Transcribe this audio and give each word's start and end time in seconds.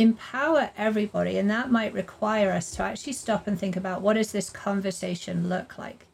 empower 0.00 0.70
everybody. 0.76 1.36
And 1.38 1.50
that 1.50 1.70
might 1.70 1.92
require 1.92 2.50
us 2.52 2.70
to 2.72 2.82
actually 2.82 3.12
stop 3.12 3.46
and 3.46 3.58
think 3.58 3.76
about 3.76 4.02
what 4.02 4.14
does 4.14 4.32
this 4.32 4.50
conversation 4.50 5.48
look 5.48 5.78
like? 5.78 6.06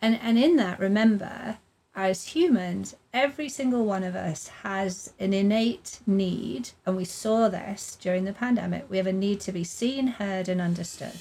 And, 0.00 0.18
and 0.20 0.36
in 0.36 0.56
that, 0.56 0.80
remember, 0.80 1.58
as 1.94 2.28
humans, 2.28 2.96
every 3.12 3.48
single 3.48 3.84
one 3.84 4.02
of 4.02 4.16
us 4.16 4.48
has 4.48 5.12
an 5.20 5.32
innate 5.32 6.00
need, 6.06 6.70
and 6.84 6.96
we 6.96 7.04
saw 7.04 7.48
this 7.48 7.96
during 8.00 8.24
the 8.24 8.32
pandemic. 8.32 8.86
We 8.90 8.96
have 8.96 9.06
a 9.06 9.12
need 9.12 9.40
to 9.40 9.52
be 9.52 9.62
seen, 9.62 10.06
heard, 10.08 10.48
and 10.48 10.60
understood. 10.60 11.12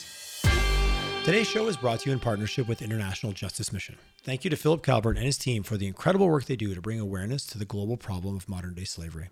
Today's 1.24 1.48
show 1.48 1.68
is 1.68 1.78
brought 1.78 2.00
to 2.00 2.10
you 2.10 2.14
in 2.14 2.20
partnership 2.20 2.68
with 2.68 2.82
International 2.82 3.32
Justice 3.32 3.72
Mission. 3.72 3.96
Thank 4.24 4.44
you 4.44 4.50
to 4.50 4.56
Philip 4.56 4.82
Calvert 4.82 5.18
and 5.18 5.26
his 5.26 5.38
team 5.38 5.62
for 5.62 5.78
the 5.78 5.86
incredible 5.86 6.28
work 6.28 6.46
they 6.46 6.56
do 6.56 6.74
to 6.74 6.82
bring 6.82 7.00
awareness 7.00 7.46
to 7.48 7.60
the 7.60 7.66
global 7.66 7.96
problem 7.96 8.36
of 8.36 8.50
modern 8.50 8.74
day 8.74 8.86
slavery. 8.86 9.30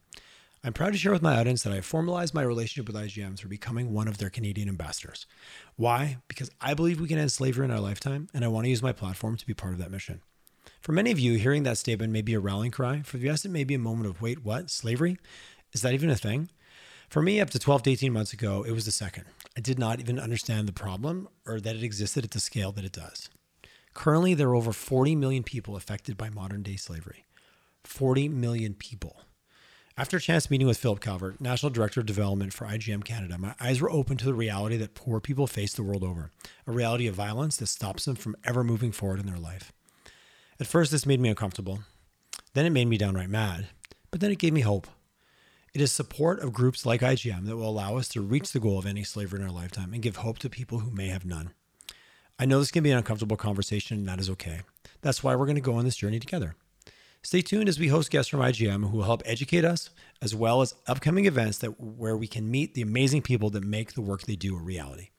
I'm 0.62 0.74
proud 0.74 0.92
to 0.92 1.00
share 1.00 1.14
with 1.14 1.22
my 1.22 1.40
audience 1.40 1.64
that 1.64 1.72
I 1.72 1.78
have 1.78 1.86
formalized 1.86 2.34
my 2.34 2.42
relationship 2.42 2.88
with 2.92 3.02
IJM 3.02 3.38
through 3.38 3.50
becoming 3.50 3.94
one 3.94 4.10
of 4.10 4.18
their 4.18 4.30
Canadian 4.30 4.68
ambassadors. 4.68 5.26
Why? 5.78 6.18
Because 6.28 6.52
I 6.60 6.74
believe 6.74 7.00
we 7.00 7.08
can 7.08 7.18
end 7.18 7.32
slavery 7.32 7.64
in 7.64 7.72
our 7.72 7.80
lifetime, 7.80 8.28
and 8.34 8.44
I 8.44 8.50
want 8.50 8.66
to 8.66 8.70
use 8.70 8.84
my 8.84 8.92
platform 8.92 9.38
to 9.38 9.48
be 9.48 9.54
part 9.54 9.72
of 9.72 9.80
that 9.80 9.90
mission. 9.90 10.22
For 10.82 10.92
many 10.92 11.12
of 11.12 11.20
you, 11.20 11.38
hearing 11.38 11.64
that 11.64 11.78
statement 11.78 12.12
may 12.12 12.22
be 12.22 12.34
a 12.34 12.42
rallying 12.42 12.72
cry. 12.72 13.04
For 13.04 13.18
the 13.18 13.30
rest, 13.30 13.46
it 13.46 13.52
may 13.52 13.64
be 13.64 13.74
a 13.74 13.80
moment 13.80 14.10
of 14.10 14.22
wait, 14.22 14.44
what? 14.44 14.70
Slavery? 14.70 15.18
Is 15.72 15.82
that 15.82 15.94
even 15.94 16.10
a 16.10 16.16
thing? 16.16 16.50
For 17.08 17.22
me, 17.22 17.40
up 17.40 17.50
to 17.52 17.60
12 17.60 17.84
to 17.84 17.92
18 17.92 18.12
months 18.12 18.34
ago, 18.34 18.64
it 18.64 18.72
was 18.72 18.84
the 18.84 18.92
second. 18.92 19.26
I 19.56 19.62
did 19.62 19.80
not 19.80 20.02
even 20.02 20.20
understand 20.20 20.68
the 20.68 20.74
problem 20.74 21.30
or 21.48 21.62
that 21.62 21.78
it 21.78 21.84
existed 21.84 22.26
at 22.26 22.32
the 22.32 22.40
scale 22.42 22.74
that 22.74 22.86
it 22.86 22.92
does. 22.92 23.30
Currently, 23.94 24.34
there 24.34 24.50
are 24.50 24.56
over 24.56 24.74
40 24.74 25.16
million 25.16 25.44
people 25.44 25.78
affected 25.78 26.18
by 26.18 26.30
modern 26.30 26.64
day 26.64 26.76
slavery. 26.76 27.24
40 27.86 28.28
million 28.28 28.74
people. 28.74 29.22
After 30.00 30.16
a 30.16 30.22
chance 30.22 30.50
meeting 30.50 30.66
with 30.66 30.78
Philip 30.78 31.02
Calvert, 31.02 31.42
National 31.42 31.70
Director 31.70 32.00
of 32.00 32.06
Development 32.06 32.54
for 32.54 32.66
IJM 32.66 33.04
Canada, 33.04 33.38
my 33.38 33.54
eyes 33.60 33.82
were 33.82 33.92
open 33.92 34.16
to 34.16 34.26
the 34.26 34.34
reality 34.34 34.78
that 34.78 34.94
poor 34.94 35.20
people 35.20 35.46
face 35.46 35.74
the 35.74 35.84
world 35.84 36.06
over 36.06 36.32
a 36.66 36.72
reality 36.72 37.06
of 37.08 37.16
violence 37.16 37.58
that 37.58 37.68
stops 37.68 38.06
them 38.06 38.16
from 38.16 38.38
ever 38.46 38.64
moving 38.64 38.94
forward 38.94 39.20
in 39.20 39.26
their 39.26 39.38
life. 39.38 39.74
At 40.58 40.68
first, 40.68 40.94
this 40.94 41.06
made 41.06 41.20
me 41.20 41.28
uncomfortable. 41.28 41.80
Then 42.54 42.66
it 42.66 42.70
made 42.70 42.88
me 42.88 42.98
downright 42.98 43.30
mad. 43.30 43.68
But 44.10 44.22
then 44.22 44.32
it 44.32 44.40
gave 44.40 44.54
me 44.54 44.62
hope. 44.62 44.88
It 45.74 45.82
is 45.82 45.92
support 45.92 46.40
of 46.40 46.54
groups 46.54 46.86
like 46.86 47.02
IJM 47.02 47.46
that 47.48 47.58
will 47.58 47.68
allow 47.68 47.98
us 47.98 48.08
to 48.10 48.22
reach 48.22 48.54
the 48.54 48.62
goal 48.62 48.80
of 48.80 48.86
ending 48.86 49.04
slavery 49.04 49.42
in 49.42 49.46
our 49.46 49.52
lifetime 49.52 49.92
and 49.92 50.02
give 50.02 50.16
hope 50.16 50.40
to 50.40 50.50
people 50.50 50.80
who 50.80 50.92
may 50.92 51.10
have 51.10 51.26
none. 51.26 51.52
I 52.40 52.46
know 52.46 52.60
this 52.60 52.72
can 52.72 52.84
be 52.84 52.92
an 52.92 52.98
uncomfortable 53.00 53.36
conversation, 53.36 53.98
and 53.98 54.08
that 54.08 54.22
is 54.22 54.30
okay. 54.30 54.62
That's 55.02 55.26
why 55.26 55.36
we're 55.36 55.46
going 55.46 55.56
to 55.56 55.62
go 55.62 55.76
on 55.76 55.84
this 55.84 55.98
journey 55.98 56.22
together. 56.22 56.56
Stay 57.22 57.42
tuned 57.42 57.68
as 57.68 57.78
we 57.78 57.90
host 57.90 58.10
guests 58.12 58.30
from 58.30 58.40
IJM 58.40 58.90
who 58.90 58.98
will 58.98 59.04
help 59.04 59.22
educate 59.26 59.66
us, 59.66 59.90
as 60.22 60.34
well 60.34 60.62
as 60.62 60.74
upcoming 60.88 61.26
events 61.26 61.58
that 61.58 61.80
where 61.80 62.16
we 62.16 62.28
can 62.28 62.50
meet 62.50 62.76
the 62.76 62.82
amazing 62.82 63.22
people 63.22 63.50
that 63.50 63.64
make 63.64 63.94
the 63.94 64.02
work 64.02 64.22
they 64.22 64.38
do 64.38 64.56
a 64.56 64.62
reality. 64.62 65.10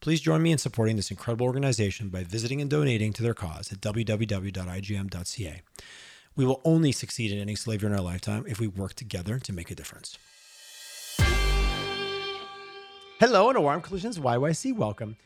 Please 0.00 0.20
join 0.20 0.42
me 0.42 0.50
in 0.50 0.58
supporting 0.58 0.96
this 0.96 1.10
incredible 1.10 1.46
organization 1.46 2.08
by 2.08 2.24
visiting 2.24 2.60
and 2.60 2.68
donating 2.68 3.12
to 3.12 3.22
their 3.22 3.32
cause 3.32 3.72
at 3.72 3.80
www.ijm.ca. 3.80 5.62
We 6.34 6.44
will 6.44 6.60
only 6.64 6.90
succeed 6.90 7.30
in 7.30 7.38
ending 7.38 7.56
slavery 7.56 7.90
in 7.90 7.94
our 7.94 8.02
lifetime 8.02 8.44
if 8.48 8.58
we 8.58 8.66
work 8.66 8.94
together 8.94 9.38
to 9.38 9.52
make 9.52 9.70
a 9.70 9.76
difference. 9.76 10.18
Hello 13.20 13.48
and 13.48 13.56
a 13.56 13.60
warm 13.60 13.82
collisions 13.82 14.18
YYC 14.18 14.74
welcome 14.74 15.16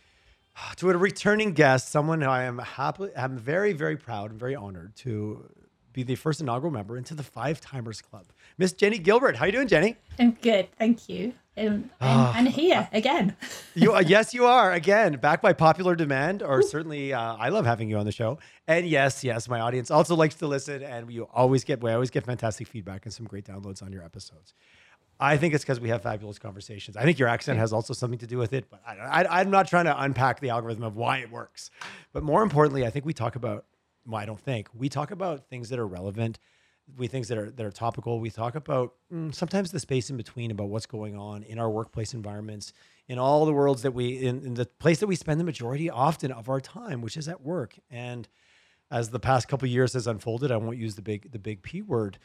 to 0.77 0.91
a 0.91 0.97
returning 0.97 1.55
guest, 1.55 1.89
someone 1.91 2.21
who 2.21 2.29
I 2.29 2.45
am 2.45 2.59
happy, 2.59 3.09
I'm 3.17 3.39
very, 3.39 3.73
very 3.73 3.97
proud 3.97 4.31
and 4.31 4.39
very 4.39 4.55
honored 4.55 4.95
to 4.97 5.49
be 5.93 6.03
the 6.03 6.15
first 6.15 6.41
inaugural 6.41 6.73
member 6.73 6.97
into 6.97 7.15
the 7.15 7.23
Five 7.23 7.61
Timers 7.61 8.01
Club. 8.01 8.27
Miss 8.59 8.73
Jenny 8.73 8.99
Gilbert, 8.99 9.37
how 9.37 9.45
are 9.45 9.49
you 9.49 9.53
doing, 9.53 9.69
Jenny? 9.69 9.97
I'm 10.19 10.33
good, 10.33 10.69
thank 10.79 11.09
you. 11.09 11.35
Um, 11.57 11.91
and, 12.01 12.37
and 12.39 12.49
here 12.49 12.89
again. 12.93 13.37
you, 13.75 13.95
uh, 13.95 14.01
yes, 14.07 14.33
you 14.33 14.47
are 14.47 14.73
again 14.73 15.15
back 15.17 15.43
by 15.43 15.53
popular 15.53 15.95
demand, 15.95 16.43
or 16.43 16.63
certainly 16.63 17.13
uh, 17.13 17.37
I 17.37 17.51
love 17.51 17.67
having 17.67 17.91
you 17.91 17.99
on 17.99 18.07
the 18.07 18.13
show. 18.13 18.39
And 18.67 18.87
yes, 18.87 19.23
yes, 19.25 19.49
my 19.49 19.61
audience 19.61 19.91
also 19.91 20.15
likes 20.15 20.37
to 20.37 20.47
listen, 20.47 20.83
and 20.83 21.13
you 21.13 21.25
always 21.35 21.65
get 21.65 21.83
we 21.83 21.91
always 21.91 22.11
get 22.11 22.25
fantastic 22.25 22.67
feedback 22.67 23.05
and 23.05 23.13
some 23.13 23.27
great 23.27 23.45
downloads 23.45 23.83
on 23.83 23.93
your 23.93 24.05
episodes. 24.05 24.55
I 25.21 25.37
think 25.37 25.53
it's 25.53 25.63
because 25.63 25.81
we 25.81 25.91
have 25.91 26.03
fabulous 26.03 26.39
conversations. 26.39 26.97
I 26.97 27.03
think 27.03 27.19
your 27.19 27.29
accent 27.29 27.59
has 27.59 27.75
also 27.75 27.93
something 27.93 28.19
to 28.21 28.27
do 28.27 28.39
with 28.39 28.55
it, 28.55 28.71
but 28.71 28.81
I, 28.87 29.43
am 29.43 29.51
not 29.51 29.69
trying 29.69 29.85
to 29.85 30.03
unpack 30.03 30.41
the 30.41 30.49
algorithm 30.49 30.83
of 30.83 30.97
why 30.97 31.19
it 31.19 31.31
works. 31.31 31.71
But 32.15 32.23
more 32.23 32.43
importantly, 32.43 32.87
I 32.87 32.91
think 32.91 33.05
we 33.05 33.13
talk 33.13 33.37
about 33.37 33.67
well, 34.07 34.21
I 34.21 34.27
don't 34.27 34.41
think 34.41 34.69
we 34.75 34.89
talk 34.89 35.11
about 35.11 35.49
things 35.49 35.69
that 35.69 35.79
are 35.79 35.87
relevant. 35.87 36.39
We 36.97 37.07
things 37.07 37.29
that 37.29 37.39
are 37.39 37.51
that 37.51 37.65
are 37.65 37.71
topical. 37.71 38.19
We 38.19 38.31
talk 38.31 38.57
about 38.57 38.95
mm, 39.13 39.33
sometimes 39.33 39.71
the 39.71 39.79
space 39.79 40.11
in 40.11 40.17
between 40.17 40.51
about 40.51 40.69
what's 40.69 40.87
going 40.87 41.17
on 41.17 41.45
in 41.45 41.59
our 41.59 41.71
workplace 41.71 42.15
environments, 42.15 42.73
in 43.07 43.19
all 43.19 43.47
the 43.47 43.53
worlds 43.53 43.83
that 43.83 43.93
we 43.93 44.19
in, 44.19 44.45
in 44.45 44.55
the 44.55 44.67
place 44.67 44.99
that 44.99 45.07
we 45.07 45.15
spend 45.15 45.39
the 45.39 45.45
majority 45.45 45.89
often 45.89 46.33
of 46.33 46.49
our 46.49 46.61
time, 46.61 47.01
which 47.01 47.17
is 47.17 47.29
at 47.29 47.43
work. 47.43 47.79
And 47.91 48.29
as 48.91 49.11
the 49.11 49.21
past 49.21 49.47
couple 49.47 49.69
years 49.69 49.93
has 49.93 50.09
unfolded, 50.09 50.51
I 50.51 50.57
won't 50.57 50.79
use 50.79 50.97
the 50.97 51.03
big 51.03 51.31
the 51.31 51.39
big 51.39 51.63
P 51.63 51.83
word. 51.83 52.19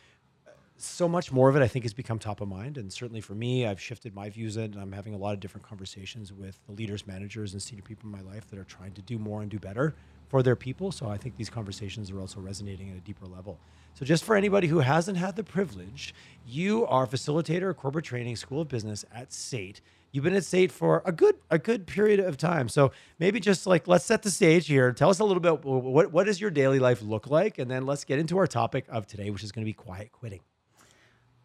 So 0.77 1.07
much 1.07 1.31
more 1.31 1.47
of 1.47 1.55
it, 1.55 1.61
I 1.61 1.69
think, 1.69 1.85
has 1.85 1.93
become 1.93 2.19
top 2.19 2.41
of 2.41 2.49
mind, 2.49 2.77
and 2.77 2.91
certainly 2.91 3.21
for 3.21 3.33
me, 3.33 3.65
I've 3.65 3.79
shifted 3.79 4.13
my 4.13 4.29
views 4.29 4.57
in, 4.57 4.73
and 4.73 4.77
I'm 4.77 4.91
having 4.91 5.13
a 5.13 5.17
lot 5.17 5.33
of 5.33 5.39
different 5.39 5.65
conversations 5.65 6.33
with 6.33 6.59
the 6.65 6.73
leaders, 6.73 7.07
managers, 7.07 7.53
and 7.53 7.61
senior 7.61 7.81
people 7.81 8.07
in 8.07 8.11
my 8.11 8.29
life 8.29 8.45
that 8.49 8.59
are 8.59 8.65
trying 8.65 8.91
to 8.93 9.01
do 9.01 9.17
more 9.17 9.41
and 9.41 9.49
do 9.49 9.57
better 9.57 9.95
for 10.27 10.43
their 10.43 10.55
people. 10.55 10.91
So 10.91 11.07
I 11.07 11.17
think 11.17 11.37
these 11.37 11.49
conversations 11.49 12.11
are 12.11 12.19
also 12.19 12.39
resonating 12.39 12.89
at 12.89 12.97
a 12.97 13.01
deeper 13.01 13.25
level. 13.25 13.57
So 13.95 14.05
just 14.05 14.25
for 14.25 14.35
anybody 14.35 14.67
who 14.67 14.79
hasn't 14.79 15.17
had 15.17 15.37
the 15.37 15.43
privilege, 15.43 16.13
you 16.45 16.85
are 16.87 17.07
facilitator 17.07 17.69
of 17.69 17.77
corporate 17.77 18.05
training, 18.05 18.35
School 18.35 18.61
of 18.61 18.67
Business 18.67 19.05
at 19.13 19.31
SAIT. 19.31 19.79
You've 20.11 20.23
been 20.23 20.35
at 20.35 20.43
SAIT 20.45 20.71
for 20.71 21.01
a 21.05 21.11
good 21.11 21.35
a 21.49 21.57
good 21.57 21.87
period 21.87 22.19
of 22.19 22.37
time. 22.37 22.69
So 22.69 22.91
maybe 23.19 23.39
just 23.39 23.67
like 23.67 23.87
let's 23.87 24.05
set 24.05 24.21
the 24.21 24.31
stage 24.31 24.67
here. 24.67 24.91
Tell 24.91 25.09
us 25.09 25.19
a 25.19 25.25
little 25.25 25.41
bit 25.41 25.63
what 25.65 26.11
what 26.11 26.25
does 26.25 26.39
your 26.39 26.51
daily 26.51 26.79
life 26.79 27.01
look 27.01 27.27
like, 27.27 27.57
and 27.57 27.69
then 27.69 27.85
let's 27.85 28.05
get 28.05 28.19
into 28.19 28.37
our 28.37 28.47
topic 28.47 28.85
of 28.89 29.07
today, 29.07 29.29
which 29.29 29.43
is 29.43 29.51
going 29.51 29.65
to 29.65 29.69
be 29.69 29.73
quiet 29.73 30.11
quitting. 30.11 30.39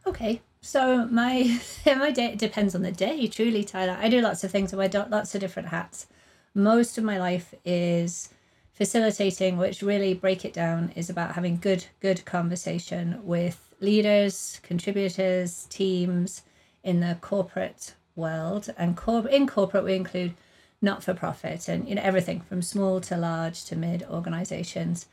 Okay, 0.06 0.40
so 0.60 1.06
my 1.06 1.60
my 1.86 2.10
day 2.10 2.34
depends 2.36 2.74
on 2.74 2.82
the 2.82 2.92
day. 2.92 3.26
Truly, 3.26 3.64
Tyler, 3.64 3.96
I 4.00 4.08
do 4.08 4.20
lots 4.20 4.44
of 4.44 4.50
things. 4.50 4.72
I 4.72 4.76
wear 4.76 4.88
lots 4.88 5.34
of 5.34 5.40
different 5.40 5.68
hats. 5.68 6.06
Most 6.54 6.98
of 6.98 7.04
my 7.04 7.18
life 7.18 7.54
is 7.64 8.30
facilitating, 8.80 9.58
which 9.58 9.82
really 9.82 10.14
break 10.14 10.42
it 10.42 10.54
down, 10.54 10.90
is 10.96 11.10
about 11.10 11.34
having 11.34 11.58
good, 11.58 11.84
good 12.00 12.24
conversation 12.24 13.20
with 13.22 13.74
leaders, 13.78 14.58
contributors, 14.62 15.66
teams 15.68 16.40
in 16.82 17.00
the 17.00 17.14
corporate 17.20 17.92
world. 18.16 18.72
And 18.78 18.96
cor- 18.96 19.28
in 19.28 19.46
corporate, 19.46 19.84
we 19.84 19.96
include 19.96 20.32
not 20.80 21.04
for 21.04 21.12
profit 21.12 21.68
and 21.68 21.86
you 21.86 21.94
know 21.94 22.00
everything 22.00 22.40
from 22.40 22.62
small 22.62 23.02
to 23.02 23.18
large 23.18 23.66
to 23.66 23.76
mid 23.76 24.02
organizations. 24.04 25.04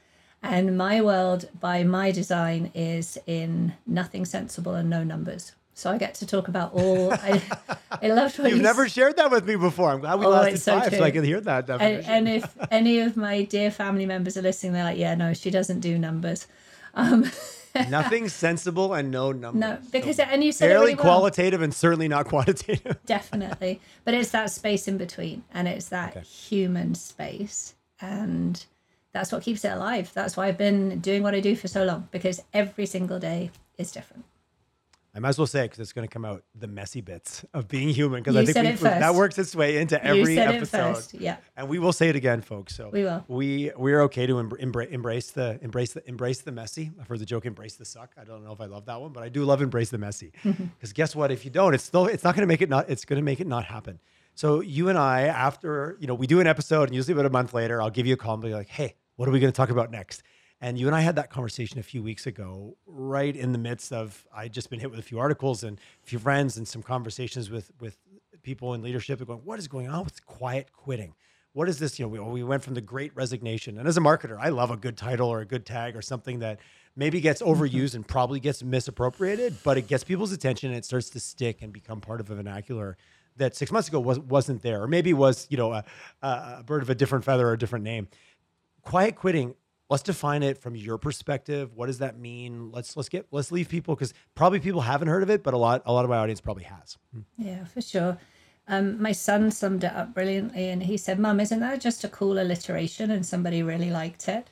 And 0.42 0.78
my 0.78 1.02
world, 1.02 1.50
by 1.60 1.84
my 1.84 2.12
design, 2.12 2.72
is 2.74 3.18
in 3.28 3.74
nothing 3.86 4.24
sensible 4.24 4.76
and 4.76 4.90
no 4.90 5.04
numbers. 5.04 5.52
So 5.78 5.92
I 5.92 6.00
get 6.00 6.16
to 6.16 6.26
talk 6.26 6.48
about 6.48 6.74
all. 6.74 7.14
I, 7.14 7.40
I 8.02 8.08
loved 8.08 8.40
what 8.40 8.50
you've 8.50 8.58
you 8.58 8.64
never 8.64 8.90
shared 8.90 9.16
that 9.18 9.30
with 9.30 9.48
me 9.48 9.56
before. 9.56 9.92
I'm 9.92 10.00
glad 10.00 10.18
we 10.18 10.26
oh, 10.26 10.30
lasted 10.30 10.58
so 10.58 10.80
five, 10.80 10.90
true. 10.90 10.98
so 10.98 11.04
I 11.04 11.12
can 11.12 11.24
hear 11.24 11.40
that. 11.40 11.70
And, 11.70 12.04
and, 12.04 12.28
if 12.28 12.58
any 12.72 12.98
of 13.02 13.16
my 13.16 13.44
dear 13.44 13.70
family 13.70 14.08
members 14.08 14.38
are 14.38 14.42
listening, 14.42 14.74
they're 14.74 14.84
like, 14.84 14.98
"Yeah, 14.98 15.14
no, 15.14 15.36
she 15.36 15.52
doesn't 15.52 15.82
do 15.82 16.00
numbers." 16.00 16.48
Um, 16.96 17.30
Nothing 17.90 18.28
sensible 18.28 18.96
and 18.96 19.12
no 19.12 19.32
numbers. 19.32 19.60
No, 19.60 19.78
because 19.92 20.16
so 20.16 20.24
and 20.24 20.44
you 20.44 20.52
said 20.52 20.68
fairly 20.68 20.86
really 20.86 20.96
well. 20.96 21.04
qualitative 21.04 21.62
and 21.62 21.72
certainly 21.72 22.08
not 22.08 22.26
quantitative. 22.26 22.98
Definitely, 23.06 23.80
but 24.04 24.16
it's 24.16 24.32
that 24.32 24.50
space 24.50 24.88
in 24.88 24.98
between, 24.98 25.44
and 25.54 25.68
it's 25.68 25.90
that 25.90 26.18
okay. 26.18 26.26
human 26.26 26.96
space, 26.96 27.76
and 28.02 28.66
that's 29.14 29.32
what 29.32 29.44
keeps 29.44 29.64
it 29.64 29.74
alive. 29.74 30.12
That's 30.16 30.36
why 30.36 30.48
I've 30.48 30.58
been 30.58 31.02
doing 31.02 31.22
what 31.22 31.36
I 31.36 31.40
do 31.40 31.56
for 31.56 31.68
so 31.68 31.84
long 31.84 32.08
because 32.10 32.42
every 32.52 32.88
single 32.88 33.20
day 33.20 33.52
is 33.78 33.92
different. 33.92 34.26
I 35.18 35.20
might 35.20 35.30
as 35.30 35.40
well 35.40 35.48
say 35.48 35.62
it 35.62 35.64
because 35.64 35.80
it's 35.80 35.94
going 35.94 36.08
to 36.08 36.14
come 36.14 36.24
out 36.26 36.44
the 36.54 36.68
messy 36.68 37.02
bits 37.02 37.44
of 37.52 37.68
being 37.68 37.90
human 37.90 38.22
because 38.22 38.36
I 38.36 38.46
think 38.46 38.80
we, 38.80 38.88
that 38.88 39.16
works 39.16 39.40
its 39.40 39.56
way 39.56 39.78
into 39.78 40.02
every 40.06 40.38
episode. 40.38 41.04
Yeah, 41.14 41.38
and 41.56 41.68
we 41.68 41.80
will 41.80 41.92
say 41.92 42.10
it 42.10 42.16
again, 42.16 42.42
folks. 42.42 42.76
So 42.76 42.92
we 42.94 43.02
will. 43.02 43.26
We 43.28 43.72
we're 43.76 44.02
okay 44.02 44.28
to 44.28 44.36
embra- 44.36 44.92
embrace 44.92 45.32
the 45.32 45.58
embrace 45.64 45.94
the 45.94 46.08
embrace 46.08 46.42
the 46.42 46.52
messy. 46.52 46.92
I've 47.02 47.08
heard 47.08 47.18
the 47.18 47.26
joke 47.26 47.48
embrace 47.48 47.78
the 47.78 47.86
suck. 47.86 48.12
I 48.16 48.26
don't 48.26 48.44
know 48.44 48.52
if 48.52 48.62
I 48.62 48.66
love 48.66 48.86
that 48.86 49.02
one, 49.02 49.12
but 49.12 49.24
I 49.24 49.30
do 49.30 49.44
love 49.44 49.64
embrace 49.64 49.90
the 49.90 49.98
messy 49.98 50.34
because 50.44 50.94
guess 50.94 51.16
what? 51.16 51.32
If 51.32 51.46
you 51.46 51.50
don't, 51.50 51.74
it's 51.74 51.84
still 51.84 52.06
it's 52.06 52.24
not 52.24 52.36
going 52.36 52.44
to 52.44 52.48
make 52.48 52.62
it 52.62 52.70
not 52.70 52.88
it's 52.88 53.04
going 53.04 53.18
to 53.18 53.26
make 53.26 53.40
it 53.40 53.48
not 53.48 53.66
happen. 53.66 54.00
So 54.36 54.62
you 54.62 54.90
and 54.90 55.00
I, 55.00 55.24
after 55.24 55.98
you 56.00 56.06
know, 56.06 56.14
we 56.14 56.28
do 56.28 56.40
an 56.42 56.46
episode, 56.46 56.84
and 56.84 56.96
usually 56.96 57.14
about 57.14 57.26
a 57.26 57.32
month 57.32 57.56
later, 57.56 57.82
I'll 57.82 57.90
give 57.90 58.06
you 58.06 58.14
a 58.14 58.18
call 58.18 58.36
and 58.36 58.44
be 58.44 58.54
like, 58.54 58.68
"Hey, 58.68 58.94
what 59.16 59.28
are 59.28 59.32
we 59.32 59.40
going 59.40 59.52
to 59.52 59.58
talk 59.58 59.72
about 59.72 59.90
next?" 59.90 60.22
And 60.60 60.78
you 60.80 60.88
and 60.88 60.96
I 60.96 61.02
had 61.02 61.16
that 61.18 61.30
conversation 61.30 61.78
a 61.80 61.84
few 61.84 62.02
weeks 62.02 62.26
ago, 62.26 62.78
right 62.88 63.36
in 63.36 63.52
the 63.52 63.60
midst 63.60 63.94
of 63.94 64.26
I'd 64.36 64.54
just 64.54 64.70
been 64.70 64.80
hit 64.80 64.90
with 64.90 65.00
a 65.00 65.04
few 65.04 65.20
articles 65.20 65.64
and 65.64 65.80
a 66.04 66.08
few 66.08 66.18
friends 66.20 66.58
and 66.58 66.68
some 66.68 66.82
conversations 66.82 67.50
with 67.50 67.72
with 67.80 67.98
people 68.42 68.74
in 68.74 68.82
leadership 68.82 69.26
going, 69.26 69.40
what 69.40 69.60
is 69.60 69.68
going 69.68 69.90
on 69.90 70.04
with 70.04 70.26
quiet 70.26 70.72
quitting? 70.72 71.14
what 71.58 71.68
is 71.68 71.80
this? 71.80 71.98
You 71.98 72.06
know, 72.06 72.10
we, 72.10 72.20
we 72.20 72.44
went 72.44 72.64
from 72.64 72.76
the 72.76 72.82
great 72.82 73.16
resignation. 73.16 73.80
And 73.80 73.88
as 73.88 73.98
a 73.98 74.00
marketer, 74.00 74.38
I 74.40 74.50
love 74.50 74.70
a 74.70 74.78
good 74.78 74.96
title 74.96 75.28
or 75.28 75.42
a 75.42 75.46
good 75.46 75.66
tag 75.66 75.96
or 75.96 76.04
something 76.04 76.38
that 76.40 76.60
maybe 76.96 77.20
gets 77.20 77.42
Mm-hmm. 77.42 77.64
overused 77.64 77.96
and 77.96 78.08
probably 78.08 78.40
gets 78.40 78.62
misappropriated, 78.62 79.58
but 79.64 79.76
it 79.76 79.88
gets 79.88 80.04
people's 80.04 80.32
attention 80.32 80.70
and 80.70 80.78
it 80.78 80.86
starts 80.86 81.10
to 81.10 81.20
stick 81.20 81.64
and 81.64 81.74
become 81.74 82.00
part 82.00 82.20
of 82.20 82.30
a 82.30 82.36
vernacular 82.36 82.96
that 83.38 83.56
six 83.56 83.72
months 83.72 83.88
ago 83.88 84.00
was, 84.00 84.20
wasn't 84.20 84.62
there, 84.62 84.84
or 84.84 84.88
maybe 84.88 85.14
was, 85.14 85.48
you 85.50 85.58
know, 85.58 85.74
a, 85.74 85.84
a 86.22 86.64
bird 86.64 86.84
of 86.84 86.92
a 86.92 86.96
different 86.96 87.26
feather 87.26 87.48
or 87.48 87.54
a 87.54 87.58
different 87.58 87.84
name. 87.84 88.08
Quiet 88.84 89.16
quitting. 89.16 89.56
Let's 89.90 90.04
define 90.04 90.44
it 90.44 90.58
from 90.58 90.76
your 90.76 90.98
perspective. 90.98 91.74
What 91.74 91.86
does 91.86 92.00
that 92.00 92.20
mean? 92.20 92.72
Let's 92.72 92.98
let's 92.98 93.08
get 93.08 93.26
let's 93.32 93.52
leave 93.52 93.70
people 93.70 93.96
because 93.96 94.14
probably 94.36 94.60
people 94.60 94.82
haven't 94.82 95.08
heard 95.08 95.24
of 95.24 95.30
it, 95.30 95.44
but 95.44 95.54
a 95.54 95.58
lot 95.58 95.82
a 95.86 95.94
lot 95.94 96.04
of 96.04 96.10
my 96.10 96.18
audience 96.18 96.42
probably 96.42 96.66
has. 96.66 96.98
Yeah, 97.38 97.64
for 97.66 97.82
sure. 97.82 98.18
Um, 98.68 99.02
my 99.02 99.14
son 99.14 99.50
summed 99.50 99.86
it 99.86 99.94
up 99.94 100.14
brilliantly, 100.14 100.70
and 100.70 100.84
he 100.84 100.98
said, 100.98 101.20
"Mum, 101.20 101.40
isn't 101.40 101.62
that 101.62 101.80
just 101.80 102.04
a 102.04 102.10
cool 102.10 102.38
alliteration?" 102.38 103.12
And 103.12 103.26
somebody 103.26 103.64
really 103.64 103.90
liked 103.90 104.28
it. 104.28 104.50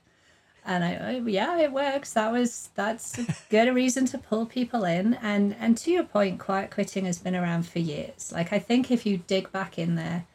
And 0.66 0.84
I, 0.84 0.94
I 0.96 1.12
yeah, 1.26 1.60
it 1.60 1.74
works. 1.74 2.14
That 2.14 2.32
was 2.32 2.70
that's 2.76 3.20
a 3.20 3.28
good 3.50 3.74
reason 3.76 4.06
to 4.08 4.18
pull 4.18 4.46
people 4.46 4.86
in. 4.86 5.16
And 5.16 5.56
and 5.60 5.78
to 5.80 5.92
your 5.92 6.04
point, 6.06 6.40
quiet 6.40 6.72
quitting 6.72 7.06
has 7.06 7.20
been 7.20 7.36
around 7.36 7.68
for 7.68 7.80
years. 7.80 8.32
Like 8.32 8.54
I 8.54 8.60
think 8.60 8.90
if 8.90 9.06
you 9.06 9.18
dig 9.18 9.52
back 9.52 9.78
in 9.78 9.96
there, 9.96 10.26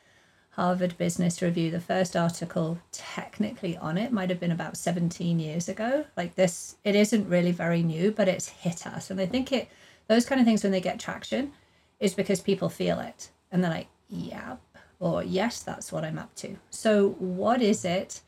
Harvard 0.55 0.99
Business 0.99 1.41
Review, 1.41 1.71
the 1.71 1.81
first 1.81 2.17
article 2.17 2.79
technically 2.91 3.77
on 3.77 3.97
it 3.97 4.13
might 4.13 4.31
have 4.31 4.41
been 4.41 4.51
about 4.51 4.77
17 4.77 5.39
years 5.39 5.69
ago. 5.69 6.05
Like 6.17 6.35
this, 6.35 6.77
it 6.85 6.97
isn't 6.97 7.29
really 7.29 7.53
very 7.53 7.83
new, 7.83 8.11
but 8.11 8.29
it's 8.29 8.49
hit 8.49 8.87
us. 8.87 9.11
And 9.11 9.21
I 9.21 9.27
think 9.27 9.53
it, 9.53 9.69
those 10.09 10.27
kind 10.27 10.41
of 10.41 10.47
things, 10.47 10.63
when 10.65 10.73
they 10.73 10.81
get 10.81 10.99
traction, 10.99 11.53
is 12.01 12.15
because 12.15 12.41
people 12.41 12.69
feel 12.69 12.99
it 12.99 13.31
and 13.53 13.63
they're 13.63 13.71
like, 13.71 13.89
yeah, 14.09 14.57
or 14.99 15.23
yes, 15.23 15.63
that's 15.63 15.93
what 15.93 16.05
I'm 16.05 16.19
up 16.19 16.35
to. 16.37 16.57
So, 16.71 17.11
what 17.19 17.63
is 17.63 17.85
it? 17.85 18.21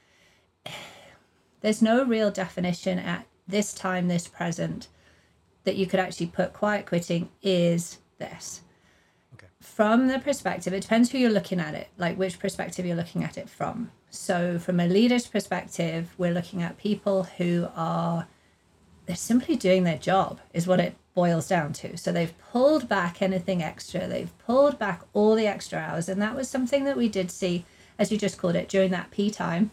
There's 1.61 1.83
no 1.83 2.05
real 2.05 2.31
definition 2.31 2.99
at 2.99 3.27
this 3.49 3.73
time, 3.75 4.09
this 4.09 4.29
present, 4.29 4.89
that 5.65 5.77
you 5.77 5.87
could 5.87 6.01
actually 6.01 6.27
put 6.27 6.53
quiet 6.53 6.87
quitting 6.87 7.31
is 7.43 7.99
this 8.19 8.63
from 9.62 10.09
the 10.09 10.19
perspective, 10.19 10.73
it 10.73 10.82
depends 10.82 11.11
who 11.11 11.19
you're 11.19 11.31
looking 11.31 11.61
at 11.61 11.75
it, 11.75 11.88
like 11.97 12.19
which 12.19 12.41
perspective 12.41 12.85
you're 12.85 12.97
looking 12.97 13.23
at 13.23 13.38
it 13.38 13.49
from. 13.49 13.93
So, 14.11 14.59
from 14.59 14.81
a 14.81 14.88
leader's 14.88 15.29
perspective, 15.29 16.12
we're 16.19 16.35
looking 16.35 16.62
at 16.62 16.76
people 16.79 17.25
who 17.38 17.69
are 17.76 18.26
they're 19.06 19.17
simply 19.17 19.56
doing 19.56 19.85
their 19.85 19.99
job, 19.99 20.41
is 20.53 20.67
what 20.67 20.81
it 20.81 20.94
boils 21.14 21.49
down 21.49 21.73
to. 21.75 21.97
So, 21.97 22.11
they've 22.11 22.37
pulled 22.50 22.88
back 22.88 23.23
anything 23.23 23.62
extra, 23.62 24.09
they've 24.09 24.37
pulled 24.38 24.81
back 24.81 25.03
all 25.12 25.37
the 25.37 25.47
extra 25.47 25.79
hours, 25.79 26.09
and 26.09 26.20
that 26.20 26.35
was 26.35 26.49
something 26.49 26.85
that 26.85 26.97
we 26.97 27.09
did 27.09 27.31
see, 27.31 27.64
as 28.00 28.11
you 28.11 28.19
just 28.19 28.38
called 28.38 28.56
it, 28.56 28.69
during 28.69 28.91
that 28.91 29.12
P 29.12 29.31
time. 29.31 29.70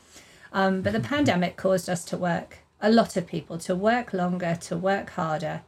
Um, 0.54 0.82
but 0.82 0.94
the 0.94 1.00
pandemic 1.00 1.58
caused 1.58 1.90
us 1.90 2.06
to 2.06 2.18
work 2.18 2.60
a 2.82 2.92
lot 2.92 3.18
of 3.18 3.28
people 3.28 3.58
to 3.58 3.76
work 3.76 4.14
longer, 4.14 4.58
to 4.62 4.78
work 4.78 5.10
harder, 5.12 5.62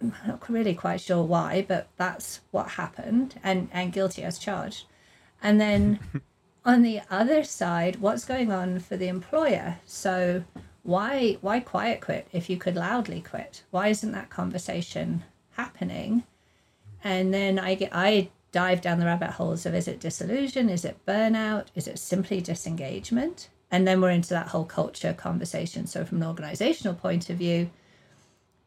I'm 0.00 0.14
not 0.26 0.48
really 0.48 0.74
quite 0.74 1.00
sure 1.00 1.22
why, 1.22 1.64
but 1.66 1.88
that's 1.96 2.40
what 2.50 2.70
happened, 2.70 3.40
and 3.42 3.68
and 3.72 3.92
guilty 3.92 4.22
as 4.22 4.38
charged. 4.38 4.84
And 5.42 5.60
then 5.60 6.00
on 6.64 6.82
the 6.82 7.00
other 7.10 7.44
side, 7.44 7.96
what's 7.96 8.24
going 8.24 8.52
on 8.52 8.78
for 8.80 8.96
the 8.96 9.08
employer? 9.08 9.78
So 9.86 10.44
why 10.82 11.38
why 11.40 11.60
quiet 11.60 12.00
quit 12.00 12.28
if 12.32 12.48
you 12.50 12.56
could 12.56 12.76
loudly 12.76 13.20
quit? 13.20 13.62
Why 13.70 13.88
isn't 13.88 14.12
that 14.12 14.30
conversation 14.30 15.24
happening? 15.52 16.24
And 17.02 17.32
then 17.32 17.58
I 17.58 17.74
get 17.74 17.90
I 17.92 18.30
dive 18.52 18.80
down 18.80 18.98
the 18.98 19.06
rabbit 19.06 19.30
holes 19.30 19.66
of 19.66 19.74
is 19.74 19.88
it 19.88 20.00
disillusion? 20.00 20.70
Is 20.70 20.84
it 20.84 21.04
burnout? 21.06 21.66
Is 21.74 21.88
it 21.88 21.98
simply 21.98 22.40
disengagement? 22.40 23.48
And 23.70 23.86
then 23.86 24.00
we're 24.00 24.10
into 24.10 24.30
that 24.30 24.48
whole 24.48 24.64
culture 24.64 25.12
conversation. 25.12 25.86
So 25.86 26.04
from 26.04 26.22
an 26.22 26.28
organizational 26.28 26.94
point 26.94 27.28
of 27.28 27.36
view, 27.36 27.70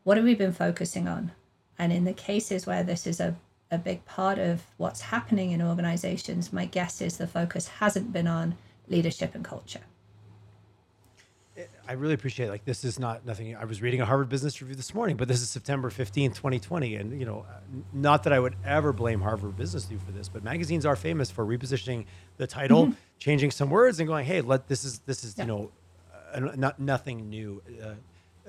what 0.03 0.17
have 0.17 0.25
we 0.25 0.35
been 0.35 0.53
focusing 0.53 1.07
on? 1.07 1.31
And 1.77 1.91
in 1.93 2.03
the 2.05 2.13
cases 2.13 2.65
where 2.65 2.83
this 2.83 3.07
is 3.07 3.19
a, 3.19 3.35
a 3.71 3.77
big 3.77 4.03
part 4.05 4.37
of 4.39 4.63
what's 4.77 5.01
happening 5.01 5.51
in 5.51 5.61
organizations, 5.61 6.51
my 6.51 6.65
guess 6.65 7.01
is 7.01 7.17
the 7.17 7.27
focus 7.27 7.67
hasn't 7.67 8.11
been 8.11 8.27
on 8.27 8.55
leadership 8.87 9.35
and 9.35 9.43
culture. 9.45 9.81
I 11.87 11.93
really 11.93 12.13
appreciate 12.13 12.47
like 12.49 12.63
this 12.63 12.85
is 12.85 12.99
not 12.99 13.25
nothing. 13.25 13.53
I 13.55 13.65
was 13.65 13.81
reading 13.81 13.99
a 13.99 14.05
Harvard 14.05 14.29
Business 14.29 14.61
Review 14.61 14.75
this 14.75 14.93
morning, 14.93 15.17
but 15.17 15.27
this 15.27 15.41
is 15.41 15.49
September 15.49 15.89
fifteenth, 15.89 16.35
twenty 16.35 16.57
twenty, 16.59 16.95
and 16.95 17.19
you 17.19 17.25
know, 17.25 17.45
uh, 17.49 17.59
not 17.91 18.23
that 18.23 18.31
I 18.31 18.39
would 18.39 18.55
ever 18.63 18.93
blame 18.93 19.19
Harvard 19.19 19.57
Business 19.57 19.83
Review 19.85 19.99
for 20.05 20.13
this, 20.13 20.29
but 20.29 20.41
magazines 20.41 20.85
are 20.85 20.95
famous 20.95 21.29
for 21.29 21.45
repositioning 21.45 22.05
the 22.37 22.47
title, 22.47 22.85
Mm-hmm. 22.85 22.93
changing 23.17 23.51
some 23.51 23.69
words, 23.69 23.99
and 23.99 24.07
going, 24.07 24.25
"Hey, 24.25 24.39
let 24.39 24.67
this 24.69 24.85
is 24.85 24.99
this 24.99 25.25
is 25.25 25.35
Yeah. 25.37 25.43
you 25.43 25.47
know, 25.49 25.71
uh, 26.33 26.55
not 26.55 26.79
nothing 26.79 27.29
new." 27.29 27.61
Uh, 27.83 27.95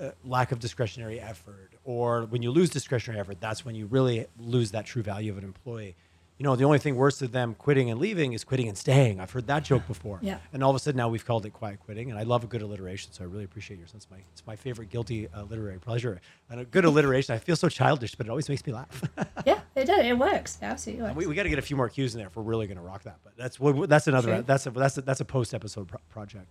uh, 0.01 0.11
lack 0.25 0.51
of 0.51 0.59
discretionary 0.59 1.19
effort, 1.19 1.73
or 1.83 2.25
when 2.25 2.41
you 2.41 2.51
lose 2.51 2.69
discretionary 2.69 3.19
effort, 3.19 3.39
that's 3.39 3.63
when 3.63 3.75
you 3.75 3.85
really 3.85 4.25
lose 4.39 4.71
that 4.71 4.85
true 4.85 5.03
value 5.03 5.31
of 5.31 5.37
an 5.37 5.43
employee. 5.43 5.95
You 6.37 6.45
know, 6.45 6.55
the 6.55 6.63
only 6.63 6.79
thing 6.79 6.95
worse 6.95 7.19
than 7.19 7.29
them 7.29 7.53
quitting 7.53 7.91
and 7.91 7.99
leaving 7.99 8.33
is 8.33 8.43
quitting 8.43 8.67
and 8.67 8.75
staying. 8.75 9.19
I've 9.19 9.29
heard 9.29 9.45
that 9.45 9.63
joke 9.63 9.85
before. 9.87 10.17
Yeah. 10.23 10.39
And 10.51 10.63
all 10.63 10.71
of 10.71 10.75
a 10.75 10.79
sudden 10.79 10.97
now 10.97 11.07
we've 11.07 11.23
called 11.23 11.45
it 11.45 11.51
quiet 11.51 11.79
quitting, 11.79 12.09
and 12.09 12.17
I 12.17 12.23
love 12.23 12.43
a 12.43 12.47
good 12.47 12.63
alliteration, 12.63 13.13
so 13.13 13.23
I 13.23 13.27
really 13.27 13.43
appreciate 13.43 13.77
yours. 13.77 13.91
That's 13.91 14.09
my 14.09 14.17
it's 14.31 14.43
my 14.47 14.55
favorite 14.55 14.89
guilty 14.89 15.27
uh, 15.27 15.43
literary 15.43 15.77
pleasure. 15.77 16.19
And 16.49 16.59
a 16.59 16.65
good 16.65 16.83
alliteration. 16.83 17.35
I 17.35 17.37
feel 17.37 17.55
so 17.55 17.69
childish, 17.69 18.15
but 18.15 18.25
it 18.25 18.31
always 18.31 18.49
makes 18.49 18.65
me 18.65 18.73
laugh. 18.73 19.03
yeah, 19.45 19.59
it 19.75 19.85
does. 19.85 20.03
It 20.03 20.17
works. 20.17 20.57
It 20.59 20.65
absolutely 20.65 21.03
works. 21.03 21.15
we 21.15 21.27
we 21.27 21.35
got 21.35 21.43
to 21.43 21.49
get 21.49 21.59
a 21.59 21.61
few 21.61 21.75
more 21.75 21.89
cues 21.89 22.15
in 22.15 22.17
there 22.17 22.27
if 22.27 22.35
we're 22.35 22.41
really 22.41 22.65
going 22.65 22.77
to 22.77 22.83
rock 22.83 23.03
that. 23.03 23.19
But 23.23 23.37
that's 23.37 23.59
what 23.59 23.87
that's 23.87 24.07
another 24.07 24.37
True. 24.37 24.43
that's 24.43 24.65
a 24.65 24.71
that's 24.71 24.97
a, 24.97 25.01
that's 25.01 25.21
a 25.21 25.25
post 25.25 25.53
episode 25.53 25.89
pro- 25.89 25.99
project. 26.09 26.47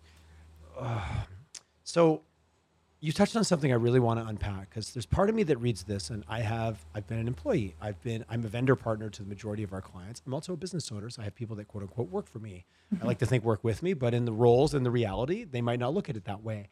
Ugh. 0.79 1.03
so 1.83 2.23
you 3.01 3.13
touched 3.13 3.35
on 3.35 3.45
something 3.45 3.73
I 3.73 3.77
really 3.77 4.01
want 4.01 4.21
to 4.21 4.27
unpack 4.27 4.69
because 4.69 4.93
there's 4.93 5.07
part 5.07 5.31
of 5.31 5.35
me 5.35 5.43
that 5.45 5.57
reads 5.59 5.85
this, 5.85 6.11
and 6.11 6.23
I 6.29 6.41
have 6.41 6.85
I've 6.95 7.07
been 7.07 7.19
an 7.19 7.29
employee. 7.29 7.75
I've 7.81 8.01
been 8.03 8.25
I'm 8.29 8.45
a 8.45 8.49
vendor 8.49 8.77
partner 8.77 9.09
to 9.09 9.23
the 9.23 9.29
majority 9.29 9.63
of 9.63 9.73
our 9.73 9.81
clients. 9.81 10.21
I'm 10.27 10.35
also 10.35 10.53
a 10.53 10.57
business 10.57 10.93
owner, 10.93 11.09
so 11.09 11.23
I 11.23 11.25
have 11.25 11.35
people 11.35 11.57
that 11.57 11.69
quote 11.69 11.83
unquote 11.83 12.11
work 12.11 12.27
for 12.27 12.39
me. 12.41 12.67
I 13.01 13.07
like 13.07 13.19
to 13.19 13.27
think 13.27 13.45
work 13.45 13.65
with 13.65 13.83
me, 13.83 13.95
but 13.95 14.13
in 14.13 14.27
the 14.27 14.33
roles 14.33 14.75
and 14.75 14.85
the 14.85 14.91
reality, 14.91 15.45
they 15.45 15.63
might 15.63 15.79
not 15.79 15.95
look 15.95 16.11
at 16.11 16.17
it 16.17 16.25
that 16.25 16.43
way. 16.43 16.69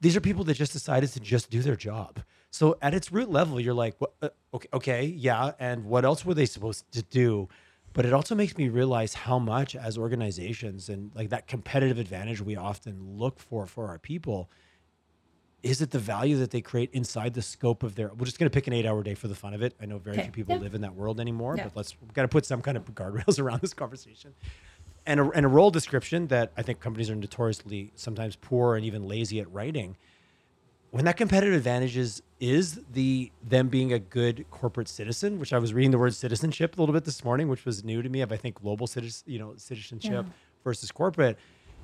These 0.00 0.16
are 0.16 0.20
people 0.20 0.44
that 0.44 0.54
just 0.54 0.72
decided 0.72 1.10
to 1.12 1.20
just 1.20 1.50
do 1.50 1.60
their 1.60 1.76
job. 1.76 2.20
So 2.50 2.78
at 2.80 2.94
its 2.94 3.12
root 3.12 3.30
level, 3.30 3.60
you're 3.60 3.74
like, 3.74 3.96
what, 3.98 4.14
uh, 4.22 4.28
okay, 4.54 4.68
okay, 4.72 5.04
yeah, 5.04 5.52
and 5.58 5.84
what 5.84 6.04
else 6.04 6.24
were 6.24 6.34
they 6.34 6.46
supposed 6.46 6.90
to 6.92 7.02
do? 7.02 7.48
But 7.92 8.06
it 8.06 8.12
also 8.12 8.34
makes 8.34 8.56
me 8.56 8.68
realize 8.68 9.14
how 9.14 9.38
much, 9.38 9.74
as 9.74 9.98
organizations, 9.98 10.88
and 10.88 11.10
like 11.14 11.30
that 11.30 11.48
competitive 11.48 11.98
advantage 11.98 12.40
we 12.40 12.56
often 12.56 13.18
look 13.18 13.38
for 13.38 13.66
for 13.66 13.88
our 13.88 13.98
people, 13.98 14.50
is 15.62 15.80
it 15.80 15.90
the 15.90 15.98
value 15.98 16.36
that 16.38 16.50
they 16.50 16.60
create 16.60 16.90
inside 16.92 17.34
the 17.34 17.42
scope 17.42 17.82
of 17.82 17.94
their 17.94 18.08
we're 18.14 18.26
just 18.26 18.38
going 18.38 18.48
to 18.48 18.54
pick 18.54 18.66
an 18.66 18.72
eight 18.72 18.86
hour 18.86 19.02
day 19.02 19.14
for 19.14 19.28
the 19.28 19.34
fun 19.34 19.54
of 19.54 19.62
it 19.62 19.74
i 19.80 19.86
know 19.86 19.98
very 19.98 20.16
Okay. 20.16 20.24
few 20.24 20.32
people 20.32 20.54
Yeah. 20.54 20.60
live 20.62 20.74
in 20.74 20.82
that 20.82 20.94
world 20.94 21.18
anymore 21.20 21.54
Yeah. 21.56 21.64
but 21.64 21.76
let's 21.76 22.00
we've 22.00 22.12
got 22.12 22.22
to 22.22 22.28
put 22.28 22.44
some 22.46 22.62
kind 22.62 22.76
of 22.76 22.84
guardrails 22.94 23.38
around 23.42 23.60
this 23.62 23.74
conversation 23.74 24.34
and 25.06 25.20
a, 25.20 25.30
and 25.30 25.44
a 25.46 25.48
role 25.48 25.70
description 25.70 26.26
that 26.28 26.52
i 26.56 26.62
think 26.62 26.80
companies 26.80 27.08
are 27.10 27.16
notoriously 27.16 27.92
sometimes 27.96 28.36
poor 28.36 28.76
and 28.76 28.84
even 28.84 29.06
lazy 29.08 29.40
at 29.40 29.50
writing 29.52 29.96
when 30.90 31.04
that 31.04 31.16
competitive 31.16 31.54
advantage 31.54 31.96
is 31.96 32.22
is 32.38 32.80
the 32.92 33.32
them 33.42 33.68
being 33.68 33.92
a 33.92 33.98
good 33.98 34.44
corporate 34.50 34.88
citizen 34.88 35.38
which 35.38 35.52
i 35.52 35.58
was 35.58 35.72
reading 35.74 35.90
the 35.90 35.98
word 35.98 36.14
citizenship 36.14 36.76
a 36.76 36.80
little 36.80 36.92
bit 36.92 37.04
this 37.04 37.24
morning 37.24 37.48
which 37.48 37.64
was 37.64 37.82
new 37.82 38.02
to 38.02 38.08
me 38.08 38.20
of 38.20 38.30
i 38.30 38.36
think 38.36 38.54
global 38.56 38.86
citizen 38.86 39.22
you 39.26 39.38
know 39.38 39.54
citizenship 39.56 40.26
Yeah. 40.26 40.32
versus 40.64 40.92
corporate 40.92 41.38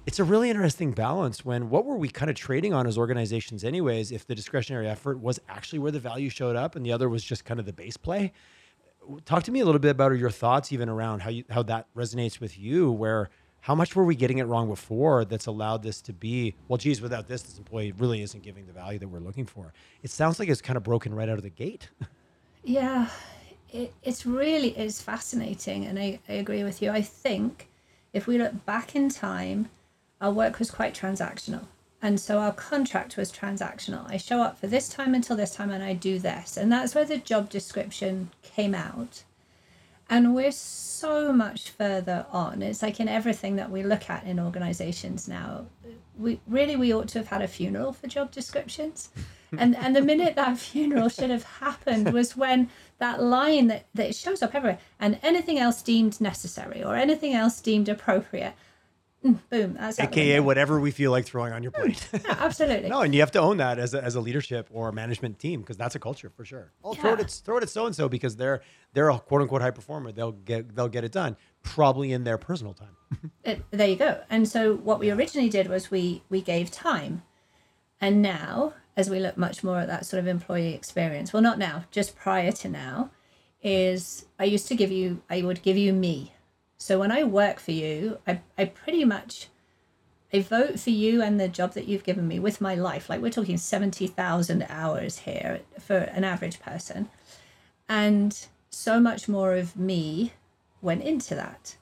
it's 0.06 0.18
a 0.18 0.24
really 0.24 0.50
interesting 0.50 0.92
balance 0.92 1.44
when 1.44 1.70
what 1.70 1.84
were 1.84 1.96
we 1.96 2.08
kind 2.08 2.30
of 2.30 2.36
trading 2.36 2.74
on 2.74 2.86
as 2.86 2.98
organizations 2.98 3.64
anyways 3.64 4.10
if 4.10 4.26
the 4.26 4.34
discretionary 4.34 4.88
effort 4.88 5.20
was 5.20 5.40
actually 5.48 5.78
where 5.78 5.92
the 5.92 6.00
value 6.00 6.28
showed 6.28 6.56
up 6.56 6.76
and 6.76 6.84
the 6.84 6.92
other 6.92 7.08
was 7.08 7.22
just 7.22 7.44
kind 7.44 7.60
of 7.60 7.66
the 7.66 7.72
base 7.72 7.96
play? 7.96 8.32
Talk 9.24 9.42
to 9.44 9.52
me 9.52 9.60
a 9.60 9.64
little 9.64 9.80
bit 9.80 9.90
about 9.90 10.12
your 10.12 10.30
thoughts 10.30 10.72
even 10.72 10.88
around 10.88 11.20
how 11.20 11.30
you 11.30 11.44
how 11.50 11.62
that 11.64 11.86
resonates 11.94 12.40
with 12.40 12.58
you 12.58 12.90
where 12.90 13.30
how 13.60 13.74
much 13.76 13.94
were 13.94 14.04
we 14.04 14.16
getting 14.16 14.38
it 14.38 14.44
wrong 14.44 14.68
before 14.68 15.24
that's 15.24 15.46
allowed 15.46 15.82
this 15.82 16.00
to 16.02 16.12
be 16.12 16.54
well 16.68 16.78
geez 16.78 17.00
without 17.00 17.28
this 17.28 17.42
this 17.42 17.58
employee 17.58 17.92
really 17.92 18.22
isn't 18.22 18.42
giving 18.42 18.66
the 18.66 18.72
value 18.72 18.98
that 18.98 19.08
we're 19.08 19.20
looking 19.20 19.46
for. 19.46 19.72
It 20.02 20.10
sounds 20.10 20.38
like 20.38 20.48
it's 20.48 20.62
kind 20.62 20.76
of 20.76 20.82
broken 20.82 21.14
right 21.14 21.28
out 21.28 21.36
of 21.36 21.42
the 21.42 21.50
gate. 21.50 21.88
Yeah, 22.64 23.08
it, 23.70 23.92
it's 24.02 24.24
really 24.24 24.78
is 24.78 25.02
fascinating, 25.02 25.86
and 25.86 25.98
I, 25.98 26.20
I 26.28 26.34
agree 26.34 26.62
with 26.62 26.80
you. 26.80 26.90
I 26.90 27.02
think 27.02 27.68
if 28.12 28.26
we 28.26 28.38
look 28.38 28.64
back 28.66 28.94
in 28.94 29.08
time, 29.08 29.68
our 30.22 30.32
work 30.32 30.60
was 30.60 30.70
quite 30.70 30.94
transactional. 30.94 31.64
And 32.00 32.18
so 32.18 32.38
our 32.38 32.52
contract 32.52 33.16
was 33.16 33.30
transactional. 33.30 34.08
I 34.10 34.16
show 34.16 34.40
up 34.40 34.58
for 34.58 34.68
this 34.68 34.88
time 34.88 35.14
until 35.14 35.36
this 35.36 35.54
time 35.54 35.70
and 35.70 35.82
I 35.82 35.94
do 35.94 36.18
this. 36.18 36.56
And 36.56 36.70
that's 36.70 36.94
where 36.94 37.04
the 37.04 37.18
job 37.18 37.50
description 37.50 38.30
came 38.42 38.74
out. 38.74 39.24
And 40.08 40.34
we're 40.34 40.52
so 40.52 41.32
much 41.32 41.70
further 41.70 42.26
on. 42.30 42.62
It's 42.62 42.82
like 42.82 43.00
in 43.00 43.08
everything 43.08 43.56
that 43.56 43.70
we 43.70 43.82
look 43.82 44.08
at 44.08 44.24
in 44.24 44.38
organizations 44.38 45.26
now. 45.26 45.66
We 46.18 46.40
really 46.46 46.76
we 46.76 46.92
ought 46.92 47.08
to 47.08 47.18
have 47.18 47.28
had 47.28 47.42
a 47.42 47.48
funeral 47.48 47.92
for 47.92 48.06
job 48.06 48.30
descriptions. 48.30 49.10
and 49.58 49.76
and 49.76 49.94
the 49.94 50.02
minute 50.02 50.34
that 50.36 50.58
funeral 50.58 51.08
should 51.08 51.30
have 51.30 51.44
happened 51.44 52.12
was 52.12 52.36
when 52.36 52.68
that 52.98 53.22
line 53.22 53.68
that, 53.68 53.86
that 53.94 54.14
shows 54.14 54.42
up 54.42 54.54
everywhere 54.54 54.78
and 55.00 55.18
anything 55.22 55.58
else 55.58 55.82
deemed 55.82 56.20
necessary 56.20 56.82
or 56.82 56.96
anything 56.96 57.32
else 57.32 57.60
deemed 57.60 57.88
appropriate 57.88 58.54
mm, 59.24 59.38
boom 59.50 59.74
that's 59.78 59.98
AKA 59.98 60.40
whatever 60.40 60.80
we 60.80 60.90
feel 60.90 61.10
like 61.10 61.24
throwing 61.24 61.52
on 61.52 61.62
your 61.62 61.72
plate. 61.72 62.08
yeah, 62.12 62.36
absolutely 62.38 62.88
no, 62.90 63.00
and 63.02 63.14
you 63.14 63.20
have 63.20 63.30
to 63.32 63.40
own 63.40 63.58
that 63.58 63.78
as 63.78 63.94
a, 63.94 64.02
as 64.02 64.14
a 64.14 64.20
leadership 64.20 64.68
or 64.72 64.92
management 64.92 65.38
team 65.38 65.60
because 65.60 65.76
that's 65.76 65.94
a 65.94 65.98
culture 65.98 66.30
for 66.30 66.44
sure. 66.44 66.72
Oh, 66.84 66.94
throw 66.94 67.14
it 67.14 67.20
at 67.20 67.30
throw 67.30 67.56
it 67.56 67.62
at 67.62 67.70
so 67.70 67.86
and 67.86 67.94
so 67.94 68.08
because 68.08 68.36
they're 68.36 68.62
they're 68.92 69.10
a 69.10 69.18
quote 69.18 69.42
unquote 69.42 69.62
high 69.62 69.70
performer. 69.70 70.12
They'll 70.12 70.32
get 70.32 70.74
they'll 70.74 70.88
get 70.88 71.04
it 71.04 71.12
done 71.12 71.36
probably 71.62 72.12
in 72.12 72.24
their 72.24 72.38
personal 72.38 72.74
time. 72.74 72.96
it, 73.44 73.62
there 73.70 73.88
you 73.88 73.96
go. 73.96 74.20
And 74.30 74.48
so 74.48 74.76
what 74.76 74.98
we 74.98 75.10
originally 75.10 75.48
did 75.48 75.68
was 75.68 75.90
we 75.90 76.22
we 76.28 76.40
gave 76.40 76.70
time, 76.70 77.22
and 78.00 78.22
now 78.22 78.74
as 78.96 79.08
we 79.08 79.18
look 79.18 79.36
much 79.36 79.64
more 79.64 79.78
at 79.78 79.88
that 79.88 80.04
sort 80.04 80.20
of 80.20 80.26
employee 80.26 80.74
experience, 80.74 81.32
well, 81.32 81.42
not 81.42 81.58
now, 81.58 81.84
just 81.90 82.14
prior 82.14 82.52
to 82.52 82.68
now, 82.68 83.10
is 83.62 84.26
I 84.38 84.44
used 84.44 84.68
to 84.68 84.74
give 84.74 84.90
you 84.90 85.22
I 85.30 85.42
would 85.42 85.62
give 85.62 85.76
you 85.76 85.92
me. 85.92 86.34
So 86.82 86.98
when 86.98 87.12
I 87.12 87.22
work 87.22 87.60
for 87.60 87.70
you, 87.70 88.18
I 88.26 88.40
I 88.58 88.64
pretty 88.64 89.04
much 89.04 89.46
I 90.32 90.40
vote 90.40 90.80
for 90.80 90.90
you 90.90 91.22
and 91.22 91.38
the 91.38 91.46
job 91.46 91.74
that 91.74 91.86
you've 91.86 92.02
given 92.02 92.26
me 92.26 92.40
with 92.40 92.60
my 92.60 92.74
life. 92.74 93.08
Like 93.08 93.22
we're 93.22 93.30
talking 93.30 93.56
seventy 93.56 94.08
thousand 94.08 94.66
hours 94.68 95.18
here 95.18 95.60
for 95.78 95.98
an 95.98 96.24
average 96.24 96.58
person, 96.58 97.08
and 97.88 98.48
so 98.68 98.98
much 98.98 99.28
more 99.28 99.54
of 99.54 99.76
me 99.76 100.32
went 100.80 101.04
into 101.04 101.36
that. 101.36 101.76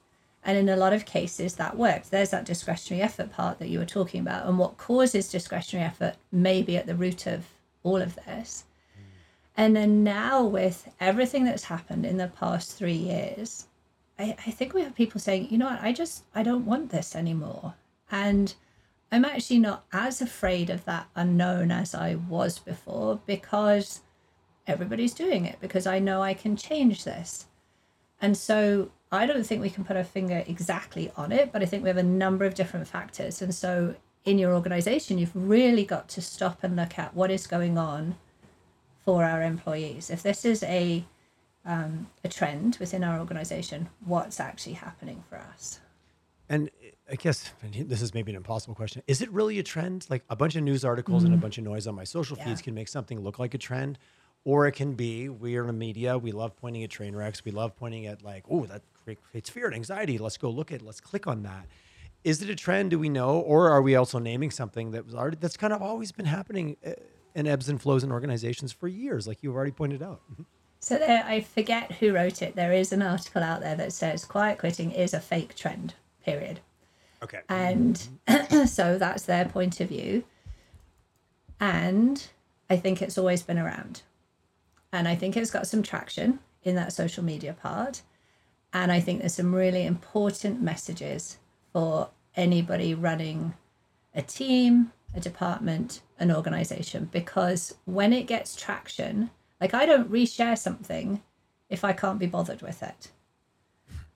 And 0.45 0.59
in 0.59 0.69
a 0.69 0.77
lot 0.77 0.93
of 0.93 1.07
cases, 1.07 1.55
that 1.55 1.79
worked. 1.79 2.11
There's 2.11 2.33
that 2.33 2.45
discretionary 2.45 3.03
effort 3.03 3.33
part 3.33 3.59
that 3.59 3.71
you 3.71 3.79
were 3.79 3.87
talking 3.87 4.21
about. 4.21 4.47
And 4.47 4.59
what 4.59 4.77
causes 4.77 5.31
discretionary 5.31 5.87
effort 5.87 6.17
may 6.31 6.61
be 6.61 6.77
at 6.77 6.87
the 6.87 6.95
root 6.95 7.27
of 7.27 7.47
all 7.83 8.03
of 8.03 8.17
this. 8.27 8.65
Mm. 8.95 9.05
And 9.57 9.77
then 9.77 10.05
now, 10.05 10.45
with 10.45 10.93
everything 11.01 11.47
that's 11.47 11.65
happened 11.65 12.05
in 12.05 12.19
the 12.19 12.29
past 12.29 12.77
three 12.77 12.93
years, 12.93 13.67
I, 14.21 14.37
I 14.47 14.51
think 14.51 14.75
we 14.75 14.83
have 14.83 14.95
people 14.95 15.21
saying, 15.21 15.49
you 15.51 15.57
know 15.57 15.67
what, 15.67 15.81
I 15.83 15.93
just, 15.93 16.25
I 16.35 16.43
don't 16.43 16.67
want 16.67 16.91
this 16.91 17.17
anymore. 17.17 17.75
And 18.11 18.55
I'm 19.11 19.25
actually 19.25 19.61
not 19.61 19.85
as 19.93 20.21
afraid 20.21 20.69
of 20.69 20.85
that 20.85 21.09
unknown 21.17 21.71
as 21.71 21.95
I 21.95 22.17
was 22.29 22.59
before 22.59 23.21
because 23.27 24.01
everybody's 24.67 25.15
doing 25.15 25.47
it, 25.47 25.57
because 25.61 25.87
I 25.87 25.99
know 25.99 26.23
I 26.23 26.35
can 26.35 26.55
change 26.55 27.05
this. 27.05 27.47
And 28.21 28.37
so 28.37 28.91
I 29.11 29.27
don't 29.27 29.45
think 29.45 29.63
we 29.63 29.71
can 29.71 29.85
put 29.85 29.97
our 29.97 30.05
finger 30.05 30.45
exactly 30.47 31.11
on 31.17 31.33
it, 31.33 31.51
but 31.51 31.63
I 31.63 31.65
think 31.65 31.83
we 31.83 31.89
have 31.89 31.97
a 31.97 32.03
number 32.03 32.45
of 32.45 32.55
different 32.55 32.87
factors. 32.87 33.41
And 33.41 33.55
so 33.55 33.95
in 34.27 34.39
your 34.39 34.55
organization, 34.55 35.17
you've 35.17 35.35
really 35.35 35.85
got 35.85 36.09
to 36.11 36.21
stop 36.21 36.63
and 36.63 36.77
look 36.77 36.99
at 36.99 37.15
what 37.15 37.31
is 37.31 37.47
going 37.47 37.79
on 37.79 38.17
for 39.05 39.25
our 39.25 39.43
employees. 39.43 40.11
If 40.11 40.23
this 40.23 40.45
is 40.45 40.63
a 40.65 41.07
um, 41.65 42.09
a 42.25 42.29
trend 42.29 42.77
within 42.81 43.05
our 43.05 43.19
organization, 43.19 43.89
what's 44.05 44.41
actually 44.41 44.75
happening 44.75 45.23
for 45.29 45.37
us? 45.37 45.81
And 46.49 46.71
I 47.09 47.15
guess 47.15 47.53
this 47.63 48.03
is 48.03 48.13
maybe 48.13 48.33
an 48.33 48.37
impossible 48.37 48.75
question. 48.75 49.03
Is 49.07 49.23
it 49.23 49.31
really 49.31 49.59
a 49.61 49.63
trend? 49.63 50.07
Like 50.11 50.25
a 50.29 50.35
bunch 50.35 50.57
of 50.57 50.65
news 50.65 50.85
articles 50.85 51.23
and 51.23 51.33
a 51.33 51.37
bunch 51.37 51.59
of 51.59 51.65
noise 51.65 51.87
on 51.87 51.95
my 51.95 52.05
social 52.05 52.37
Yeah. 52.37 52.47
feeds 52.47 52.61
can 52.61 52.75
make 52.75 52.89
something 52.89 53.21
look 53.21 53.39
like 53.39 53.55
a 53.55 53.59
trend, 53.59 53.99
or 54.45 54.67
it 54.67 54.73
can 54.73 54.95
be 54.95 55.29
we're 55.29 55.61
in 55.61 55.69
the 55.69 55.73
media. 55.73 56.19
We 56.19 56.33
love 56.33 56.57
pointing 56.57 56.83
at 56.83 56.91
train 56.91 57.15
wrecks. 57.15 57.45
We 57.45 57.53
love 57.53 57.77
pointing 57.77 58.07
at 58.07 58.23
like, 58.23 58.45
oh, 58.51 58.67
that 58.67 58.83
creates 59.05 59.49
fear 59.49 59.67
and 59.67 59.75
anxiety. 59.75 60.19
Let's 60.19 60.39
go 60.39 60.51
look 60.51 60.73
at. 60.73 60.83
Let's 60.83 61.01
click 61.01 61.29
on 61.29 61.43
that. 61.45 61.67
Is 62.25 62.43
it 62.43 62.51
a 62.51 62.57
trend? 62.57 62.91
Do 62.91 62.99
we 62.99 63.09
know, 63.09 63.39
or 63.39 63.71
are 63.71 63.81
we 63.81 63.95
also 63.95 64.19
naming 64.19 64.51
something 64.51 64.91
that 64.91 65.05
was 65.05 65.15
already 65.15 65.37
that's 65.41 65.57
kind 65.57 65.73
of 65.73 65.81
always 65.81 66.11
been 66.11 66.27
happening 66.27 66.77
uh, 66.85 66.93
in 67.35 67.47
ebbs 67.47 67.69
and 67.69 67.81
flows 67.81 68.03
in 68.03 68.11
organizations 68.11 68.73
for 68.73 68.89
years, 68.89 69.27
like 69.29 69.43
you've 69.43 69.55
already 69.55 69.71
pointed 69.71 70.03
out? 70.03 70.21
So 70.81 70.97
there, 70.97 71.23
I 71.27 71.43
forget 71.43 71.93
who 71.93 72.15
wrote 72.15 72.41
it. 72.41 72.57
There 72.57 72.73
is 72.73 72.91
an 72.91 73.03
article 73.03 73.43
out 73.43 73.61
there 73.61 73.77
that 73.77 73.93
says 73.93 74.25
quiet 74.25 74.59
quitting 74.59 74.91
is 74.91 75.13
a 75.13 75.21
fake 75.21 75.55
trend. 75.55 75.95
Period. 76.25 76.61
Okay. 77.23 77.41
And 77.49 78.09
so 78.67 78.99
that's 78.99 79.25
their 79.25 79.45
point 79.45 79.81
of 79.81 79.89
view. 79.91 80.25
And 81.61 82.27
I 82.71 82.79
think 82.79 83.03
it's 83.03 83.19
always 83.19 83.43
been 83.43 83.59
around. 83.59 84.03
And 84.93 85.07
I 85.07 85.15
think 85.15 85.37
it's 85.37 85.51
got 85.51 85.67
some 85.67 85.83
traction 85.83 86.41
in 86.63 86.75
that 86.77 86.95
social 86.95 87.23
media 87.23 87.53
part. 87.53 88.01
And 88.73 88.91
I 88.91 89.01
think 89.01 89.21
there's 89.21 89.35
some 89.35 89.55
really 89.55 89.85
important 89.85 90.63
messages 90.63 91.37
for 91.73 92.09
anybody 92.37 92.95
running 92.95 93.55
a 94.15 94.23
team, 94.23 94.93
a 95.15 95.21
department, 95.21 96.01
an 96.19 96.33
organization. 96.33 97.11
Because 97.13 97.75
when 97.85 98.13
it 98.15 98.27
gets 98.27 98.57
traction, 98.57 99.31
like 99.61 99.75
I 99.75 99.87
don't 99.87 100.11
reshare 100.11 100.57
something 100.57 101.23
if 101.69 101.85
I 101.85 101.93
can't 101.93 102.19
be 102.19 102.27
bothered 102.27 102.63
with 102.63 102.83
it. 102.83 103.11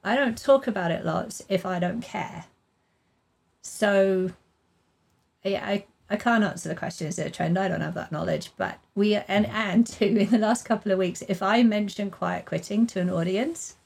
I 0.03 0.17
don't 0.17 0.37
talk 0.37 0.67
about 0.67 0.91
it 0.91 1.05
lots 1.05 1.43
if 1.49 1.65
I 1.65 1.79
don't 1.79 2.03
care. 2.03 2.45
So, 3.63 4.31
yeah, 5.43 5.65
I, 5.65 5.87
I 6.11 6.17
can't 6.17 6.45
answer 6.45 6.69
the 6.69 6.75
question 6.75 7.07
is 7.07 7.19
it 7.19 7.27
a 7.27 7.31
trend? 7.31 7.59
I 7.59 7.69
don't 7.69 7.81
have 7.81 7.95
that 7.95 8.13
knowledge. 8.13 8.51
But 8.57 8.79
we, 8.95 9.15
and, 9.15 9.47
and 9.47 9.87
too, 9.87 10.05
in 10.19 10.31
the 10.31 10.39
last 10.39 10.65
couple 10.65 10.93
of 10.93 10.99
weeks, 10.99 11.23
if 11.29 11.43
I 11.43 11.63
mention 11.63 12.11
quiet 12.11 12.45
quitting 12.45 12.87
to 12.89 13.01
an 13.01 13.09
audience, 13.09 13.77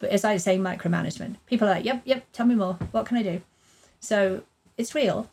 but 0.00 0.10
as 0.10 0.24
I 0.24 0.36
say, 0.36 0.58
micromanagement, 0.58 1.36
people 1.46 1.68
are 1.68 1.72
like, 1.72 1.84
yep, 1.84 2.02
yep, 2.04 2.24
tell 2.32 2.46
me 2.46 2.54
more. 2.54 2.74
What 2.92 3.06
can 3.06 3.16
I 3.16 3.22
do? 3.22 3.40
So 4.00 4.42
it's 4.76 4.94
real. 4.94 5.30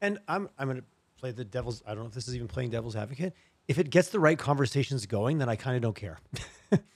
And 0.00 0.18
I'm 0.28 0.48
I'm 0.58 0.68
gonna 0.68 0.82
play 1.18 1.32
the 1.32 1.44
devil's. 1.44 1.82
I 1.86 1.90
don't 1.90 2.04
know 2.04 2.08
if 2.08 2.14
this 2.14 2.28
is 2.28 2.36
even 2.36 2.48
playing 2.48 2.70
devil's 2.70 2.96
advocate. 2.96 3.34
If 3.68 3.78
it 3.78 3.90
gets 3.90 4.08
the 4.08 4.18
right 4.18 4.38
conversations 4.38 5.06
going, 5.06 5.38
then 5.38 5.48
I 5.48 5.56
kind 5.56 5.76
of 5.76 5.82
don't 5.82 5.94
care. 5.96 6.18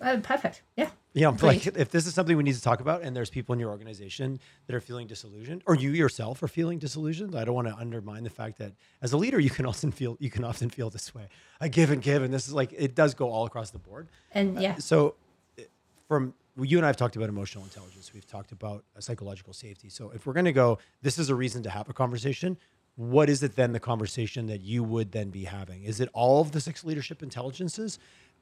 Oh, 0.00 0.20
perfect. 0.20 0.62
Yeah. 0.76 0.90
Yeah, 1.14 1.28
I'm 1.28 1.36
like 1.36 1.66
if 1.66 1.90
this 1.90 2.06
is 2.06 2.14
something 2.14 2.36
we 2.36 2.42
need 2.42 2.54
to 2.54 2.62
talk 2.62 2.80
about, 2.80 3.02
and 3.02 3.14
there's 3.14 3.28
people 3.28 3.52
in 3.52 3.58
your 3.58 3.70
organization 3.70 4.40
that 4.66 4.74
are 4.74 4.80
feeling 4.80 5.06
disillusioned, 5.06 5.62
or 5.66 5.74
you 5.74 5.90
yourself 5.90 6.42
are 6.42 6.48
feeling 6.48 6.78
disillusioned, 6.78 7.34
I 7.34 7.44
don't 7.44 7.54
want 7.54 7.68
to 7.68 7.74
undermine 7.74 8.24
the 8.24 8.30
fact 8.30 8.58
that 8.58 8.72
as 9.02 9.12
a 9.12 9.18
leader, 9.18 9.38
you 9.38 9.50
can 9.50 9.66
often 9.66 9.92
feel 9.92 10.16
you 10.20 10.30
can 10.30 10.44
often 10.44 10.70
feel 10.70 10.88
this 10.88 11.14
way. 11.14 11.28
I 11.60 11.68
give 11.68 11.90
and 11.90 12.02
give, 12.02 12.22
and 12.22 12.32
this 12.32 12.48
is 12.48 12.54
like 12.54 12.72
it 12.76 12.94
does 12.94 13.12
go 13.14 13.30
all 13.30 13.44
across 13.44 13.70
the 13.70 13.78
board. 13.78 14.08
And 14.32 14.60
yeah, 14.60 14.76
So, 14.76 15.14
uh, 15.58 15.64
from 16.08 16.32
well, 16.56 16.64
you 16.64 16.78
and 16.78 16.86
I 16.86 16.88
have 16.88 16.96
talked 16.96 17.16
about 17.16 17.28
emotional 17.28 17.64
intelligence. 17.64 18.12
We've 18.14 18.26
talked 18.26 18.52
about 18.52 18.84
uh, 18.96 19.00
psychological 19.00 19.52
safety. 19.52 19.90
So, 19.90 20.10
if 20.14 20.26
we're 20.26 20.34
going 20.34 20.46
to 20.46 20.52
go, 20.52 20.78
this 21.02 21.18
is 21.18 21.28
a 21.28 21.34
reason 21.34 21.62
to 21.64 21.70
have 21.70 21.88
a 21.90 21.92
conversation. 21.92 22.56
What 22.96 23.30
is 23.30 23.42
it 23.42 23.56
then? 23.56 23.72
The 23.72 23.80
conversation 23.80 24.46
that 24.46 24.60
you 24.60 24.82
would 24.84 25.12
then 25.12 25.30
be 25.30 25.44
having 25.44 25.84
is 25.84 26.00
it 26.00 26.08
all 26.12 26.40
of 26.40 26.52
the 26.52 26.60
six 26.60 26.84
leadership 26.84 27.22
intelligences, 27.22 27.98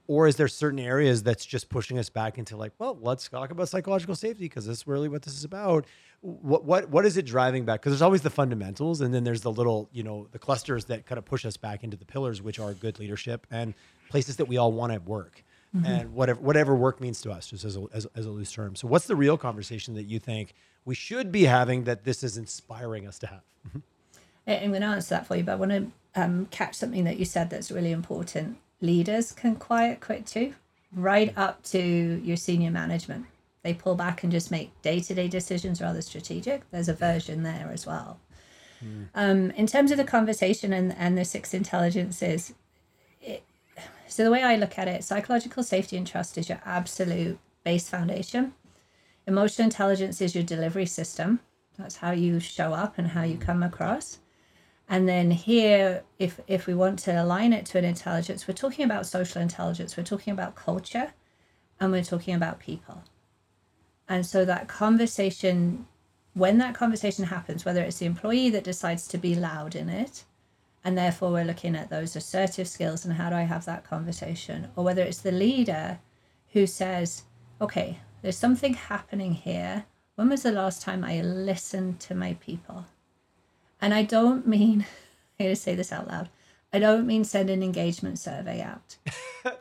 or 0.06 0.26
is 0.26 0.36
there 0.36 0.48
certain 0.48 0.80
areas 0.80 1.22
that's 1.22 1.46
just 1.46 1.68
pushing 1.68 1.98
us 1.98 2.10
back 2.10 2.36
into 2.36 2.56
like, 2.56 2.72
well, 2.78 2.98
let's 3.00 3.28
talk 3.28 3.52
about 3.52 3.68
psychological 3.68 4.16
safety 4.16 4.46
because 4.46 4.66
that's 4.66 4.86
really 4.86 5.08
what 5.08 5.22
this 5.22 5.34
is 5.34 5.44
about. 5.44 5.86
What 6.20 6.64
what 6.64 6.88
what 6.90 7.06
is 7.06 7.16
it 7.16 7.26
driving 7.26 7.64
back? 7.64 7.80
Because 7.80 7.92
there's 7.92 8.02
always 8.02 8.22
the 8.22 8.30
fundamentals, 8.30 9.00
and 9.00 9.14
then 9.14 9.24
there's 9.24 9.42
the 9.42 9.52
little, 9.52 9.88
you 9.92 10.02
know, 10.02 10.26
the 10.32 10.38
clusters 10.38 10.86
that 10.86 11.06
kind 11.06 11.18
of 11.18 11.24
push 11.24 11.46
us 11.46 11.56
back 11.56 11.84
into 11.84 11.96
the 11.96 12.04
pillars, 12.04 12.42
which 12.42 12.58
are 12.58 12.74
good 12.74 12.98
leadership 12.98 13.46
and 13.50 13.74
places 14.10 14.36
that 14.36 14.46
we 14.46 14.56
all 14.56 14.72
want 14.72 14.92
to 14.92 15.00
work 15.00 15.44
mm-hmm. 15.74 15.86
and 15.86 16.12
whatever 16.12 16.40
whatever 16.40 16.74
work 16.74 17.00
means 17.00 17.20
to 17.22 17.30
us, 17.30 17.46
just 17.46 17.64
as 17.64 17.76
a, 17.76 17.84
as, 17.92 18.06
as 18.14 18.26
a 18.26 18.30
loose 18.30 18.52
term. 18.52 18.76
So, 18.76 18.88
what's 18.88 19.06
the 19.06 19.16
real 19.16 19.38
conversation 19.38 19.94
that 19.94 20.04
you 20.04 20.18
think 20.18 20.54
we 20.84 20.94
should 20.94 21.30
be 21.30 21.44
having 21.44 21.84
that 21.84 22.04
this 22.04 22.22
is 22.22 22.36
inspiring 22.36 23.06
us 23.06 23.18
to 23.20 23.26
have? 23.28 23.42
I- 23.74 23.80
I'm 24.46 24.70
going 24.70 24.82
to 24.82 24.88
answer 24.88 25.14
that 25.14 25.26
for 25.26 25.36
you, 25.36 25.44
but 25.44 25.52
I 25.52 25.56
want 25.56 25.72
to 25.72 25.92
um, 26.14 26.46
catch 26.46 26.74
something 26.74 27.04
that 27.04 27.18
you 27.18 27.24
said 27.24 27.50
that's 27.50 27.70
really 27.70 27.92
important. 27.92 28.58
Leaders 28.80 29.32
can 29.32 29.56
quiet 29.56 30.00
quit 30.00 30.26
too, 30.26 30.54
right 30.94 31.32
up 31.36 31.62
to 31.64 31.78
your 31.78 32.36
senior 32.36 32.70
management. 32.70 33.26
They 33.62 33.74
pull 33.74 33.94
back 33.94 34.22
and 34.22 34.32
just 34.32 34.50
make 34.50 34.80
day 34.82 35.00
to 35.00 35.14
day 35.14 35.28
decisions 35.28 35.82
rather 35.82 36.00
strategic. 36.02 36.68
There's 36.70 36.88
a 36.88 36.94
version 36.94 37.42
there 37.42 37.70
as 37.72 37.86
well. 37.86 38.18
Um, 39.14 39.50
in 39.50 39.66
terms 39.66 39.90
of 39.90 39.98
the 39.98 40.04
conversation 40.04 40.72
and, 40.72 40.94
and 40.96 41.18
the 41.18 41.24
six 41.24 41.52
intelligences, 41.52 42.54
it, 43.20 43.42
so 44.08 44.24
the 44.24 44.30
way 44.30 44.42
I 44.42 44.56
look 44.56 44.78
at 44.78 44.88
it, 44.88 45.04
psychological 45.04 45.62
safety 45.62 45.96
and 45.98 46.06
trust 46.06 46.38
is 46.38 46.48
your 46.48 46.60
absolute 46.64 47.38
base 47.62 47.90
foundation. 47.90 48.54
Emotional 49.26 49.66
intelligence 49.66 50.20
is 50.22 50.34
your 50.34 50.44
delivery 50.44 50.86
system. 50.86 51.40
That's 51.78 51.96
how 51.96 52.12
you 52.12 52.40
show 52.40 52.72
up 52.72 52.96
and 52.96 53.08
how 53.08 53.22
you 53.22 53.36
come 53.36 53.62
across. 53.62 54.18
And 54.92 55.08
then 55.08 55.30
here, 55.30 56.02
if 56.18 56.40
if 56.48 56.66
we 56.66 56.74
want 56.74 56.98
to 57.00 57.22
align 57.22 57.52
it 57.52 57.64
to 57.66 57.78
an 57.78 57.84
intelligence, 57.84 58.48
we're 58.48 58.54
talking 58.54 58.84
about 58.84 59.06
social 59.06 59.40
intelligence, 59.40 59.96
we're 59.96 60.02
talking 60.02 60.32
about 60.32 60.56
culture, 60.56 61.12
and 61.78 61.92
we're 61.92 62.02
talking 62.02 62.34
about 62.34 62.58
people. 62.58 63.04
And 64.08 64.26
so 64.26 64.44
that 64.44 64.66
conversation, 64.66 65.86
when 66.34 66.58
that 66.58 66.74
conversation 66.74 67.26
happens, 67.26 67.64
whether 67.64 67.82
it's 67.82 67.98
the 67.98 68.06
employee 68.06 68.50
that 68.50 68.64
decides 68.64 69.06
to 69.08 69.18
be 69.18 69.36
loud 69.36 69.76
in 69.76 69.88
it, 69.88 70.24
and 70.82 70.98
therefore 70.98 71.30
we're 71.30 71.44
looking 71.44 71.76
at 71.76 71.90
those 71.90 72.16
assertive 72.16 72.66
skills 72.66 73.04
and 73.04 73.14
how 73.14 73.30
do 73.30 73.36
I 73.36 73.42
have 73.42 73.66
that 73.66 73.84
conversation, 73.84 74.68
or 74.74 74.82
whether 74.82 75.02
it's 75.02 75.22
the 75.22 75.30
leader 75.30 76.00
who 76.52 76.66
says, 76.66 77.22
okay, 77.60 78.00
there's 78.22 78.36
something 78.36 78.74
happening 78.74 79.34
here. 79.34 79.84
When 80.16 80.28
was 80.28 80.42
the 80.42 80.50
last 80.50 80.82
time 80.82 81.04
I 81.04 81.22
listened 81.22 82.00
to 82.00 82.14
my 82.16 82.34
people? 82.40 82.86
And 83.80 83.94
I 83.94 84.02
don't 84.02 84.46
mean, 84.46 84.80
I'm 85.40 85.46
going 85.46 85.54
to 85.54 85.60
say 85.60 85.74
this 85.74 85.92
out 85.92 86.08
loud, 86.08 86.28
I 86.72 86.78
don't 86.78 87.06
mean 87.06 87.24
send 87.24 87.50
an 87.50 87.62
engagement 87.62 88.18
survey 88.18 88.60
out. 88.62 88.96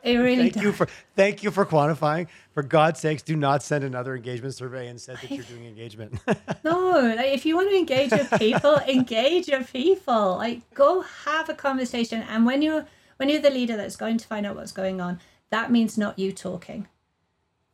It 0.02 0.16
really 0.16 0.42
thank 0.42 0.54
does. 0.54 0.62
you 0.62 0.72
for 0.72 0.88
thank 1.16 1.42
you 1.42 1.50
for 1.50 1.64
quantifying. 1.64 2.28
For 2.52 2.62
God's 2.62 3.00
sakes, 3.00 3.22
do 3.22 3.34
not 3.34 3.62
send 3.62 3.82
another 3.82 4.14
engagement 4.14 4.54
survey 4.54 4.88
and 4.88 5.00
said 5.00 5.16
that 5.16 5.30
you're 5.30 5.44
doing 5.44 5.64
engagement. 5.64 6.20
No, 6.64 7.14
like 7.16 7.32
if 7.32 7.46
you 7.46 7.56
want 7.56 7.70
to 7.70 7.76
engage 7.76 8.12
your 8.12 8.26
people, 8.38 8.76
engage 8.88 9.48
your 9.48 9.64
people. 9.64 10.36
Like 10.36 10.72
go 10.74 11.00
have 11.24 11.48
a 11.48 11.54
conversation. 11.54 12.22
And 12.22 12.44
when 12.44 12.60
you're 12.60 12.86
when 13.16 13.30
you're 13.30 13.40
the 13.40 13.50
leader 13.50 13.76
that's 13.76 13.96
going 13.96 14.18
to 14.18 14.26
find 14.26 14.44
out 14.44 14.56
what's 14.56 14.72
going 14.72 15.00
on, 15.00 15.18
that 15.50 15.72
means 15.72 15.96
not 15.96 16.18
you 16.18 16.32
talking. 16.32 16.86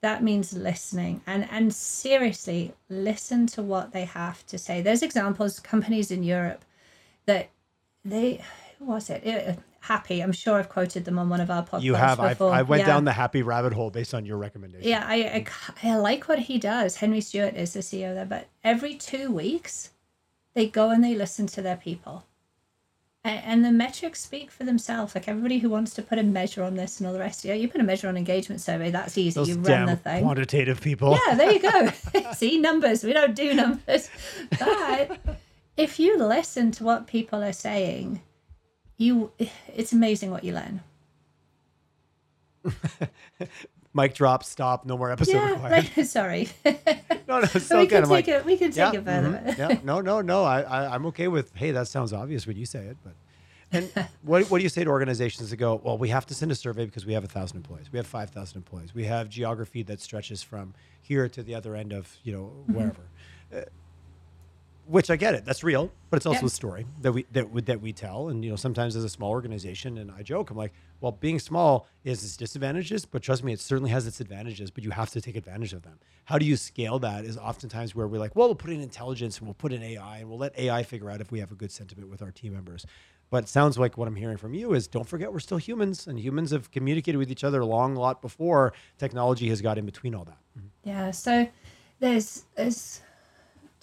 That 0.06 0.22
means 0.22 0.52
listening. 0.52 1.20
And 1.26 1.48
and 1.50 1.75
seriously, 1.75 2.72
listen 2.88 3.48
to 3.48 3.60
what 3.60 3.90
they 3.92 4.04
have 4.04 4.46
to 4.46 4.56
say. 4.56 4.80
There's 4.80 5.02
examples, 5.02 5.58
companies 5.58 6.12
in 6.12 6.22
Europe 6.22 6.64
that 7.25 7.48
they 8.04 8.40
who 8.78 8.84
was 8.84 9.10
it? 9.10 9.25
it 9.25 9.58
happy. 9.80 10.20
I'm 10.20 10.30
sure 10.30 10.58
I've 10.60 10.68
quoted 10.68 11.04
them 11.06 11.18
on 11.18 11.28
one 11.28 11.40
of 11.40 11.50
our 11.50 11.64
podcasts. 11.64 11.82
you 11.82 11.94
have. 11.94 12.20
I 12.20 12.28
before. 12.34 12.52
I 12.52 12.62
went 12.62 12.82
Yeah. 12.82 12.86
down 12.86 13.04
the 13.04 13.14
happy 13.14 13.42
rabbit 13.42 13.72
hole 13.72 13.90
based 13.90 14.14
on 14.14 14.25
your 14.25 14.36
recommendation. 14.36 14.88
Yeah, 14.88 15.04
I 15.82 15.96
like 15.96 16.28
what 16.28 16.38
he 16.38 16.56
does. 16.58 16.94
Henry 16.96 17.20
Stewart 17.20 17.54
is 17.56 17.72
the 17.72 17.80
CEO 17.80 18.14
there, 18.14 18.25
but 18.26 18.46
every 18.62 18.94
two 18.94 19.32
weeks, 19.32 19.90
they 20.54 20.68
go 20.68 20.90
and 20.90 21.02
they 21.02 21.16
listen 21.16 21.48
to 21.48 21.62
their 21.62 21.76
people. 21.76 22.25
And, 23.28 23.64
the 23.64 23.73
metrics 23.73 24.21
speak 24.21 24.50
for 24.50 24.64
themselves. 24.64 25.14
Like 25.14 25.28
everybody 25.28 25.59
who 25.59 25.68
wants 25.68 25.95
to 25.95 26.02
put 26.02 26.18
a 26.18 26.23
measure 26.23 26.62
on 26.62 26.76
this 26.76 27.00
and 27.00 27.06
all 27.06 27.12
the 27.12 27.18
rest, 27.18 27.45
yeah, 27.45 27.54
you 27.54 27.68
put 27.68 27.80
a 27.80 27.85
measure 27.85 28.09
on 28.09 28.16
engagement 28.16 28.61
survey, 28.61 28.90
that's 28.90 29.18
easy. 29.18 29.35
Those 29.35 29.49
you 29.49 29.56
run 29.56 29.87
the 29.87 29.97
thing. 29.97 30.23
quantitative 30.23 30.80
people. 30.80 31.18
Yeah, 31.26 31.35
there 31.35 31.52
you 31.52 31.61
go. 31.61 31.90
See, 32.33 32.59
numbers. 32.59 33.02
We 33.04 33.12
don't 33.12 33.35
do 33.35 33.54
numbers. 33.54 34.11
But 34.59 35.18
if 35.76 35.99
you 35.99 36.18
listen 36.18 36.71
to 36.73 36.85
what 36.85 37.06
people 37.06 37.42
are 37.42 37.52
saying, 37.52 38.23
you 38.97 39.33
it's 39.75 39.92
amazing 39.92 40.30
what 40.30 40.45
you 40.45 40.54
learn. 40.54 40.80
Mic 43.96 44.14
drop. 44.14 44.44
Stop. 44.44 44.84
No 44.84 44.96
more 44.98 45.10
episode 45.10 45.32
Yeah, 45.36 45.50
required. 45.52 45.90
right. 45.96 46.06
Sorry. 46.18 46.48
No, 46.64 46.72
no. 47.28 47.38
It's 47.42 47.54
we 47.54 47.60
so 47.60 47.86
can. 47.86 47.96
I'm 47.98 48.02
take 48.04 48.10
like, 48.10 48.28
it. 48.28 48.44
We 48.44 48.56
can 48.56 48.70
take 48.70 48.94
it 48.94 49.04
further. 49.04 49.42
mhm, 49.44 49.58
yeah. 49.58 49.78
No, 49.82 50.00
no, 50.00 50.20
no. 50.20 50.44
I, 50.44 50.60
I, 50.60 50.94
I'm 50.94 51.06
okay 51.06 51.28
with. 51.28 51.52
Hey, 51.54 51.70
that 51.72 51.88
sounds 51.88 52.12
obvious 52.12 52.46
when 52.46 52.56
you 52.56 52.66
say 52.66 52.84
it, 52.84 52.96
but. 53.02 53.14
And 53.72 53.90
what, 54.22 54.48
what 54.50 54.58
do 54.58 54.62
you 54.62 54.68
say 54.68 54.84
to 54.84 54.90
organizations 54.90 55.50
that 55.50 55.56
go, 55.56 55.80
well, 55.82 55.98
we 55.98 56.08
have 56.10 56.24
to 56.26 56.34
send 56.34 56.52
a 56.52 56.54
survey 56.54 56.84
because 56.86 57.04
we 57.04 57.14
have 57.14 57.24
a 57.24 57.28
thousand 57.28 57.56
employees, 57.56 57.90
we 57.90 57.96
have 57.96 58.06
five 58.06 58.30
thousand 58.30 58.58
employees, 58.58 58.94
we 58.94 59.04
have 59.04 59.28
geography 59.28 59.82
that 59.84 60.00
stretches 60.00 60.40
from 60.42 60.72
here 61.02 61.28
to 61.28 61.42
the 61.42 61.54
other 61.54 61.74
end 61.74 61.92
of 61.92 62.16
you 62.22 62.32
know 62.32 62.44
Mm-hmm. 62.68 62.74
wherever. 62.74 63.02
Uh, 63.54 63.60
which 64.87 65.11
I 65.11 65.16
get 65.16 65.35
it, 65.35 65.45
that's 65.45 65.64
real, 65.64 65.90
but 66.11 66.16
it's 66.19 66.26
also 66.26 66.40
Yeah. 66.43 66.47
a 66.47 66.50
story 66.50 66.87
that 67.00 67.12
we 67.12 67.26
that 67.33 67.50
we, 67.50 67.61
that 67.62 67.81
we 67.81 67.93
tell. 67.93 68.28
And 68.28 68.45
you 68.45 68.50
know, 68.50 68.57
sometimes 68.57 68.95
as 68.97 69.05
a 69.05 69.09
small 69.09 69.31
organization, 69.31 69.99
and 69.99 70.11
I 70.12 70.23
joke, 70.23 70.50
I'm 70.50 70.57
like, 70.57 70.73
well, 71.00 71.12
being 71.12 71.38
small 71.38 71.87
is 72.05 72.23
its 72.25 72.37
disadvantages, 72.37 73.05
but 73.05 73.23
trust 73.23 73.43
me, 73.45 73.52
it 73.52 73.61
certainly 73.61 73.90
has 73.90 74.07
its 74.07 74.21
advantages. 74.21 74.71
But 74.71 74.85
you 74.85 74.90
have 74.90 75.11
to 75.11 75.21
take 75.21 75.37
advantage 75.37 75.73
of 75.73 75.83
them. 75.83 75.99
How 76.25 76.38
do 76.38 76.47
you 76.47 76.57
scale 76.57 76.99
that? 77.00 77.25
Is 77.25 77.37
oftentimes 77.37 77.95
where 77.95 78.07
we're 78.07 78.19
like, 78.21 78.37
well, 78.37 78.49
we'll 78.49 78.55
put 78.55 78.71
in 78.71 78.81
intelligence 78.81 79.38
and 79.38 79.47
we'll 79.47 79.55
put 79.55 79.73
in 79.73 79.83
AI 79.83 80.19
and 80.19 80.28
we'll 80.28 80.38
let 80.38 80.57
AI 80.59 80.83
figure 80.83 81.11
out 81.11 81.21
if 81.21 81.31
we 81.33 81.40
have 81.40 81.50
a 81.52 81.57
good 81.57 81.73
sentiment 81.73 82.09
with 82.09 82.23
our 82.23 82.31
team 82.31 82.52
members. 82.52 82.87
But 83.28 83.45
it 83.45 83.49
sounds 83.49 83.76
like 83.76 83.99
what 83.99 84.07
I'm 84.07 84.14
hearing 84.14 84.37
from 84.37 84.55
you 84.55 84.73
is 84.75 84.87
don't 84.87 85.09
forget 85.09 85.33
we're 85.33 85.40
still 85.40 85.59
humans, 85.59 86.07
and 86.07 86.19
humans 86.21 86.52
have 86.52 86.71
communicated 86.71 87.19
with 87.19 87.28
each 87.31 87.43
other 87.43 87.61
a 87.61 87.66
long 87.66 87.97
lot 87.97 88.23
before 88.23 88.73
technology 88.99 89.49
has 89.49 89.61
got 89.61 89.78
in 89.78 89.85
between 89.85 90.14
all 90.14 90.25
that. 90.25 90.38
Mm-hmm. 90.57 90.69
Yeah. 90.88 91.11
So 91.11 91.49
there's 91.99 92.45
there's 92.55 93.00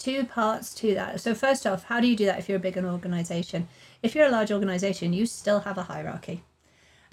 two 0.03 0.25
parts 0.25 0.73
to 0.75 0.93
that. 0.95 1.21
So 1.21 1.33
first 1.33 1.65
off, 1.65 1.85
how 1.85 2.01
do 2.01 2.07
you 2.07 2.15
do 2.15 2.25
that 2.25 2.39
if 2.39 2.49
you're 2.49 2.57
a 2.57 2.61
big 2.61 2.75
an 2.75 2.85
organization? 2.85 3.69
If 4.01 4.15
you're 4.15 4.27
a 4.27 4.31
large 4.31 4.51
organization, 4.51 5.13
you 5.13 5.25
still 5.25 5.61
have 5.61 5.77
a 5.77 5.83
hierarchy. 5.83 6.43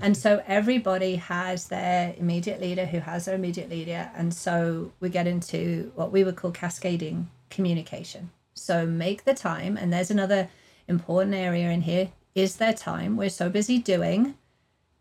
And 0.03 0.17
so 0.17 0.43
everybody 0.47 1.17
has 1.17 1.69
their 1.69 2.15
immediate 2.19 2.61
leader 2.61 2.87
who 2.87 2.99
has 3.01 3.27
their 3.27 3.35
immediate 3.37 3.71
leader. 3.71 4.11
And 4.17 4.35
so 4.35 4.93
we 4.99 5.09
get 5.09 5.27
into 5.27 5.93
what 5.95 6.11
we 6.11 6.25
would 6.25 6.37
call 6.37 6.51
cascading 6.51 7.31
communication. 7.49 8.31
So 8.55 8.87
make 8.87 9.25
the 9.25 9.35
time, 9.35 9.77
and 9.77 9.93
there's 9.93 10.11
another 10.11 10.49
important 10.89 11.35
area 11.35 11.71
in 11.71 11.83
here. 11.83 12.11
Is 12.35 12.57
there 12.57 12.73
time? 12.73 13.17
We're 13.17 13.31
so 13.31 13.49
busy 13.49 13.79
doing. 13.79 14.35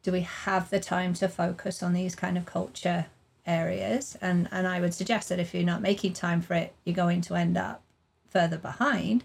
Do 0.03 0.12
we 0.12 0.22
have 0.22 0.69
the 0.69 0.79
time 0.79 1.13
to 1.15 1.27
focus 1.27 1.81
on 1.81 1.93
these 1.93 2.15
kind 2.15 2.38
of 2.38 2.46
culture 2.46 3.08
areas? 3.49 4.17
And 4.21 4.47
and 4.51 4.67
I 4.67 4.79
would 4.79 4.93
suggest 4.93 5.29
that 5.29 5.39
if 5.39 5.53
you're 5.53 5.63
not 5.63 5.81
making 5.81 6.13
time 6.13 6.41
for 6.41 6.53
it, 6.53 6.73
you're 6.85 6.95
going 6.95 7.21
to 7.21 7.35
end 7.35 7.57
up 7.57 7.81
further 8.29 8.57
behind. 8.57 9.23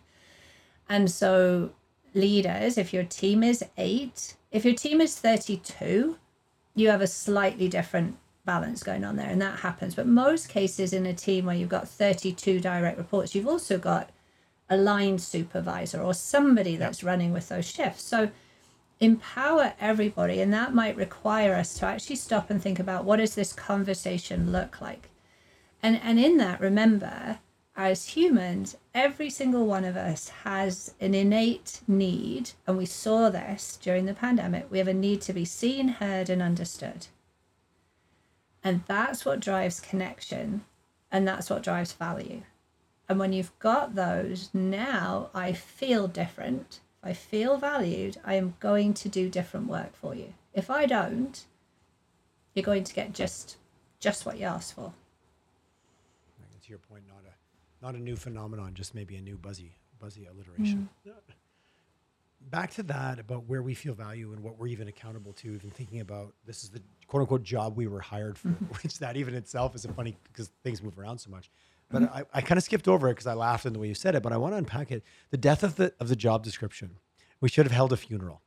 And 0.88 1.10
so 1.10 1.70
leaders, 2.14 2.78
if 2.78 2.92
your 2.92 3.04
team 3.04 3.42
is 3.42 3.64
eight, 3.76 4.36
if 4.50 4.64
your 4.64 4.74
team 4.74 5.00
is 5.00 5.16
32, 5.18 6.16
you 6.74 6.88
have 6.88 7.00
a 7.00 7.06
slightly 7.06 7.68
different 7.68 8.16
balance 8.44 8.82
going 8.82 9.04
on 9.04 9.16
there 9.16 9.28
and 9.28 9.40
that 9.40 9.60
happens 9.60 9.94
but 9.94 10.06
most 10.06 10.50
cases 10.50 10.92
in 10.92 11.06
a 11.06 11.14
team 11.14 11.46
where 11.46 11.56
you've 11.56 11.68
got 11.68 11.88
32 11.88 12.60
direct 12.60 12.98
reports 12.98 13.34
you've 13.34 13.48
also 13.48 13.78
got 13.78 14.10
a 14.68 14.76
line 14.76 15.18
supervisor 15.18 16.00
or 16.02 16.12
somebody 16.12 16.76
that's 16.76 17.02
running 17.02 17.32
with 17.32 17.48
those 17.48 17.64
shifts 17.64 18.02
so 18.02 18.30
empower 19.00 19.74
everybody 19.80 20.40
and 20.40 20.52
that 20.52 20.74
might 20.74 20.96
require 20.96 21.54
us 21.54 21.74
to 21.74 21.86
actually 21.86 22.16
stop 22.16 22.50
and 22.50 22.62
think 22.62 22.78
about 22.78 23.04
what 23.04 23.16
does 23.16 23.34
this 23.34 23.52
conversation 23.52 24.52
look 24.52 24.80
like? 24.80 25.10
And 25.82 26.00
and 26.02 26.18
in 26.18 26.36
that 26.38 26.60
remember 26.60 27.40
as 27.76 28.10
humans 28.10 28.76
every 28.94 29.28
single 29.28 29.66
one 29.66 29.84
of 29.84 29.96
us 29.96 30.28
has 30.28 30.94
an 31.00 31.12
innate 31.12 31.80
need 31.88 32.50
and 32.66 32.78
we 32.78 32.86
saw 32.86 33.28
this 33.28 33.76
during 33.82 34.06
the 34.06 34.14
pandemic 34.14 34.70
we 34.70 34.78
have 34.78 34.88
a 34.88 34.94
need 34.94 35.20
to 35.20 35.32
be 35.32 35.44
seen 35.44 35.88
heard 35.88 36.30
and 36.30 36.40
understood. 36.40 37.08
And 38.62 38.82
that's 38.86 39.24
what 39.24 39.40
drives 39.40 39.80
connection 39.80 40.64
and 41.10 41.26
that's 41.28 41.50
what 41.50 41.62
drives 41.62 41.92
value. 41.92 42.42
And 43.08 43.18
when 43.18 43.32
you've 43.32 43.58
got 43.58 43.96
those 43.96 44.50
now 44.54 45.30
i 45.34 45.52
feel 45.52 46.06
different. 46.06 46.78
if 46.78 46.83
i 47.04 47.12
feel 47.12 47.56
valued 47.58 48.16
i 48.24 48.34
am 48.34 48.54
going 48.60 48.92
to 48.94 49.08
do 49.08 49.28
different 49.28 49.66
work 49.68 49.94
for 49.96 50.14
you 50.14 50.32
if 50.52 50.70
i 50.70 50.86
don't 50.86 51.46
you're 52.54 52.64
going 52.64 52.84
to 52.84 52.94
get 52.94 53.12
just 53.12 53.56
just 54.00 54.26
what 54.26 54.38
you 54.38 54.44
asked 54.44 54.74
for 54.74 54.92
Like, 56.40 56.62
to 56.62 56.68
your 56.68 56.78
point, 56.78 57.04
not 57.08 57.22
a 57.24 57.84
not 57.84 57.94
a 57.94 57.98
new 58.02 58.16
phenomenon, 58.16 58.72
just 58.74 58.94
maybe 58.94 59.16
a 59.16 59.20
new 59.20 59.36
buzzy 59.36 59.72
buzzy 59.98 60.26
alliteration. 60.26 60.88
Mm. 61.06 61.12
Yeah. 61.12 61.34
Back 62.50 62.72
to 62.74 62.82
that 62.84 63.18
about 63.18 63.44
where 63.44 63.62
we 63.62 63.72
feel 63.72 63.94
value 63.94 64.32
and 64.32 64.42
what 64.42 64.58
we're 64.58 64.66
even 64.66 64.88
accountable 64.88 65.32
to, 65.34 65.54
even 65.54 65.70
thinking 65.70 66.00
about 66.00 66.34
this 66.46 66.62
is 66.62 66.70
the 66.70 66.82
quote 67.06 67.22
unquote 67.22 67.42
job 67.42 67.76
we 67.76 67.86
were 67.86 68.00
hired 68.00 68.36
for, 68.36 68.48
mm-hmm. 68.48 68.64
which 68.82 68.98
that 68.98 69.16
even 69.16 69.34
itself 69.34 69.74
is 69.74 69.84
a 69.84 69.92
funny 69.92 70.16
because 70.24 70.50
things 70.62 70.82
move 70.82 70.98
around 70.98 71.18
so 71.18 71.30
much. 71.30 71.50
But 71.90 72.04
I, 72.04 72.24
I 72.32 72.40
kind 72.40 72.58
of 72.58 72.64
skipped 72.64 72.88
over 72.88 73.08
it 73.08 73.12
because 73.12 73.26
I 73.26 73.34
laughed 73.34 73.66
in 73.66 73.72
the 73.72 73.78
way 73.78 73.88
you 73.88 73.94
said 73.94 74.14
it. 74.14 74.22
But 74.22 74.32
I 74.32 74.36
want 74.36 74.54
to 74.54 74.58
unpack 74.58 74.90
it. 74.90 75.04
The 75.30 75.36
death 75.36 75.62
of 75.62 75.76
the 75.76 75.92
of 76.00 76.08
the 76.08 76.16
job 76.16 76.42
description. 76.42 76.96
We 77.40 77.48
should 77.48 77.66
have 77.66 77.72
held 77.72 77.92
a 77.92 77.96
funeral. 77.96 78.40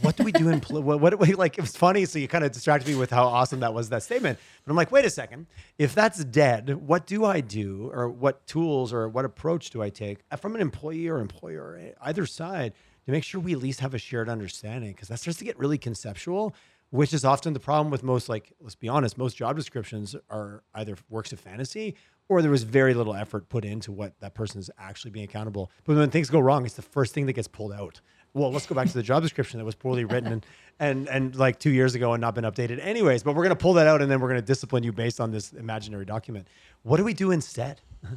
What 0.00 0.16
do 0.16 0.24
we 0.24 0.32
do 0.32 0.48
in 0.48 0.60
pl- 0.60 0.82
what, 0.82 1.00
what 1.00 1.10
do 1.10 1.16
we 1.16 1.34
like? 1.34 1.58
It 1.58 1.60
was 1.60 1.76
funny, 1.76 2.04
so 2.04 2.18
you 2.18 2.28
kind 2.28 2.44
of 2.44 2.52
distracted 2.52 2.88
me 2.88 2.96
with 2.96 3.10
how 3.10 3.24
awesome 3.24 3.60
that 3.60 3.72
was 3.72 3.88
that 3.90 4.02
statement. 4.02 4.38
But 4.64 4.70
I'm 4.70 4.76
like, 4.76 4.90
wait 4.90 5.04
a 5.04 5.10
second. 5.10 5.46
If 5.78 5.94
that's 5.94 6.24
dead, 6.24 6.74
what 6.86 7.06
do 7.06 7.24
I 7.24 7.40
do, 7.40 7.90
or 7.92 8.08
what 8.08 8.46
tools, 8.46 8.92
or 8.92 9.08
what 9.08 9.24
approach 9.24 9.70
do 9.70 9.82
I 9.82 9.90
take 9.90 10.18
uh, 10.30 10.36
from 10.36 10.54
an 10.54 10.60
employee 10.60 11.08
or 11.08 11.18
employer, 11.18 11.78
eh, 11.80 11.92
either 12.02 12.26
side, 12.26 12.72
to 13.06 13.12
make 13.12 13.24
sure 13.24 13.40
we 13.40 13.52
at 13.52 13.58
least 13.58 13.80
have 13.80 13.94
a 13.94 13.98
shared 13.98 14.28
understanding? 14.28 14.92
Because 14.92 15.08
that 15.08 15.20
starts 15.20 15.38
to 15.38 15.44
get 15.44 15.58
really 15.58 15.78
conceptual, 15.78 16.54
which 16.90 17.12
is 17.12 17.24
often 17.24 17.52
the 17.52 17.60
problem 17.60 17.90
with 17.90 18.02
most. 18.02 18.28
Like, 18.28 18.52
let's 18.60 18.74
be 18.74 18.88
honest, 18.88 19.18
most 19.18 19.36
job 19.36 19.56
descriptions 19.56 20.16
are 20.30 20.62
either 20.74 20.96
works 21.08 21.32
of 21.32 21.40
fantasy 21.40 21.94
or 22.28 22.42
there 22.42 22.50
was 22.50 22.64
very 22.64 22.92
little 22.92 23.14
effort 23.14 23.48
put 23.48 23.64
into 23.64 23.92
what 23.92 24.18
that 24.20 24.34
person 24.34 24.58
is 24.58 24.70
actually 24.78 25.12
being 25.12 25.24
accountable. 25.24 25.70
But 25.84 25.96
when 25.96 26.10
things 26.10 26.28
go 26.28 26.40
wrong, 26.40 26.64
it's 26.64 26.74
the 26.74 26.82
first 26.82 27.14
thing 27.14 27.26
that 27.26 27.34
gets 27.34 27.48
pulled 27.48 27.72
out 27.72 28.00
well, 28.36 28.52
let's 28.52 28.66
go 28.66 28.74
back 28.74 28.86
to 28.86 28.92
the 28.92 29.02
job 29.02 29.22
description 29.22 29.58
that 29.58 29.64
was 29.64 29.74
poorly 29.74 30.04
written 30.04 30.30
and, 30.30 30.46
and, 30.78 31.08
and 31.08 31.34
like 31.36 31.58
two 31.58 31.70
years 31.70 31.94
ago 31.94 32.12
and 32.12 32.20
not 32.20 32.34
been 32.34 32.44
updated 32.44 32.84
anyways, 32.84 33.22
but 33.22 33.34
we're 33.34 33.42
going 33.42 33.56
to 33.56 33.62
pull 33.62 33.72
that 33.72 33.86
out 33.86 34.02
and 34.02 34.10
then 34.10 34.20
we're 34.20 34.28
going 34.28 34.40
to 34.40 34.46
discipline 34.46 34.82
you 34.82 34.92
based 34.92 35.20
on 35.20 35.30
this 35.30 35.54
imaginary 35.54 36.04
document. 36.04 36.46
What 36.82 36.98
do 36.98 37.04
we 37.04 37.14
do 37.14 37.30
instead? 37.30 37.80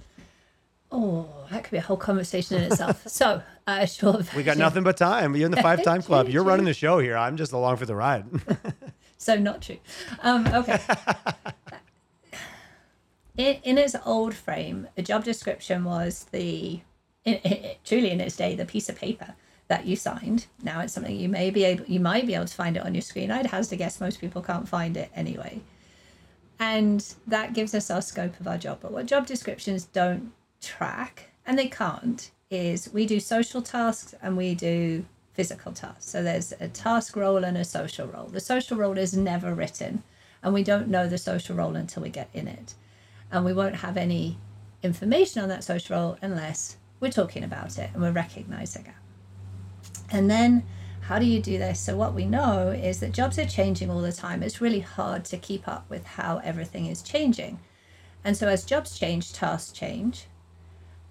Oh, 0.92 1.28
that 1.52 1.64
could 1.64 1.72
be 1.72 1.78
a 1.78 1.82
whole 1.82 1.98
conversation 1.98 2.58
in 2.58 2.64
itself. 2.72 3.08
so, 3.08 3.42
uh, 3.68 3.86
sure. 3.86 4.22
We 4.36 4.44
got 4.44 4.58
nothing 4.58 4.84
but 4.84 4.98
time. 4.98 5.36
You're 5.36 5.46
in 5.46 5.52
the 5.52 5.62
five 5.62 5.84
time 5.84 6.02
club. 6.02 6.30
You're 6.30 6.44
running 6.44 6.66
the 6.66 6.74
show 6.74 7.00
here. 7.00 7.16
I'm 7.16 7.38
just 7.38 7.52
along 7.52 7.78
for 7.78 7.86
the 7.86 7.96
ride. 7.96 8.26
So 9.22 9.36
not 9.36 9.62
true. 9.62 9.80
Um, 10.24 10.48
okay. 10.48 10.80
in, 13.38 13.58
in 13.64 13.78
its 13.78 13.94
old 14.06 14.34
frame, 14.34 14.88
a 14.98 15.02
job 15.02 15.26
description 15.26 15.84
was 15.84 16.26
the, 16.32 16.80
in, 17.26 17.34
in, 17.34 17.72
truly 17.84 18.12
in 18.12 18.22
its 18.22 18.38
day, 18.38 18.56
the 18.56 18.64
piece 18.64 18.88
of 18.88 18.96
paper 18.96 19.36
that 19.68 19.86
you 19.86 19.98
signed. 19.98 20.48
Now 20.64 20.80
it's 20.80 20.94
something 20.94 21.14
you 21.14 21.28
may 21.28 21.50
be 21.50 21.66
able, 21.66 21.84
you 21.84 22.00
might 22.00 22.28
be 22.28 22.34
able 22.34 22.46
to 22.46 22.54
find 22.54 22.78
it 22.78 22.86
on 22.86 22.96
your 22.96 23.02
screen. 23.02 23.30
I'd 23.30 23.48
hazard 23.48 23.72
to 23.72 23.76
guess 23.76 24.00
most 24.00 24.22
people 24.22 24.42
can't 24.42 24.70
find 24.70 24.96
it 24.96 25.12
anyway. 25.14 25.60
And 26.58 27.06
that 27.28 27.54
gives 27.54 27.76
us 27.76 27.92
our 27.92 28.02
scope 28.02 28.40
of 28.40 28.48
our 28.48 28.58
job. 28.58 28.80
But 28.82 28.94
what 28.94 29.06
job 29.06 29.28
descriptions 29.28 29.84
don't 29.84 30.32
track, 30.62 31.30
and 31.46 31.58
they 31.58 31.68
can't, 31.68 32.32
is 32.50 32.92
we 32.94 33.06
do 33.06 33.20
social 33.20 33.62
tasks 33.62 34.16
and 34.22 34.36
we 34.36 34.56
do 34.56 35.06
physical 35.34 35.72
tasks. 35.72 36.10
So 36.10 36.24
there's 36.24 36.54
a 36.60 36.68
task 36.68 37.16
role 37.16 37.44
and 37.44 37.58
a 37.58 37.64
social 37.64 38.08
role. 38.08 38.28
The 38.28 38.40
social 38.40 38.78
role 38.78 38.98
is 38.98 39.16
never 39.16 39.54
written, 39.54 40.04
and 40.44 40.54
we 40.54 40.64
don't 40.64 40.88
know 40.88 41.08
the 41.08 41.18
social 41.18 41.56
role 41.56 41.76
until 41.76 42.04
we 42.04 42.10
get 42.10 42.30
in 42.34 42.48
it. 42.48 42.74
And 43.32 43.46
we 43.46 43.54
won't 43.54 43.76
have 43.76 43.98
any 43.98 44.38
information 44.82 45.42
on 45.42 45.50
that 45.50 45.64
social 45.64 45.96
role 45.96 46.18
unless 46.22 46.78
we're 47.00 47.12
talking 47.12 47.44
about 47.44 47.78
it 47.78 47.90
and 47.94 48.02
we're 48.02 48.12
recognizing 48.12 48.86
it. 48.86 48.94
And 50.12 50.30
then 50.30 50.64
how 51.02 51.20
do 51.20 51.26
you 51.26 51.42
do 51.42 51.58
this? 51.58 51.80
So, 51.80 51.96
what 51.96 52.14
we 52.14 52.26
know 52.26 52.70
is 52.70 53.00
that 53.00 53.14
jobs 53.14 53.40
are 53.40 53.46
changing 53.46 53.90
all 53.90 54.02
the 54.02 54.12
time. 54.12 54.44
It's 54.44 54.62
really 54.62 54.80
hard 54.80 55.26
to 55.26 55.38
keep 55.38 55.68
up 55.68 55.90
with 55.90 56.06
how 56.06 56.38
everything 56.44 56.86
is 56.86 57.02
changing. 57.02 57.60
And 58.24 58.36
so, 58.36 58.48
as 58.48 58.66
jobs 58.66 58.98
change, 58.98 59.34
tasks 59.34 59.72
change. 59.72 60.26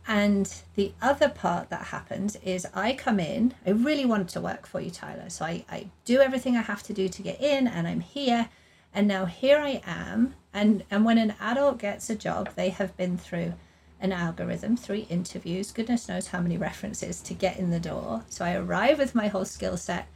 And 0.09 0.53
the 0.75 0.93
other 1.03 1.29
part 1.29 1.69
that 1.69 1.89
happens 1.89 2.37
is 2.37 2.67
I 2.75 2.95
come 2.95 3.21
in, 3.21 3.53
I 3.67 3.71
really 3.71 4.07
want 4.07 4.31
to 4.31 4.41
work 4.41 4.67
for 4.67 4.81
you, 4.81 4.91
Tyler. 4.91 5.29
So 5.29 5.45
I, 5.45 5.67
I 5.71 5.89
do 6.07 6.21
everything 6.21 6.57
I 6.57 6.63
have 6.63 6.83
to 6.85 6.95
do 6.95 7.11
to 7.11 7.23
get 7.23 7.41
in, 7.43 7.69
and 7.69 7.87
I'm 7.87 8.01
here. 8.01 8.49
And 8.95 9.07
now 9.07 9.27
here 9.27 9.59
I 9.59 9.83
am. 9.87 10.35
And, 10.55 10.83
and 10.91 11.05
when 11.05 11.19
an 11.19 11.35
adult 11.39 11.79
gets 11.79 12.09
a 12.09 12.15
job, 12.15 12.49
they 12.57 12.71
have 12.71 12.97
been 12.97 13.19
through 13.19 13.53
an 14.01 14.13
algorithm, 14.13 14.77
three 14.77 15.07
interviews, 15.11 15.73
goodness 15.73 16.09
knows 16.09 16.29
how 16.29 16.41
many 16.41 16.57
references 16.57 17.21
to 17.21 17.35
get 17.35 17.59
in 17.59 17.71
the 17.71 17.81
door. 17.81 18.25
So 18.29 18.45
I 18.45 18.55
arrive 18.55 18.99
with 18.99 19.15
my 19.15 19.29
whole 19.29 19.45
skill 19.45 19.77
set. 19.77 20.07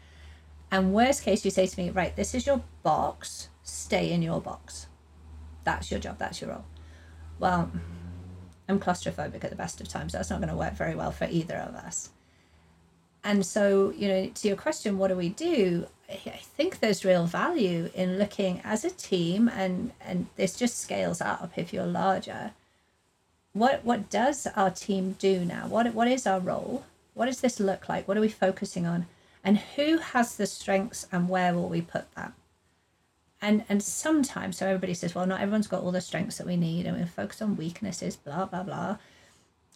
And 0.71 0.95
worst 0.95 1.23
case, 1.23 1.45
you 1.45 1.51
say 1.51 1.67
to 1.67 1.81
me, 1.81 1.91
right, 1.91 2.15
this 2.17 2.35
is 2.35 2.47
your 2.47 2.63
box, 2.83 3.49
stay 3.63 4.11
in 4.11 4.23
your 4.23 4.41
box. 4.41 4.87
That's 5.65 5.91
your 5.91 6.01
job, 6.01 6.19
that's 6.19 6.41
your 6.41 6.51
role. 6.51 6.65
Well, 7.39 7.71
I'm 8.69 8.81
claustrophobic 8.81 9.45
at 9.45 9.51
the 9.51 9.57
best 9.57 9.81
of 9.81 9.89
times. 9.89 10.13
So 10.13 10.19
that's 10.19 10.31
not 10.31 10.41
going 10.41 10.49
to 10.49 10.57
work 10.57 10.75
very 10.75 10.95
well 10.95 11.11
for 11.11 11.27
either 11.31 11.57
of 11.57 11.75
us. 11.75 12.11
And 13.25 13.47
so, 13.47 13.93
you 13.97 14.09
know, 14.09 14.27
to 14.27 14.49
your 14.49 14.57
question, 14.57 14.99
what 14.99 15.09
do 15.09 15.17
we 15.17 15.29
do? 15.29 15.87
I 16.11 16.41
think 16.57 16.81
there's 16.81 17.05
real 17.05 17.27
value 17.27 17.91
in 17.95 18.19
looking 18.19 18.61
as 18.65 18.85
a 18.85 18.91
team, 18.91 19.49
and 19.49 19.93
and 20.01 20.27
this 20.37 20.57
just 20.57 20.79
scales 20.79 21.21
up 21.21 21.53
if 21.57 21.73
you're 21.73 21.87
larger. 21.87 22.53
What 23.53 23.85
what 23.85 24.11
does 24.11 24.47
our 24.57 24.71
team 24.71 25.17
do 25.19 25.45
now? 25.45 25.69
What 25.69 25.95
what 25.95 26.09
is 26.09 26.27
our 26.27 26.41
role? 26.41 26.85
What 27.15 27.27
does 27.27 27.41
this 27.41 27.61
look 27.61 27.89
like? 27.89 28.09
What 28.09 28.17
are 28.17 28.23
we 28.23 28.29
focusing 28.29 28.87
on? 28.87 29.07
And 29.45 29.59
who 29.59 29.99
has 29.99 30.37
the 30.37 30.47
strengths 30.47 31.07
and 31.11 31.29
where 31.29 31.55
will 31.55 31.69
we 31.69 31.81
put 31.81 32.13
that? 32.15 32.33
And 33.43 33.65
and 33.69 33.83
sometimes 33.83 34.57
so 34.57 34.67
everybody 34.67 34.95
says 34.95 35.15
well 35.15 35.27
not 35.27 35.41
everyone's 35.41 35.67
got 35.67 35.83
all 35.83 35.93
the 35.93 36.01
strengths 36.01 36.39
that 36.39 36.47
we 36.47 36.57
need 36.57 36.87
and 36.87 36.97
we 36.97 37.05
focus 37.05 37.43
on 37.43 37.57
weaknesses 37.57 38.17
blah 38.17 38.47
blah 38.47 38.63
blah 38.63 38.97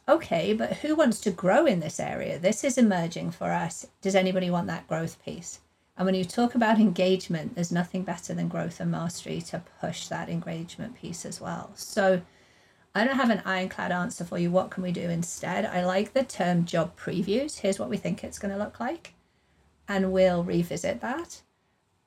okay 0.09 0.55
but 0.55 0.73
who 0.75 0.95
wants 0.95 1.21
to 1.21 1.31
grow 1.31 1.67
in 1.67 1.81
this 1.81 2.01
area 2.01 2.39
this 2.39 2.65
is 2.65 2.79
emerging 2.79 3.31
for 3.31 3.51
us 3.51 3.87
does 4.01 4.15
anybody 4.15 4.49
want 4.49 4.67
that 4.69 4.87
growth 4.89 5.23
piece 5.25 5.61
and 5.99 6.07
when 6.07 6.15
you 6.15 6.25
talk 6.25 6.55
about 6.55 6.79
engagement 6.79 7.55
there's 7.55 7.73
nothing 7.73 8.03
better 8.03 8.33
than 8.33 8.49
growth 8.49 8.81
and 8.81 8.91
mastery 8.91 9.41
to 9.41 9.63
push 9.81 10.07
that 10.07 10.31
engagement 10.31 10.95
piece 10.95 11.27
as 11.27 11.41
well 11.41 11.71
so 11.75 12.23
I 12.97 13.05
don't 13.05 13.17
have 13.17 13.29
an 13.29 13.43
ironclad 13.45 13.93
answer 13.93 14.25
for 14.25 14.39
you. 14.39 14.51
What 14.51 14.71
can 14.71 14.83
we 14.83 14.91
do 14.91 15.03
instead? 15.03 15.67
I 15.67 15.85
like 15.85 16.15
the 16.15 16.25
term 16.25 16.65
job 16.65 16.99
previews. 16.99 17.59
Here's 17.59 17.79
what 17.79 17.91
we 17.91 17.99
think 17.99 18.25
it's 18.25 18.39
going 18.39 18.55
to 18.55 18.59
look 18.59 18.81
like. 18.81 19.13
And 19.87 20.13
we'll 20.13 20.43
revisit 20.43 21.03
that. 21.03 21.43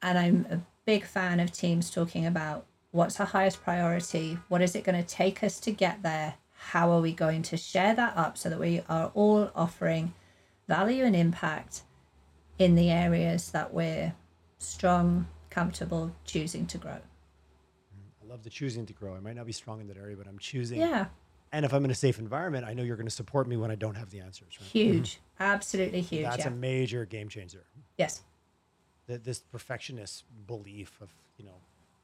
And 0.02 0.18
I'm 0.18 0.48
a 0.50 0.62
big 0.86 1.06
fan 1.06 1.40
of 1.40 1.52
teams 1.52 1.90
talking 1.90 2.26
about 2.26 2.66
what's 2.92 3.20
our 3.20 3.26
highest 3.26 3.62
priority, 3.62 4.38
what 4.48 4.62
is 4.62 4.76
it 4.76 4.84
going 4.84 5.02
to 5.02 5.08
take 5.08 5.44
us 5.44 5.60
to 5.60 5.72
get 5.72 6.02
there, 6.04 6.36
how 6.54 6.92
are 6.92 7.02
we 7.02 7.14
going 7.14 7.42
to 7.44 7.58
share 7.58 7.94
that 7.96 8.18
up 8.18 8.38
so 8.38 8.50
that 8.50 8.60
we 8.60 8.82
are 8.90 9.12
all 9.14 9.52
offering 9.56 10.14
value 10.68 11.04
and 11.04 11.16
impact 11.16 11.84
in 12.58 12.76
the 12.76 12.90
areas 12.90 13.52
that 13.52 13.74
we're 13.74 14.14
strong, 14.58 15.28
comfortable, 15.50 16.12
choosing 16.26 16.66
to 16.68 16.78
grow. 16.78 16.92
I 16.92 18.28
love 18.28 18.44
the 18.44 18.50
choosing 18.50 18.86
to 18.86 18.94
grow. 18.94 19.16
I 19.16 19.20
might 19.20 19.36
not 19.36 19.46
be 19.46 19.54
strong 19.54 19.80
in 19.82 19.88
that 19.88 19.98
area, 19.98 20.16
but 20.16 20.28
I'm 20.28 20.38
choosing. 20.38 20.80
Yeah. 20.80 21.06
And 21.52 21.66
if 21.66 21.74
I'm 21.74 21.84
in 21.86 21.90
a 21.92 21.96
safe 21.96 22.20
environment, 22.20 22.66
I 22.66 22.74
know 22.74 22.84
you're 22.84 22.96
going 22.96 23.08
to 23.08 23.14
support 23.14 23.48
me 23.48 23.58
when 23.58 23.72
I 23.72 23.76
don't 23.76 23.96
have 23.96 24.12
the 24.12 24.20
answers. 24.20 24.58
Right? 24.60 24.70
Huge. 24.70 25.16
Mm-hmm. 25.16 25.44
Absolutely 25.44 26.02
huge. 26.02 26.24
That's 26.24 26.46
yeah. 26.46 26.50
a 26.50 26.52
major 26.52 27.06
game 27.06 27.30
changer. 27.30 27.66
yes. 27.98 28.22
The, 29.10 29.18
this 29.18 29.40
perfectionist 29.40 30.24
belief 30.48 30.92
of 31.02 31.10
you 31.38 31.44
know 31.46 31.56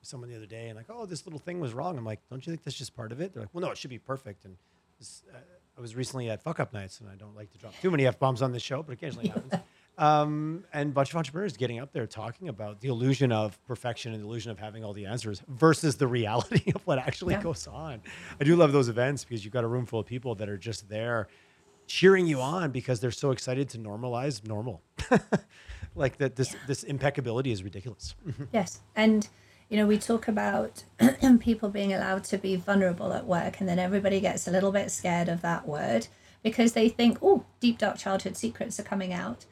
someone 0.02 0.30
the 0.30 0.36
other 0.36 0.46
day 0.46 0.68
and 0.68 0.76
like 0.78 0.86
oh 0.89 1.06
this 1.06 1.26
little 1.26 1.39
thing 1.39 1.60
was 1.60 1.74
wrong. 1.74 1.98
I'm 1.98 2.06
like 2.06 2.20
don't 2.30 2.46
you 2.46 2.52
think 2.52 2.63
that's 2.63 2.78
just 2.78 2.96
part 2.96 3.12
of 3.12 3.22
it? 3.22 3.34
They're 3.34 3.44
like 3.44 3.54
well 3.54 3.62
no 3.62 3.72
it 3.72 3.78
should 3.78 3.89
be 3.89 4.00
perfect. 4.00 4.46
And 4.46 4.56
this, 5.00 5.24
uh, 5.34 5.38
i 5.78 5.82
was 5.82 5.96
recently 5.96 6.30
at 6.30 6.41
fuck 6.41 6.60
up 6.62 6.72
nights 6.72 7.02
and 7.02 7.10
i 7.10 7.15
don't 7.15 7.36
like 7.36 7.52
to 7.52 7.58
drop 7.58 7.74
too 7.82 7.91
many 7.91 8.08
f-bombs 8.08 8.41
on 8.41 8.54
this 8.54 8.63
show 8.63 8.82
but 8.82 8.94
occasionally 8.94 9.26
it 9.28 9.32
happens. 9.34 9.54
Um, 9.98 10.65
and 10.74 10.89
a 10.89 10.94
bunch 10.94 11.12
of 11.12 11.15
entrepreneurs 11.15 11.56
getting 11.56 11.80
up 11.80 11.94
there 11.94 12.06
talking 12.06 12.50
about 12.50 12.82
the 12.82 12.89
illusion 12.89 13.32
of 13.32 13.58
perfection 13.65 14.13
and 14.13 14.22
the 14.22 14.28
illusion 14.28 14.52
of 14.52 14.60
having 14.60 14.84
all 14.84 14.91
the 14.91 15.06
answers 15.06 15.41
versus 15.48 15.96
the 15.96 16.06
reality 16.06 16.70
of 16.76 16.86
what 16.86 17.00
actually 17.00 17.34
Yeah. 17.36 17.41
goes 17.44 17.65
on. 17.65 18.02
I 18.38 18.44
do 18.44 18.58
love 18.58 18.74
those 18.74 18.89
events 18.89 19.24
because 19.24 19.46
you've 19.46 19.54
got 19.54 19.63
a 19.63 19.68
room 19.68 19.86
full 19.86 20.02
of 20.02 20.06
people 20.06 20.36
that 20.36 20.50
are 20.50 20.58
just 20.58 20.89
there 20.89 21.30
cheering 21.88 22.28
you 22.28 22.41
on 22.41 22.72
because 22.72 23.00
they're 23.00 23.10
so 23.10 23.32
excited 23.32 23.70
to 23.70 23.78
normalize 23.78 24.46
normal 24.46 24.82
like 25.96 26.18
that 26.18 26.36
this 26.36 26.56
this 26.68 26.84
impeccability 26.84 27.52
is 27.52 27.64
ridiculous 27.64 28.16
mm-hmm. 28.28 28.44
Yes. 28.52 28.82
And, 28.96 29.28
you 29.70 29.78
know, 29.78 29.88
we 29.88 29.98
talk 29.98 30.28
about 30.28 30.84
people 31.40 31.70
being 31.70 31.94
allowed 31.94 32.24
to 32.26 32.38
be 32.38 32.56
vulnerable 32.56 33.14
at 33.14 33.26
work, 33.26 33.60
and 33.60 33.68
then 33.68 33.80
everybody 33.80 34.20
gets 34.20 34.48
a 34.48 34.52
little 34.52 34.72
bit 34.72 34.92
scared 34.92 35.30
of 35.30 35.42
that 35.42 35.68
word 35.68 36.08
because 36.44 36.74
they 36.74 36.90
think, 36.90 37.18
oh, 37.22 37.46
deep, 37.60 37.80
dark 37.80 37.98
childhood 37.98 38.38
secrets 38.38 38.80
are 38.80 38.84
coming 38.84 39.14
out. 39.14 39.46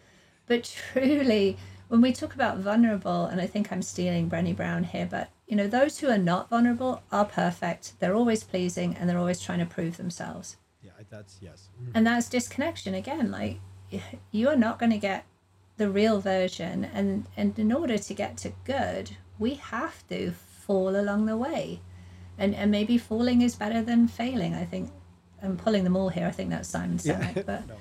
But 0.45 0.63
truly, 0.93 1.57
when 1.87 2.01
we 2.01 2.13
talk 2.13 2.33
about 2.35 2.59
vulnerable, 2.59 3.25
and 3.25 3.41
I 3.41 3.47
think 3.47 3.71
I'm 3.71 3.81
stealing 3.81 4.29
Brené 4.29 4.55
Brown 4.55 4.83
here, 4.83 5.07
but, 5.09 5.29
you 5.47 5.55
know, 5.55 5.67
those 5.67 5.99
who 5.99 6.09
are 6.09 6.17
not 6.17 6.49
vulnerable 6.49 7.01
are 7.11 7.25
perfect. 7.25 7.93
They're 7.99 8.15
always 8.15 8.43
pleasing 8.43 8.95
and 8.95 9.09
they're 9.09 9.17
always 9.17 9.41
trying 9.41 9.59
to 9.59 9.65
prove 9.65 9.97
themselves. 9.97 10.57
yeah 10.81 10.91
that's 11.09 11.37
yes 11.41 11.69
and 11.95 12.05
that's 12.05 12.27
disconnection 12.29 12.93
again 12.93 13.31
like 13.31 13.59
you 14.31 14.49
are 14.49 14.55
not 14.55 14.79
going 14.79 14.91
to 14.91 14.97
get 14.97 15.25
the 15.77 15.89
real 15.89 16.19
version 16.21 16.85
and 16.85 17.25
and 17.35 17.57
in 17.57 17.71
order 17.71 17.97
to 17.97 18.13
get 18.13 18.37
to 18.37 18.51
good 18.65 19.17
we 19.39 19.55
have 19.55 20.07
to 20.07 20.31
fall 20.31 20.95
along 20.95 21.25
the 21.25 21.35
way. 21.37 21.79
And 22.37 22.55
and 22.55 22.71
maybe 22.71 22.97
falling 22.97 23.41
is 23.41 23.55
better 23.55 23.81
than 23.81 24.07
failing 24.07 24.53
i 24.55 24.65
think. 24.65 24.91
I'm 25.41 25.57
pulling 25.57 25.83
them 25.83 25.97
all 25.97 26.07
here. 26.09 26.25
I 26.27 26.31
think 26.31 26.51
that's 26.51 26.69
simon 26.69 26.97
Sinek, 26.97 27.45
but 27.45 27.67
no. 27.71 27.75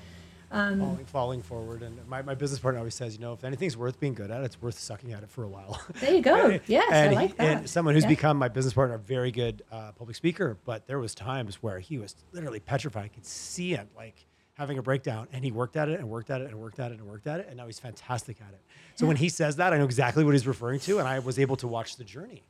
um 0.51 0.79
falling, 0.79 1.05
falling 1.05 1.41
forward 1.41 1.81
and 1.81 1.95
my, 2.09 2.21
my 2.21 2.35
business 2.35 2.59
partner 2.59 2.79
always 2.79 2.93
says 2.93 3.13
you 3.15 3.21
know 3.21 3.33
if 3.33 3.43
anything's 3.43 3.77
worth 3.77 3.99
being 3.99 4.13
good 4.13 4.29
at 4.31 4.43
it's 4.43 4.61
worth 4.61 4.77
sucking 4.77 5.13
at 5.13 5.23
it 5.23 5.29
for 5.29 5.43
a 5.43 5.47
while. 5.47 5.81
There 6.01 6.13
you 6.13 6.21
go. 6.21 6.59
Yes 6.67 6.91
and, 6.91 7.11
i 7.11 7.13
like 7.15 7.37
that. 7.37 7.57
and 7.57 7.69
someone 7.69 7.93
who's 7.95 8.03
Yeah. 8.03 8.09
become 8.09 8.37
my 8.37 8.49
business 8.49 8.73
partner, 8.73 8.95
a 8.95 8.99
very 8.99 9.31
good 9.31 9.61
uh, 9.71 9.91
public 9.93 10.15
speaker, 10.17 10.57
but 10.65 10.87
there 10.87 10.99
was 10.99 11.15
times 11.15 11.63
where 11.63 11.79
he 11.79 11.97
was 11.97 12.15
literally 12.33 12.59
petrified. 12.59 13.05
I 13.05 13.07
could 13.07 13.25
see 13.25 13.73
it 13.73 13.87
like 13.95 14.25
having 14.53 14.77
a 14.77 14.83
breakdown, 14.83 15.27
and 15.31 15.43
he 15.43 15.51
worked 15.51 15.75
at 15.75 15.89
it 15.89 15.99
and 15.99 16.09
worked 16.09 16.29
at 16.29 16.41
it 16.41 16.49
and 16.49 16.59
worked 16.59 16.79
at 16.79 16.91
it 16.91 16.99
and 16.99 17.07
worked 17.07 17.27
at 17.27 17.39
it, 17.39 17.47
and 17.47 17.57
now 17.57 17.65
he's 17.65 17.79
fantastic 17.79 18.37
at 18.41 18.53
it. 18.53 18.61
So 18.95 19.07
when 19.07 19.17
he 19.17 19.29
says 19.29 19.55
that, 19.55 19.73
I 19.73 19.77
know 19.77 19.85
exactly 19.85 20.23
what 20.23 20.33
he's 20.33 20.47
referring 20.47 20.79
to, 20.81 20.99
and 20.99 21.07
I 21.07 21.19
was 21.19 21.39
able 21.39 21.55
to 21.57 21.67
watch 21.67 21.95
the 21.97 22.03
journey 22.03 22.43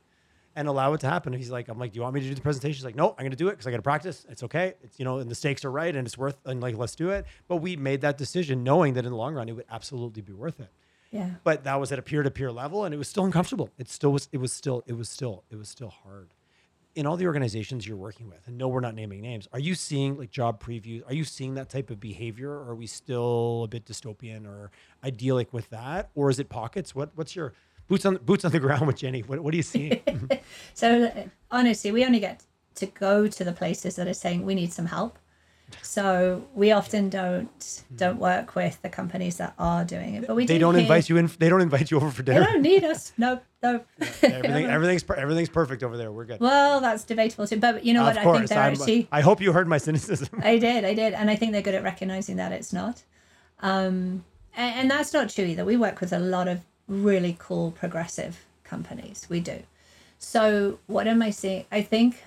and 0.56 0.68
allow 0.68 0.92
it 0.92 1.00
to 1.00 1.08
happen. 1.08 1.32
He's 1.32 1.50
like, 1.50 1.68
I'm 1.68 1.78
like, 1.78 1.92
do 1.92 1.96
you 1.96 2.02
want 2.02 2.14
me 2.14 2.20
to 2.20 2.28
do 2.28 2.34
the 2.34 2.40
presentation? 2.40 2.76
He's 2.76 2.84
like, 2.84 2.94
no, 2.94 3.10
I'm 3.10 3.18
going 3.18 3.30
to 3.30 3.36
do 3.36 3.48
it 3.48 3.52
because 3.52 3.66
I 3.66 3.70
got 3.70 3.78
to 3.78 3.82
practice. 3.82 4.26
It's 4.28 4.42
okay. 4.44 4.74
It's 4.82 4.98
you 4.98 5.04
know, 5.04 5.18
and 5.18 5.30
the 5.30 5.34
stakes 5.34 5.64
are 5.64 5.70
right, 5.70 5.94
and 5.94 6.06
it's 6.06 6.18
worth, 6.18 6.36
and 6.44 6.60
like, 6.60 6.76
let's 6.76 6.94
do 6.94 7.10
it. 7.10 7.26
But 7.48 7.56
we 7.56 7.76
made 7.76 8.02
that 8.02 8.18
decision 8.18 8.62
knowing 8.62 8.94
that 8.94 9.04
in 9.04 9.10
the 9.10 9.16
long 9.16 9.34
run, 9.34 9.48
it 9.48 9.52
would 9.52 9.66
absolutely 9.70 10.22
be 10.22 10.32
worth 10.32 10.60
it 10.60 10.70
yeah 11.14 11.30
but 11.44 11.64
that 11.64 11.78
was 11.80 11.92
at 11.92 11.98
a 11.98 12.02
peer-to-peer 12.02 12.50
level 12.50 12.84
and 12.84 12.92
it 12.92 12.98
was 12.98 13.08
still 13.08 13.24
uncomfortable 13.24 13.70
it 13.78 13.88
still 13.88 14.12
was 14.12 14.28
it 14.32 14.38
was 14.38 14.52
still 14.52 14.82
it 14.86 14.94
was 14.94 15.08
still 15.08 15.44
it 15.50 15.56
was 15.56 15.68
still 15.68 15.88
hard 15.88 16.34
in 16.94 17.06
all 17.06 17.16
the 17.16 17.26
organizations 17.26 17.86
you're 17.86 17.96
working 17.96 18.28
with 18.28 18.46
and 18.46 18.56
no 18.56 18.68
we're 18.68 18.80
not 18.80 18.94
naming 18.94 19.20
names 19.20 19.48
are 19.52 19.58
you 19.58 19.74
seeing 19.74 20.16
like 20.16 20.30
job 20.30 20.62
previews 20.62 21.02
are 21.08 21.14
you 21.14 21.24
seeing 21.24 21.54
that 21.54 21.68
type 21.68 21.90
of 21.90 21.98
behavior 21.98 22.50
or 22.50 22.70
are 22.70 22.74
we 22.74 22.86
still 22.86 23.62
a 23.64 23.68
bit 23.68 23.84
dystopian 23.84 24.46
or 24.46 24.70
idyllic 25.04 25.52
with 25.52 25.68
that 25.70 26.10
or 26.14 26.30
is 26.30 26.38
it 26.38 26.48
pockets 26.48 26.94
what 26.94 27.10
what's 27.14 27.34
your 27.34 27.52
boots 27.88 28.06
on 28.06 28.16
boots 28.24 28.44
on 28.44 28.52
the 28.52 28.60
ground 28.60 28.86
with 28.86 28.96
jenny 28.96 29.20
what, 29.22 29.40
what 29.40 29.52
are 29.52 29.56
you 29.56 29.62
seeing 29.62 30.00
So 30.74 31.12
honestly, 31.50 31.92
we 31.92 32.04
only 32.04 32.20
get 32.20 32.42
to 32.76 32.86
go 32.86 33.26
to 33.28 33.44
the 33.44 33.52
places 33.52 33.96
that 33.96 34.08
are 34.08 34.14
saying 34.14 34.44
we 34.44 34.54
need 34.54 34.72
some 34.72 34.86
help. 34.86 35.18
So 35.82 36.44
we 36.54 36.72
often 36.72 37.08
don't 37.08 37.82
don't 37.94 38.18
work 38.18 38.54
with 38.54 38.80
the 38.82 38.88
companies 38.88 39.36
that 39.36 39.54
are 39.58 39.84
doing 39.84 40.14
it, 40.14 40.26
but 40.26 40.36
we 40.36 40.46
they 40.46 40.54
do 40.54 40.60
don't 40.60 40.74
hear- 40.74 40.82
invite 40.82 41.08
you 41.08 41.16
in 41.16 41.30
they 41.38 41.48
don't 41.48 41.60
invite 41.60 41.90
you 41.90 41.96
over 41.96 42.10
for 42.10 42.22
dinner. 42.22 42.40
They 42.40 42.46
don't 42.46 42.62
need 42.62 42.84
us. 42.84 43.12
No, 43.18 43.40
no. 43.62 43.84
everything 44.22 44.66
everything's 44.66 45.02
per- 45.02 45.14
everything's 45.14 45.48
perfect 45.48 45.82
over 45.82 45.96
there 45.96 46.10
we're 46.12 46.24
good 46.24 46.40
well, 46.40 46.80
that's 46.80 47.04
debatable 47.04 47.46
too. 47.46 47.58
But 47.58 47.84
you 47.84 47.94
know 47.94 48.02
of 48.06 48.16
what? 48.16 48.18
I 48.26 48.32
think 48.38 48.48
they're 48.48 48.58
I'm- 48.58 48.72
actually. 48.72 49.08
i 49.12 49.20
hope 49.20 49.40
you 49.40 49.52
heard 49.52 49.68
my 49.68 49.78
cynicism 49.78 50.40
I 50.42 50.58
did, 50.58 50.84
I 50.84 50.94
did, 50.94 51.14
and 51.14 51.30
I 51.30 51.36
think 51.36 51.52
they're 51.52 51.62
good 51.62 51.74
at 51.74 51.82
recognizing 51.82 52.36
that 52.36 52.52
it's 52.52 52.72
not. 52.72 53.02
Um, 53.60 54.24
and, 54.56 54.74
and 54.80 54.90
that's 54.90 55.12
not 55.12 55.30
true 55.30 55.44
either. 55.44 55.64
We 55.64 55.76
work 55.76 56.00
with 56.00 56.12
a 56.12 56.18
lot 56.18 56.48
of 56.48 56.60
really 56.88 57.36
cool 57.38 57.70
progressive 57.70 58.44
companies. 58.64 59.26
We 59.28 59.40
do. 59.40 59.62
So 60.18 60.78
what 60.86 61.06
am 61.06 61.22
I 61.22 61.30
seeing? 61.30 61.64
I 61.72 61.82
think, 61.82 62.22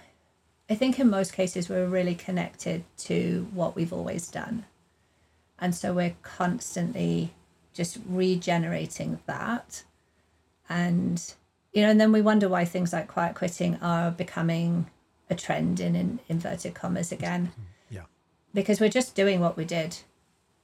I 0.69 0.75
think 0.75 0.99
in 0.99 1.10
most 1.10 1.34
cases 1.34 1.69
we're 1.69 1.88
really 1.88 2.15
connected 2.15 2.84
to 2.97 3.47
what 3.53 3.75
we've 3.75 3.93
always 3.93 4.27
done, 4.27 4.65
and 5.60 5.73
so 5.73 5.93
we're 5.93 6.15
constantly 6.21 7.34
just 7.73 7.99
regenerating 8.08 9.19
that. 9.25 9.84
And 10.69 11.23
you 11.73 11.82
know 11.84 11.89
and 11.89 12.01
then 12.01 12.12
we 12.12 12.21
wonder 12.21 12.49
why 12.49 12.65
things 12.65 12.91
like 12.91 13.08
quiet 13.08 13.36
quitting 13.36 13.77
are 13.82 14.12
becoming 14.12 14.89
a 15.30 15.36
trend 15.36 15.80
in, 15.80 15.95
in 15.95 16.19
inverted 16.27 16.73
commas 16.73 17.12
again. 17.12 17.51
Mm, 17.60 17.63
yeah. 17.89 18.01
because 18.53 18.80
we're 18.80 18.89
just 18.89 19.15
doing 19.15 19.39
what 19.39 19.58
we 19.58 19.65
did 19.65 19.97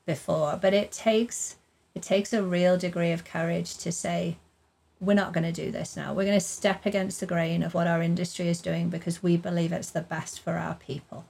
before. 0.06 0.58
But 0.62 0.74
it 0.74 0.92
takes 0.92 1.56
it 1.96 2.02
takes 2.02 2.34
a 2.34 2.44
real 2.44 2.78
degree 2.78 3.12
of 3.12 3.26
courage 3.26 3.78
to 3.78 3.92
say 3.92 4.38
we're 5.06 5.14
not 5.14 5.34
going 5.34 5.44
to 5.44 5.52
do 5.52 5.72
this 5.72 5.96
now 5.96 6.14
we're 6.14 6.26
going 6.26 6.40
to 6.40 6.46
step 6.46 6.86
against 6.86 7.20
the 7.20 7.26
grain 7.26 7.64
of 7.64 7.74
what 7.74 7.88
our 7.88 8.02
industry 8.02 8.48
is 8.48 8.62
doing 8.62 8.90
because 8.90 9.22
we 9.22 9.38
believe 9.38 9.72
it's 9.72 9.92
the 9.92 10.02
best 10.02 10.40
for 10.40 10.54
our 10.54 10.76
people 10.76 11.26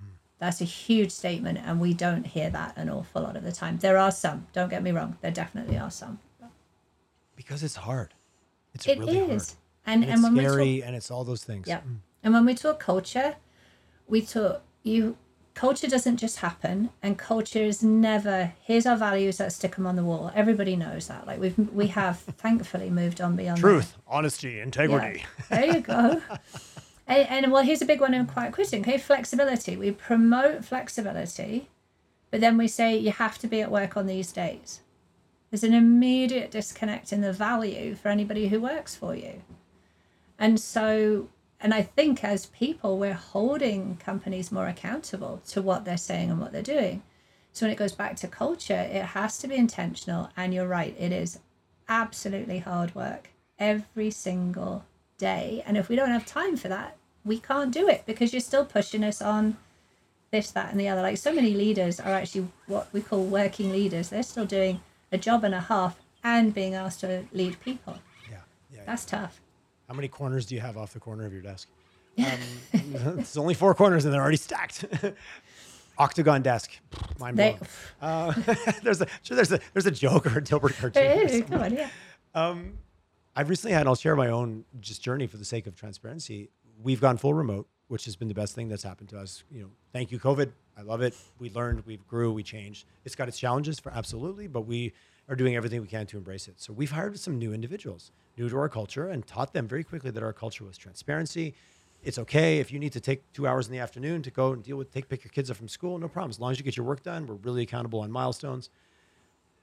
hmm. 0.00 0.08
that's 0.38 0.60
a 0.60 0.64
huge 0.64 1.10
statement 1.10 1.58
and 1.64 1.80
we 1.80 1.94
don't 1.94 2.26
hear 2.26 2.50
that 2.50 2.76
an 2.76 2.88
awful 2.88 3.22
lot 3.22 3.36
of 3.36 3.44
the 3.44 3.52
time 3.52 3.78
there 3.78 3.98
are 3.98 4.10
some 4.10 4.46
don't 4.52 4.70
get 4.70 4.82
me 4.82 4.90
wrong 4.90 5.16
there 5.22 5.30
definitely 5.30 5.78
are 5.78 5.90
some 5.90 6.18
Because 7.36 7.62
it's 7.62 7.76
hard. 7.76 8.14
It's 8.74 8.86
It 8.86 8.98
is, 8.98 8.98
really 8.98 9.18
hard. 9.18 9.30
and 9.30 9.54
And, 9.86 10.04
and, 10.04 10.12
it's 10.12 10.22
when 10.22 10.34
we 10.34 10.40
scary 10.40 10.78
talk 10.78 10.86
and 10.86 10.96
it's 10.96 11.10
all 11.10 11.24
those 11.24 11.44
things. 11.44 11.66
Yeah. 11.68 11.80
Hmm. 11.80 11.94
And 12.22 12.34
when 12.34 12.44
we 12.44 12.54
talk 12.54 12.80
culture, 12.80 13.36
we 14.06 14.22
talk 14.22 14.62
you 14.82 15.16
culture 15.54 15.86
doesn't 15.86 16.16
just 16.16 16.38
happen 16.38 16.90
and 17.02 17.16
culture 17.16 17.60
is 17.62 17.82
never 17.82 18.52
here's 18.62 18.86
our 18.86 18.96
values 18.96 19.38
let's 19.40 19.54
stick 19.56 19.76
them 19.76 19.86
on 19.86 19.96
the 19.96 20.04
wall. 20.04 20.30
Everybody 20.34 20.74
knows 20.76 21.06
that. 21.08 21.26
Like 21.26 21.40
we've 21.40 21.56
we 21.72 21.86
have 21.88 22.18
thankfully 22.38 22.90
moved 22.90 23.20
on 23.20 23.36
beyond 23.36 23.58
that. 23.58 23.62
Truth, 23.62 23.96
honesty, 24.06 24.52
Yeah. 24.52 24.62
integrity. 24.64 25.24
there 25.50 25.66
you 25.66 25.80
go. 25.80 26.20
And, 27.06 27.28
and 27.28 27.52
well 27.52 27.62
here's 27.62 27.82
a 27.82 27.86
big 27.86 28.00
one 28.00 28.14
in 28.14 28.24
quiet 28.26 28.54
quitting 28.54 28.80
okay 28.80 28.96
flexibility. 28.96 29.76
We 29.76 29.90
promote 29.90 30.64
flexibility 30.64 31.68
but 32.30 32.40
then 32.40 32.56
we 32.56 32.66
say 32.66 32.96
you 32.96 33.12
have 33.12 33.36
to 33.38 33.46
be 33.46 33.60
at 33.60 33.70
work 33.70 33.96
on 33.96 34.06
these 34.06 34.32
days. 34.32 34.80
There's 35.50 35.62
an 35.62 35.74
immediate 35.74 36.50
disconnect 36.50 37.12
in 37.12 37.20
the 37.20 37.32
value 37.32 37.94
for 37.94 38.08
anybody 38.08 38.48
who 38.48 38.58
works 38.60 38.96
for 38.96 39.14
you. 39.14 39.42
And 40.38 40.58
so 40.58 41.28
and 41.64 41.72
i 41.72 41.80
think 41.80 42.22
as 42.22 42.46
people 42.46 42.98
we're 42.98 43.14
holding 43.14 43.96
companies 43.96 44.52
more 44.52 44.68
accountable 44.68 45.40
to 45.48 45.62
what 45.62 45.84
they're 45.84 45.96
saying 45.96 46.30
and 46.30 46.38
what 46.38 46.52
they're 46.52 46.62
doing. 46.62 47.02
So 47.52 47.64
when 47.64 47.72
it 47.72 47.78
goes 47.78 47.92
back 47.92 48.16
to 48.16 48.28
culture 48.28 48.88
it 48.92 49.06
has 49.18 49.38
to 49.38 49.48
be 49.48 49.56
intentional. 49.56 50.28
And 50.36 50.52
you're 50.52 50.68
right 50.68 50.94
it 50.98 51.10
is 51.10 51.38
absolutely 51.88 52.58
hard 52.58 52.94
work 52.94 53.30
every 53.58 54.10
single 54.10 54.84
day. 55.16 55.62
And 55.66 55.78
if 55.78 55.88
we 55.88 55.96
don't 55.96 56.10
have 56.10 56.26
time 56.26 56.56
for 56.56 56.68
that 56.68 56.96
we 57.24 57.38
can't 57.38 57.72
do 57.72 57.88
it 57.88 58.02
because 58.04 58.34
you're 58.34 58.40
still 58.40 58.66
pushing 58.66 59.02
us 59.02 59.22
on 59.22 59.56
this 60.30 60.50
that 60.50 60.70
and 60.70 60.78
the 60.78 60.88
other. 60.88 61.00
Like 61.00 61.16
so 61.16 61.32
many 61.32 61.54
leaders 61.54 61.98
are 61.98 62.12
actually 62.12 62.48
what 62.66 62.88
we 62.92 63.00
call 63.00 63.24
working 63.24 63.72
leaders. 63.72 64.10
They're 64.10 64.22
still 64.22 64.44
doing 64.44 64.80
a 65.10 65.16
job 65.16 65.44
and 65.44 65.54
a 65.54 65.60
half 65.60 65.98
and 66.22 66.52
being 66.52 66.74
asked 66.74 67.00
to 67.00 67.24
lead 67.32 67.58
people. 67.60 68.00
Yeah. 68.30 68.40
Yeah. 68.70 68.82
that's 68.84 69.06
tough 69.06 69.40
How 69.88 69.94
many 69.94 70.08
corners 70.08 70.46
do 70.46 70.54
you 70.54 70.60
have 70.60 70.76
off 70.76 70.92
the 70.92 71.00
corner 71.00 71.26
of 71.26 71.32
your 71.32 71.42
desk? 71.42 71.68
Um, 72.16 73.18
it's 73.18 73.36
only 73.36 73.54
four 73.54 73.74
corners 73.74 74.04
and 74.04 74.14
they're 74.14 74.22
already 74.22 74.36
stacked. 74.36 74.84
Octagon 75.98 76.42
desk. 76.42 76.70
Mind 77.18 77.36
They- 77.36 77.58
blown. 77.58 77.68
Uh, 78.00 78.32
there's 78.84 79.00
a 79.00 79.06
sure 79.22 79.34
there's 79.34 79.50
a 79.50 79.58
there's 79.72 79.86
a 79.86 79.90
joke 79.90 80.26
or 80.26 80.38
a 80.38 80.42
Dilbert 80.42 80.78
cartoon. 80.78 81.02
Hey, 81.28 81.42
come 81.42 81.60
on, 81.60 81.74
yeah. 81.74 81.88
Um, 82.34 82.74
I've 83.34 83.48
recently 83.48 83.74
had, 83.74 83.88
I'll 83.88 83.96
share 83.96 84.14
my 84.14 84.28
own 84.28 84.64
just 84.80 85.02
journey 85.02 85.26
for 85.26 85.38
the 85.38 85.44
sake 85.44 85.66
of 85.66 85.74
transparency. 85.74 86.50
We've 86.80 87.00
gone 87.00 87.16
full 87.16 87.34
remote, 87.34 87.66
which 87.88 88.04
has 88.04 88.14
been 88.14 88.28
the 88.28 88.34
best 88.34 88.54
thing 88.54 88.68
that's 88.68 88.84
happened 88.84 89.08
to 89.08 89.18
us. 89.18 89.42
You 89.50 89.62
know, 89.62 89.70
thank 89.92 90.12
you, 90.12 90.20
COVID. 90.20 90.52
I 90.78 90.82
love 90.82 91.02
it. 91.02 91.16
We 91.40 91.50
learned, 91.50 91.84
we 91.84 91.96
grew, 92.08 92.32
we 92.32 92.44
changed. 92.44 92.86
It's 93.04 93.16
got 93.16 93.26
its 93.26 93.38
challenges 93.40 93.80
for 93.80 93.92
absolutely, 93.92 94.46
but 94.46 94.62
we 94.62 94.92
are 95.28 95.36
doing 95.36 95.56
everything 95.56 95.80
we 95.80 95.86
can 95.86 96.06
to 96.06 96.16
embrace 96.16 96.48
it. 96.48 96.54
So 96.58 96.72
we've 96.72 96.90
hired 96.90 97.18
some 97.18 97.38
new 97.38 97.52
individuals, 97.52 98.12
new 98.36 98.48
to 98.48 98.56
our 98.58 98.68
culture, 98.68 99.08
and 99.08 99.26
taught 99.26 99.52
them 99.52 99.66
very 99.66 99.84
quickly 99.84 100.10
that 100.10 100.22
our 100.22 100.32
culture 100.32 100.64
was 100.64 100.76
transparency. 100.76 101.54
It's 102.02 102.18
okay 102.18 102.58
if 102.58 102.70
you 102.70 102.78
need 102.78 102.92
to 102.92 103.00
take 103.00 103.32
two 103.32 103.46
hours 103.46 103.66
in 103.66 103.72
the 103.72 103.78
afternoon 103.78 104.22
to 104.22 104.30
go 104.30 104.52
and 104.52 104.62
deal 104.62 104.76
with, 104.76 104.92
take 104.92 105.08
pick 105.08 105.24
your 105.24 105.30
kids 105.30 105.50
up 105.50 105.56
from 105.56 105.68
school, 105.68 105.98
no 105.98 106.08
problem. 106.08 106.30
As 106.30 106.38
long 106.38 106.50
as 106.52 106.58
you 106.58 106.64
get 106.64 106.76
your 106.76 106.84
work 106.84 107.02
done, 107.02 107.26
we're 107.26 107.36
really 107.36 107.62
accountable 107.62 108.00
on 108.00 108.10
milestones 108.10 108.68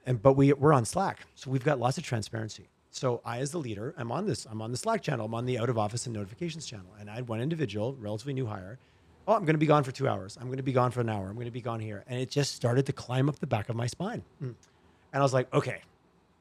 and 0.06 0.20
but 0.20 0.34
we 0.34 0.52
we're 0.52 0.72
on 0.72 0.84
Slack, 0.84 1.20
so 1.34 1.50
we've 1.50 1.64
got 1.64 1.78
lots 1.78 1.98
of 1.98 2.04
transparency. 2.04 2.68
So 2.90 3.22
I, 3.24 3.38
as 3.38 3.50
the 3.52 3.58
leader, 3.58 3.94
I'm 3.96 4.12
on 4.12 4.26
this. 4.26 4.46
I'm 4.50 4.60
on 4.60 4.70
the 4.70 4.76
Slack 4.76 5.00
channel. 5.02 5.26
I'm 5.26 5.34
on 5.34 5.46
the 5.46 5.58
out 5.58 5.70
of 5.70 5.78
office 5.78 6.06
and 6.06 6.14
notifications 6.14 6.66
channel, 6.66 6.94
and 7.00 7.08
I 7.08 7.14
had 7.14 7.28
one 7.28 7.40
individual, 7.40 7.94
relatively 7.94 8.34
new 8.34 8.46
hire. 8.46 8.78
Oh, 9.26 9.34
I'm 9.34 9.44
going 9.44 9.54
to 9.54 9.58
be 9.58 9.66
gone 9.66 9.84
for 9.84 9.92
two 9.92 10.08
hours. 10.08 10.36
I'm 10.38 10.48
going 10.48 10.58
to 10.58 10.62
be 10.62 10.72
gone 10.72 10.90
for 10.90 11.00
an 11.00 11.08
hour. 11.08 11.28
I'm 11.28 11.34
going 11.34 11.46
to 11.46 11.52
be 11.52 11.62
gone 11.62 11.80
here, 11.80 12.04
and 12.06 12.20
it 12.20 12.28
just 12.28 12.54
started 12.54 12.84
to 12.86 12.92
climb 12.92 13.28
up 13.28 13.38
the 13.38 13.46
back 13.46 13.68
of 13.68 13.76
my 13.76 13.86
spine. 13.86 14.22
Mm. 14.42 14.54
And 15.12 15.20
I 15.20 15.24
was 15.24 15.34
like, 15.34 15.52
okay, 15.52 15.82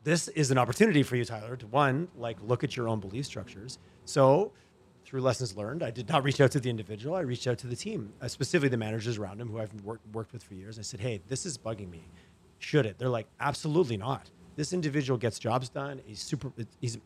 this 0.04 0.28
is 0.30 0.52
an 0.52 0.58
opportunity 0.58 1.04
for 1.04 1.16
you, 1.16 1.26
Tyler, 1.26 1.56
to 1.58 1.68
one, 1.68 2.08
like 2.18 2.38
look 2.42 2.64
at 2.64 2.76
your 2.76 2.88
own 2.88 3.00
belief 3.00 3.26
structures. 3.26 3.80
So 4.06 4.52
through 5.06 5.22
lessons 5.22 5.56
learned, 5.58 5.84
I 5.84 5.92
did 5.92 6.08
not 6.10 6.24
reach 6.24 6.40
out 6.40 6.52
to 6.52 6.60
the 6.60 6.70
individual. 6.70 7.16
I 7.16 7.22
reached 7.22 7.48
out 7.48 7.58
to 7.60 7.68
the 7.68 7.76
team, 7.76 8.14
uh, 8.22 8.28
specifically 8.28 8.70
the 8.70 8.78
managers 8.78 9.18
around 9.18 9.42
him 9.42 9.50
who 9.50 9.60
I've 9.60 9.74
worked, 9.84 10.08
worked 10.14 10.34
with 10.34 10.44
for 10.44 10.54
years. 10.54 10.80
I 10.80 10.84
said, 10.84 11.00
hey, 11.00 11.22
this 11.28 11.46
is 11.46 11.58
bugging 11.58 11.90
me. 11.90 12.04
Should 12.60 12.86
it? 12.86 12.98
They're 12.98 13.10
like, 13.10 13.28
absolutely 13.40 13.98
not. 13.98 14.30
This 14.56 14.74
individual 14.74 15.18
gets 15.18 15.40
jobs 15.40 15.70
done. 15.70 16.02
He's 16.06 16.20
super, 16.20 16.52
he's, 16.80 16.98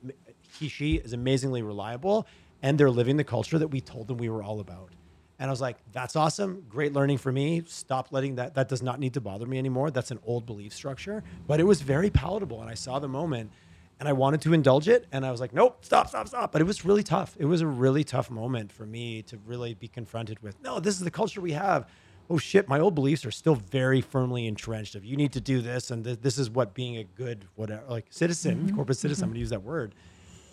he, 0.60 0.68
she 0.68 0.96
is 0.96 1.14
amazingly 1.14 1.62
reliable, 1.62 2.28
and 2.62 2.78
they're 2.78 2.92
living 2.92 3.18
the 3.18 3.24
culture 3.24 3.58
that 3.60 3.68
we 3.68 3.82
told 3.82 4.08
them 4.08 4.18
we 4.18 4.30
were 4.30 4.44
all 4.44 4.60
about. 4.60 4.92
And 5.40 5.50
I 5.50 5.52
was 5.52 5.62
like, 5.62 5.78
that's 5.92 6.16
awesome. 6.16 6.66
Great 6.70 6.94
learning 6.94 7.18
for 7.18 7.32
me. 7.32 7.64
Stop 7.68 8.10
letting 8.12 8.36
that, 8.36 8.56
that 8.56 8.70
does 8.70 8.82
not 8.82 9.00
need 9.00 9.14
to 9.16 9.22
bother 9.22 9.46
me 9.46 9.58
anymore. 9.58 9.92
That's 9.92 10.12
an 10.12 10.20
old 10.26 10.46
belief 10.46 10.74
structure. 10.74 11.24
But 11.46 11.60
it 11.60 11.64
was 11.64 11.82
very 11.82 12.10
palatable. 12.10 12.62
And 12.62 12.70
I 12.70 12.74
saw 12.74 13.00
the 13.00 13.10
moment 13.10 13.52
and 14.00 14.08
I 14.08 14.14
wanted 14.14 14.42
to 14.42 14.54
indulge 14.54 14.88
it. 14.88 15.08
And 15.12 15.26
I 15.26 15.32
was 15.32 15.42
like, 15.42 15.54
nope, 15.54 15.84
stop, 15.84 16.08
stop, 16.08 16.28
stop. 16.28 16.52
But 16.52 16.62
it 16.62 16.66
was 16.66 16.86
really 16.86 17.04
tough. 17.04 17.36
It 17.38 17.46
was 17.46 17.62
a 17.62 17.68
really 17.68 18.04
tough 18.04 18.30
moment 18.30 18.72
for 18.72 18.86
me 18.86 19.24
to 19.24 19.38
really 19.46 19.74
be 19.74 19.88
confronted 19.88 20.42
with, 20.42 20.62
no, 20.62 20.80
this 20.80 20.96
is 20.96 21.02
the 21.02 21.12
culture 21.12 21.42
we 21.42 21.52
have. 21.52 21.88
Oh 22.30 22.38
shit, 22.38 22.68
my 22.68 22.80
old 22.80 22.96
beliefs 22.96 23.26
are 23.26 23.32
still 23.32 23.56
very 23.56 24.02
firmly 24.02 24.48
entrenched 24.48 24.96
of 24.96 25.06
you 25.06 25.16
need 25.16 25.34
to 25.34 25.42
do 25.42 25.62
this. 25.62 25.92
And 25.92 26.04
th- 26.04 26.22
this 26.22 26.38
is 26.38 26.50
what 26.50 26.74
being 26.74 26.98
a 26.98 27.04
good, 27.04 27.46
whatever, 27.56 27.84
like 27.88 28.08
citizen, 28.10 28.66
mm-hmm. 28.66 28.76
corporate 28.76 28.98
citizen, 28.98 29.26
I'm 29.26 29.30
going 29.30 29.36
to 29.36 29.38
mm-hmm. 29.38 29.42
use 29.42 29.50
that 29.52 29.64
word, 29.64 29.96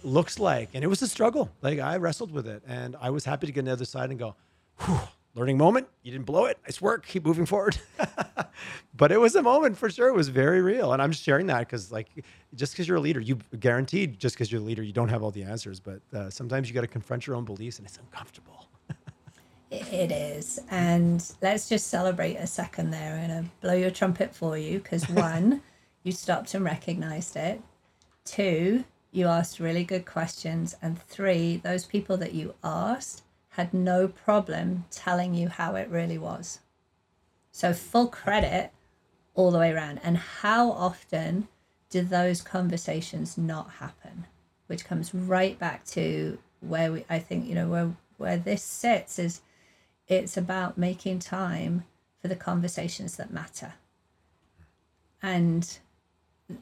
looks 0.04 0.38
like. 0.38 0.70
And 0.74 0.84
it 0.84 0.88
was 0.88 1.00
a 1.02 1.08
struggle. 1.08 1.50
Like 1.62 1.78
I 1.78 1.96
wrestled 1.96 2.32
with 2.32 2.46
it. 2.46 2.62
And 2.66 2.96
I 3.00 3.10
was 3.10 3.24
happy 3.24 3.46
to 3.46 3.52
get 3.52 3.60
on 3.60 3.64
the 3.66 3.72
other 3.72 3.86
side 3.86 4.10
and 4.10 4.18
go, 4.18 4.34
whew, 4.80 5.00
learning 5.34 5.58
moment. 5.58 5.88
You 6.02 6.12
didn't 6.12 6.26
blow 6.26 6.46
it. 6.46 6.58
Nice 6.64 6.80
work. 6.80 7.06
Keep 7.06 7.24
moving 7.24 7.46
forward. 7.46 7.78
but 8.94 9.12
it 9.12 9.20
was 9.20 9.34
a 9.34 9.42
moment 9.42 9.76
for 9.76 9.90
sure. 9.90 10.08
It 10.08 10.14
was 10.14 10.28
very 10.28 10.60
real. 10.60 10.92
And 10.92 11.00
I'm 11.00 11.10
just 11.10 11.22
sharing 11.22 11.46
that 11.46 11.60
because, 11.60 11.90
like, 11.90 12.08
just 12.54 12.72
because 12.72 12.86
you're 12.86 12.98
a 12.98 13.00
leader, 13.00 13.20
you 13.20 13.38
guaranteed 13.58 14.18
just 14.18 14.34
because 14.34 14.52
you're 14.52 14.60
a 14.60 14.64
leader, 14.64 14.82
you 14.82 14.92
don't 14.92 15.08
have 15.08 15.22
all 15.22 15.30
the 15.30 15.42
answers. 15.42 15.80
But 15.80 16.00
uh, 16.12 16.30
sometimes 16.30 16.68
you 16.68 16.74
got 16.74 16.82
to 16.82 16.86
confront 16.86 17.26
your 17.26 17.36
own 17.36 17.44
beliefs 17.44 17.78
and 17.78 17.86
it's 17.86 17.98
uncomfortable. 17.98 18.66
It 19.72 20.12
is. 20.12 20.60
And 20.70 21.24
let's 21.40 21.66
just 21.66 21.86
celebrate 21.86 22.34
a 22.36 22.46
second 22.46 22.90
there 22.90 23.16
and 23.16 23.32
uh, 23.32 23.48
blow 23.62 23.72
your 23.72 23.90
trumpet 23.90 24.34
for 24.34 24.58
you 24.58 24.80
because 24.80 25.08
one, 25.08 25.62
you 26.02 26.12
stopped 26.12 26.52
and 26.52 26.62
recognized 26.62 27.36
it. 27.36 27.62
Two, 28.26 28.84
you 29.12 29.26
asked 29.28 29.60
really 29.60 29.82
good 29.82 30.04
questions. 30.04 30.76
And 30.82 31.00
three, 31.00 31.56
those 31.56 31.86
people 31.86 32.18
that 32.18 32.34
you 32.34 32.54
asked 32.62 33.21
had 33.52 33.74
no 33.74 34.08
problem 34.08 34.84
telling 34.90 35.34
you 35.34 35.48
how 35.48 35.74
it 35.74 35.88
really 35.88 36.18
was. 36.18 36.60
So 37.50 37.74
full 37.74 38.08
credit 38.08 38.72
all 39.34 39.50
the 39.50 39.58
way 39.58 39.72
around. 39.72 40.00
And 40.02 40.16
how 40.16 40.70
often 40.70 41.48
do 41.90 42.02
those 42.02 42.40
conversations 42.40 43.36
not 43.36 43.72
happen? 43.72 44.26
Which 44.68 44.86
comes 44.86 45.14
right 45.14 45.58
back 45.58 45.84
to 45.86 46.38
where 46.60 46.92
we 46.92 47.04
I 47.10 47.18
think, 47.18 47.46
you 47.46 47.54
know, 47.54 47.68
where 47.68 47.92
where 48.16 48.38
this 48.38 48.62
sits 48.62 49.18
is 49.18 49.42
it's 50.08 50.36
about 50.36 50.78
making 50.78 51.18
time 51.18 51.84
for 52.20 52.28
the 52.28 52.36
conversations 52.36 53.16
that 53.16 53.32
matter. 53.32 53.74
And 55.22 55.78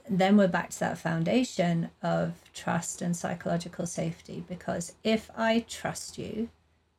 then 0.09 0.37
we're 0.37 0.49
back 0.49 0.71
to 0.71 0.81
that 0.81 0.99
foundation 0.99 1.91
of 2.03 2.33
trust 2.53 3.01
and 3.01 3.17
psychological 3.17 3.87
safety 3.87 4.45
because 4.49 4.95
if 5.05 5.31
I 5.37 5.65
trust 5.69 6.19
you, 6.19 6.49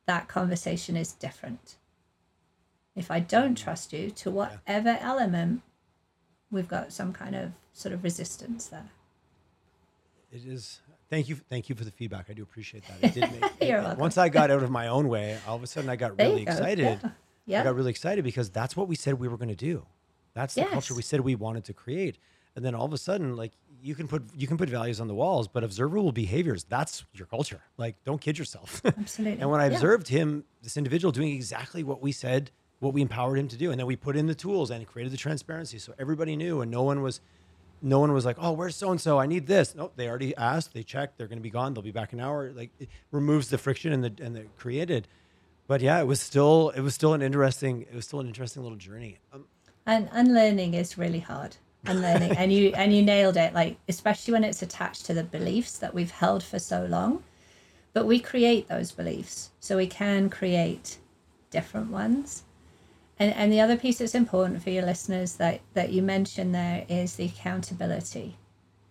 that 0.06 0.28
conversation 0.28 0.96
is 0.96 1.12
different. 1.12 1.76
If 2.94 3.10
I 3.10 3.20
don't 3.20 3.58
mm. 3.58 3.62
trust 3.62 3.92
you 3.92 4.10
to 4.10 4.30
whatever 4.30 4.98
element, 5.00 5.62
we've 6.50 6.68
got 6.68 6.92
some 6.92 7.12
kind 7.12 7.34
of 7.34 7.52
sort 7.72 7.94
of 7.94 8.04
resistance 8.04 8.66
there. 8.66 8.90
It 10.30 10.44
is. 10.44 10.80
Thank 11.08 11.28
you. 11.28 11.36
Thank 11.36 11.68
you 11.68 11.74
for 11.74 11.84
the 11.84 11.90
feedback. 11.90 12.26
I 12.30 12.32
do 12.32 12.42
appreciate 12.42 12.84
that. 12.86 12.96
It 13.02 13.14
did 13.14 13.40
make, 13.40 13.50
You're 13.60 13.78
it- 13.78 13.82
welcome. 13.82 14.00
Once 14.00 14.18
I 14.18 14.28
got 14.28 14.50
out 14.50 14.62
of 14.62 14.70
my 14.70 14.88
own 14.88 15.08
way, 15.08 15.38
all 15.46 15.56
of 15.56 15.62
a 15.62 15.66
sudden 15.66 15.90
I 15.90 15.96
got 15.96 16.16
There 16.16 16.28
really 16.28 16.42
excited. 16.42 17.00
Yeah. 17.44 17.60
I 17.60 17.64
got 17.64 17.74
really 17.74 17.90
excited 17.90 18.24
because 18.24 18.50
that's 18.50 18.76
what 18.76 18.88
we 18.88 18.94
said 18.94 19.18
we 19.18 19.28
were 19.28 19.36
going 19.36 19.48
to 19.48 19.54
do. 19.54 19.84
That's 20.34 20.54
the 20.54 20.64
culture 20.64 20.94
we 20.94 21.02
said 21.02 21.20
we 21.20 21.34
wanted 21.34 21.64
to 21.64 21.74
create. 21.74 22.18
And 22.54 22.64
then 22.64 22.74
all 22.74 22.84
of 22.84 22.92
a 22.92 22.98
sudden, 22.98 23.36
like 23.36 23.52
you 23.82 23.94
can 23.94 24.06
put 24.08 24.22
you 24.36 24.46
can 24.46 24.56
put 24.56 24.68
values 24.68 25.00
on 25.00 25.08
the 25.08 25.14
walls, 25.14 25.48
but 25.48 25.64
observable 25.64 26.12
behaviors, 26.12 26.64
that's 26.64 27.04
your 27.14 27.26
culture. 27.26 27.60
Like 27.76 27.96
don't 28.04 28.20
kid 28.20 28.38
yourself. 28.38 28.80
Absolutely. 28.84 29.40
and 29.40 29.50
when 29.50 29.60
I 29.60 29.66
Yeah. 29.66 29.74
observed 29.74 30.08
him, 30.08 30.44
this 30.62 30.76
individual 30.76 31.10
doing 31.12 31.32
exactly 31.32 31.82
what 31.82 32.00
we 32.00 32.12
said, 32.12 32.50
what 32.78 32.92
we 32.94 33.02
empowered 33.02 33.38
him 33.38 33.48
to 33.48 33.56
do, 33.56 33.70
and 33.70 33.78
then 33.80 33.86
we 33.86 33.96
put 33.96 34.16
in 34.16 34.26
the 34.26 34.34
tools 34.34 34.70
and 34.70 34.86
created 34.86 35.12
the 35.12 35.16
transparency 35.16 35.78
so 35.78 35.92
everybody 35.98 36.36
knew 36.36 36.60
and 36.60 36.70
no 36.70 36.82
one 36.82 37.02
was 37.02 37.20
no 37.84 37.98
one 37.98 38.12
was 38.12 38.24
like, 38.24 38.36
"Oh, 38.40 38.52
where's 38.52 38.76
so 38.76 38.92
and 38.92 39.00
so? 39.00 39.18
I 39.18 39.26
need 39.26 39.48
this." 39.48 39.74
No, 39.74 39.90
they 39.96 40.08
already 40.08 40.36
asked. 40.36 40.72
They 40.72 40.84
checked. 40.84 41.18
They're 41.18 41.26
going 41.26 41.38
to 41.40 41.42
be 41.42 41.50
gone. 41.50 41.74
They'll 41.74 41.82
be 41.82 41.90
back 41.90 42.12
an 42.12 42.20
hour. 42.20 42.52
Like 42.52 42.70
it 42.78 42.88
removes 43.10 43.48
the 43.48 43.58
friction 43.58 43.92
and 43.92 44.04
the 44.04 44.24
and 44.24 44.36
the 44.36 44.42
created. 44.56 45.08
But 45.66 45.80
yeah, 45.80 45.98
it 46.00 46.06
was 46.06 46.20
still 46.20 46.70
it 46.76 46.80
was 46.80 46.94
still 46.94 47.12
an 47.14 47.22
interesting 47.22 47.82
it 47.82 47.94
was 47.94 48.04
still 48.04 48.20
an 48.20 48.28
interesting 48.28 48.62
little 48.62 48.78
journey. 48.78 49.18
Um, 49.32 49.46
and 49.84 50.08
unlearning 50.12 50.74
is 50.74 50.96
really 50.96 51.18
hard. 51.18 51.56
Unlearning, 51.86 52.32
and 52.32 52.52
you 52.52 52.72
and 52.76 52.94
you 52.94 53.02
nailed 53.02 53.36
it. 53.36 53.54
Like 53.54 53.76
especially 53.88 54.32
when 54.32 54.44
it's 54.44 54.62
attached 54.62 55.06
to 55.06 55.14
the 55.14 55.24
beliefs 55.24 55.78
that 55.78 55.94
we've 55.94 56.10
held 56.10 56.42
for 56.42 56.58
so 56.58 56.84
long. 56.86 57.24
But 57.92 58.06
we 58.06 58.20
create 58.20 58.68
those 58.68 58.92
beliefs, 58.92 59.50
so 59.60 59.76
we 59.76 59.86
can 59.86 60.30
create 60.30 60.98
different 61.50 61.90
ones. 61.90 62.44
And, 63.18 63.34
and 63.34 63.52
the 63.52 63.60
other 63.60 63.76
piece 63.76 63.98
that's 63.98 64.14
important 64.14 64.62
for 64.62 64.70
your 64.70 64.84
listeners 64.84 65.34
that, 65.34 65.60
that 65.74 65.92
you 65.92 66.02
mentioned 66.02 66.54
there 66.54 66.86
is 66.88 67.16
the 67.16 67.26
accountability. 67.26 68.36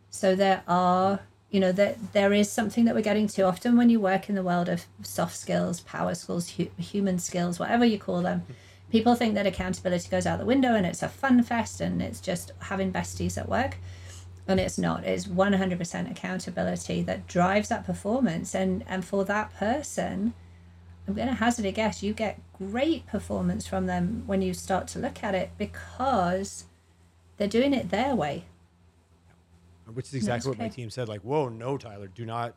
So 0.10 0.36
there 0.36 0.64
are, 0.68 1.22
you 1.50 1.60
know, 1.60 1.72
that 1.72 2.14
there 2.14 2.32
is 2.32 2.52
something 2.52 2.86
that 2.86 2.96
we're 2.96 3.02
getting 3.02 3.28
to 3.28 3.42
often 3.42 3.76
when 3.76 3.90
you 3.90 4.00
work 4.00 4.30
in 4.30 4.36
the 4.36 4.44
world 4.44 4.70
of 4.70 4.86
soft 5.02 5.36
skills, 5.36 5.82
power 5.82 6.14
skills, 6.14 6.52
hu- 6.52 6.70
human 6.78 7.20
skills, 7.20 7.60
whatever 7.60 7.84
you 7.84 7.98
call 7.98 8.22
them. 8.22 8.44
People 8.92 9.16
think 9.16 9.36
that 9.36 9.48
accountability 9.48 10.10
goes 10.10 10.26
out 10.26 10.38
the 10.38 10.46
window 10.46 10.76
and 10.76 10.86
it's 10.86 11.02
a 11.02 11.08
fun 11.08 11.42
fest 11.44 11.80
and 11.80 12.02
it's 12.02 12.20
just 12.20 12.52
having 12.60 12.92
besties 12.92 13.38
at 13.38 13.48
work. 13.48 13.78
And 14.48 14.60
it's 14.60 14.78
not. 14.78 15.06
It's 15.06 15.28
100% 15.28 16.12
accountability 16.12 17.02
that 17.04 17.26
drives 17.26 17.70
that 17.70 17.86
performance. 17.86 18.54
And, 18.54 18.84
and 18.88 19.06
for 19.06 19.24
that 19.26 19.54
person, 19.54 20.34
I'm 21.08 21.14
going 21.14 21.30
to 21.30 21.36
hazard 21.36 21.66
a 21.66 21.72
guess 21.72 22.04
you 22.04 22.14
get 22.14 22.40
great 22.58 23.08
performance 23.08 23.66
from 23.66 23.86
them 23.86 24.24
when 24.26 24.42
you 24.42 24.54
start 24.54 24.88
to 24.90 25.00
look 25.00 25.24
at 25.24 25.36
it 25.36 25.52
because 25.58 26.66
they're 27.38 27.48
doing 27.48 27.74
it 27.74 27.92
their 27.92 28.14
way. 28.14 28.46
Which 29.94 30.08
is 30.08 30.14
exactly 30.16 30.50
what 30.50 30.60
my 30.60 30.70
team 30.70 30.90
said. 30.90 31.08
Like, 31.08 31.22
whoa, 31.22 31.50
no, 31.50 31.78
Tyler, 31.78 32.08
do 32.08 32.26
not, 32.26 32.56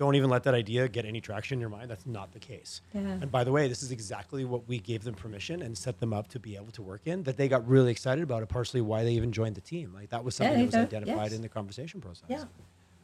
don't 0.00 0.14
even 0.16 0.30
let 0.30 0.42
that 0.44 0.54
idea 0.54 0.88
get 0.88 1.04
any 1.04 1.20
traction 1.20 1.56
in 1.56 1.60
your 1.60 1.68
mind. 1.68 1.90
That's 1.90 2.06
not 2.06 2.32
the 2.32 2.38
case. 2.38 2.80
Yeah. 2.94 3.00
And 3.00 3.30
by 3.30 3.44
the 3.44 3.52
way, 3.52 3.68
this 3.68 3.82
is 3.82 3.92
exactly 3.92 4.46
what 4.46 4.66
we 4.66 4.78
gave 4.78 5.04
them 5.04 5.14
permission 5.14 5.60
and 5.60 5.76
set 5.76 6.00
them 6.00 6.14
up 6.14 6.26
to 6.28 6.40
be 6.40 6.56
able 6.56 6.70
to 6.72 6.82
work 6.82 7.02
in. 7.04 7.22
That 7.24 7.36
they 7.36 7.48
got 7.48 7.68
really 7.68 7.90
excited 7.92 8.24
about 8.24 8.42
it. 8.42 8.48
Partially 8.48 8.80
why 8.80 9.04
they 9.04 9.12
even 9.12 9.30
joined 9.30 9.56
the 9.56 9.60
team. 9.60 9.92
Like 9.94 10.08
that 10.08 10.24
was 10.24 10.34
something 10.34 10.54
Yeah, 10.58 10.64
that 10.64 10.66
was 10.66 10.74
identified 10.74 11.26
yes. 11.26 11.32
in 11.34 11.42
the 11.42 11.50
conversation 11.50 12.00
process. 12.00 12.24
Yeah. 12.28 12.44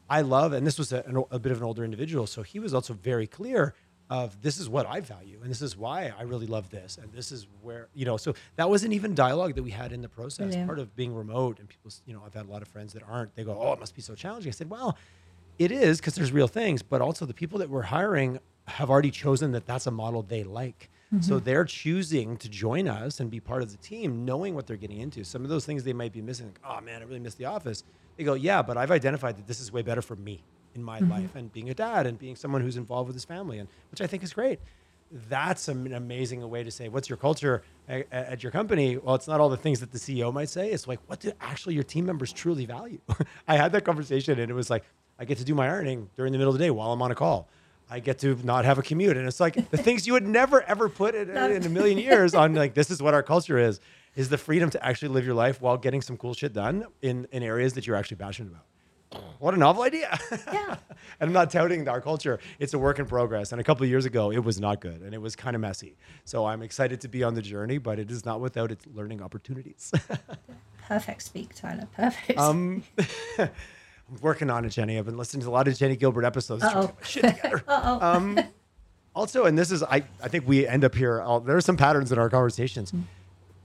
I 0.09 0.23
love, 0.23 0.55
and 0.55 0.67
this 0.67 0.79
was 0.79 0.93
a, 0.93 1.03
an, 1.07 1.23
a 1.31 1.39
bit 1.39 1.53
of 1.53 1.59
an 1.59 1.65
older 1.65 1.85
individual, 1.85 2.27
so 2.27 2.43
he 2.43 2.59
was 2.59 2.73
also 2.73 2.95
very 2.95 3.27
clear 3.27 3.75
of 4.09 4.41
this 4.41 4.59
is 4.59 4.69
what 4.69 4.87
I 4.87 5.01
value, 5.01 5.41
and 5.43 5.51
this 5.51 5.61
is 5.61 5.77
why 5.77 6.15
I 6.19 6.23
really 6.23 6.47
love 6.47 6.71
this, 6.71 6.97
and 6.97 7.13
this 7.13 7.31
is 7.31 7.47
where 7.61 7.89
you 7.93 8.07
know. 8.07 8.17
So 8.17 8.35
that 8.55 8.71
wasn't 8.71 8.95
even 8.95 9.15
dialogue 9.15 9.55
that 9.57 9.65
we 9.65 9.73
had 9.73 9.93
in 9.93 10.01
the 10.01 10.09
process. 10.09 10.55
Part 10.65 10.79
of 10.79 10.95
being 10.97 11.13
remote, 11.15 11.59
and 11.59 11.69
people, 11.69 11.91
you 12.07 12.15
know, 12.15 12.23
I've 12.25 12.33
had 12.33 12.47
a 12.47 12.51
lot 12.51 12.63
of 12.63 12.69
friends 12.69 12.93
that 12.95 13.03
aren't. 13.03 13.35
They 13.35 13.43
go, 13.45 13.59
"Oh, 13.61 13.73
it 13.73 13.81
must 13.81 13.97
be 13.97 14.03
so 14.03 14.15
challenging." 14.15 14.49
I 14.49 14.53
said, 14.55 14.71
"Well, 14.71 14.97
it 15.59 15.73
is 15.73 15.99
because 15.99 16.15
there's 16.15 16.33
real 16.33 16.49
things, 16.49 16.83
but 16.83 17.01
also 17.01 17.27
the 17.27 17.35
people 17.35 17.59
that 17.59 17.71
we're 17.71 17.83
hiring 17.83 18.41
have 18.67 18.91
already 18.91 19.11
chosen 19.11 19.53
that 19.53 19.67
that's 19.67 19.87
a 19.87 19.91
model 19.91 20.23
they 20.23 20.45
like." 20.45 20.91
So 21.21 21.37
mm-hmm. 21.37 21.45
they're 21.45 21.65
choosing 21.65 22.37
to 22.39 22.49
join 22.49 22.89
us 22.89 23.21
and 23.21 23.31
be 23.31 23.39
part 23.39 23.63
of 23.63 23.71
the 23.71 23.77
team, 23.77 24.25
knowing 24.25 24.57
what 24.57 24.67
they're 24.67 24.77
getting 24.77 24.99
into. 24.99 25.23
Some 25.23 25.45
of 25.45 25.49
those 25.49 25.65
things 25.65 25.85
they 25.85 25.93
might 25.93 26.13
be 26.13 26.21
missing, 26.21 26.47
like, 26.47 26.61
oh 26.65 26.81
man, 26.81 27.01
I 27.01 27.05
really 27.05 27.21
miss 27.21 27.35
the 27.35 27.45
office. 27.45 27.85
They 28.17 28.25
go, 28.25 28.35
yeah, 28.35 28.61
but 28.61 28.77
I've 28.77 28.91
identified 28.91 29.37
that 29.37 29.47
this 29.47 29.61
is 29.61 29.73
way 29.73 29.83
better 29.83 30.03
for 30.03 30.17
me 30.17 30.43
in 30.75 30.83
my 30.83 31.01
mm-hmm. 31.01 31.13
life 31.13 31.37
and 31.37 31.53
being 31.53 31.71
a 31.71 31.75
dad 31.75 32.07
and 32.07 32.19
being 32.19 32.35
someone 32.35 32.61
who's 32.61 32.77
involved 32.77 33.07
with 33.07 33.15
his 33.15 33.25
family, 33.25 33.59
and 33.59 33.69
which 33.93 34.01
I 34.01 34.09
think 34.09 34.25
is 34.25 34.33
great. 34.33 34.59
That's 35.29 35.69
an 35.69 35.93
amazing 35.93 36.49
way 36.51 36.65
to 36.65 36.73
say, 36.73 36.89
what's 36.89 37.09
your 37.09 37.19
culture 37.19 37.63
at, 37.89 38.07
at 38.11 38.43
your 38.43 38.51
company? 38.51 38.97
Well, 38.97 39.15
it's 39.15 39.29
not 39.29 39.41
all 39.41 39.49
the 39.49 39.57
things 39.57 39.79
that 39.79 39.93
the 39.93 39.99
CEO 39.99 40.33
might 40.33 40.49
say. 40.49 40.71
It's 40.71 40.89
like, 40.89 40.99
what 41.07 41.21
do 41.21 41.31
actually 41.41 41.75
your 41.75 41.85
team 41.85 42.05
members 42.05 42.33
truly 42.33 42.67
value? 42.67 42.99
I 43.49 43.57
had 43.57 43.71
that 43.73 43.85
conversation, 43.85 44.41
and 44.41 44.51
it 44.51 44.55
was 44.55 44.71
like, 44.71 44.83
I 45.19 45.25
get 45.25 45.39
to 45.39 45.45
do 45.45 45.55
my 45.55 45.67
ironing 45.67 46.11
during 46.17 46.33
the 46.33 46.39
middle 46.39 46.53
of 46.53 46.59
the 46.59 46.65
day 46.65 46.71
while 46.71 46.93
I'm 46.93 47.03
on 47.03 47.11
a 47.11 47.15
call. 47.15 47.49
I 47.89 48.01
get 48.01 48.19
to 48.21 48.35
not 48.43 48.65
have 48.65 48.79
a 48.79 48.83
commute. 48.83 49.17
And 49.17 49.27
it's 49.27 49.41
like 49.41 49.71
the 49.71 49.77
things 49.77 50.07
you 50.07 50.13
would 50.15 50.27
never 50.27 50.63
ever 50.63 50.89
put 50.89 51.15
in, 51.15 51.31
in 51.31 51.65
a 51.65 51.69
million 51.69 51.99
years 51.99 52.35
on 52.35 52.55
like 52.55 52.75
this 52.75 52.91
is 52.91 53.01
what 53.01 53.15
our 53.15 53.23
culture 53.23 53.59
is, 53.59 53.81
is 54.17 54.29
the 54.29 54.39
freedom 54.39 54.71
to 54.71 54.85
actually 54.85 55.09
live 55.09 55.25
your 55.25 55.35
life 55.35 55.61
while 55.61 55.77
getting 55.77 56.03
some 56.03 56.17
cool 56.17 56.35
shit 56.35 56.53
done 56.53 56.87
in, 57.03 57.29
in 57.31 57.43
areas 57.43 57.75
that 57.75 57.87
you're 57.87 57.97
actually 57.97 58.17
passionate 58.17 58.51
about. 58.51 58.65
What 59.39 59.55
a 59.55 59.57
novel 59.57 59.83
idea. 59.83 60.19
Yeah. 60.53 60.77
and 61.21 61.29
I'm 61.29 61.33
not 61.33 61.51
touting 61.51 61.89
our 61.89 62.01
culture. 62.01 62.41
It's 62.59 62.75
a 62.75 62.79
work 62.79 62.99
in 62.99 63.07
progress. 63.07 63.53
And 63.53 63.61
a 63.61 63.65
couple 63.65 63.85
of 63.85 63.91
years 63.91 64.05
ago, 64.05 64.33
it 64.33 64.43
was 64.43 64.61
not 64.61 64.81
good 64.81 65.01
and 65.03 65.15
it 65.15 65.21
was 65.21 65.37
kind 65.37 65.55
of 65.55 65.61
messy. 65.61 65.97
So 66.25 66.47
I'm 66.47 66.63
excited 66.63 67.01
to 67.03 67.09
be 67.09 67.23
on 67.23 67.35
the 67.35 67.43
journey, 67.43 67.79
but 67.79 67.99
it 67.99 68.11
is 68.11 68.25
not 68.25 68.41
without 68.41 68.73
its 68.73 68.85
learning 68.95 69.23
opportunities. 69.23 69.93
Perfect 70.89 71.23
speak, 71.23 71.55
Tyler. 71.55 71.89
Perfect. 71.95 72.39
um, 72.39 72.83
I'm 74.11 74.21
working 74.21 74.51
on 74.51 74.65
it, 74.65 74.71
Jenny. 74.71 74.99
I've 74.99 75.07
been 75.07 75.17
listening 75.17 75.43
to 75.43 75.49
a 75.49 75.51
lot 75.51 75.67
of 75.69 75.77
Jenny 75.77 75.97
Gilbert 75.97 76.25
episodes. 76.25 76.63
Uh-oh. 76.63 76.93
shit 77.03 77.23
together. 77.23 77.63
Um, 77.69 78.39
also, 79.15 79.47
and 79.47 79.59
this 79.59 79.71
is, 79.71 79.83
I, 79.83 80.05
I 80.23 80.29
think 80.29 80.47
we 80.47 80.67
end 80.67 80.85
up 80.85 80.95
here. 80.95 81.23
I'll, 81.23 81.41
there 81.41 81.57
are 81.57 81.63
some 81.63 81.77
patterns 81.77 82.13
in 82.13 82.19
our 82.19 82.29
conversations. 82.29 82.93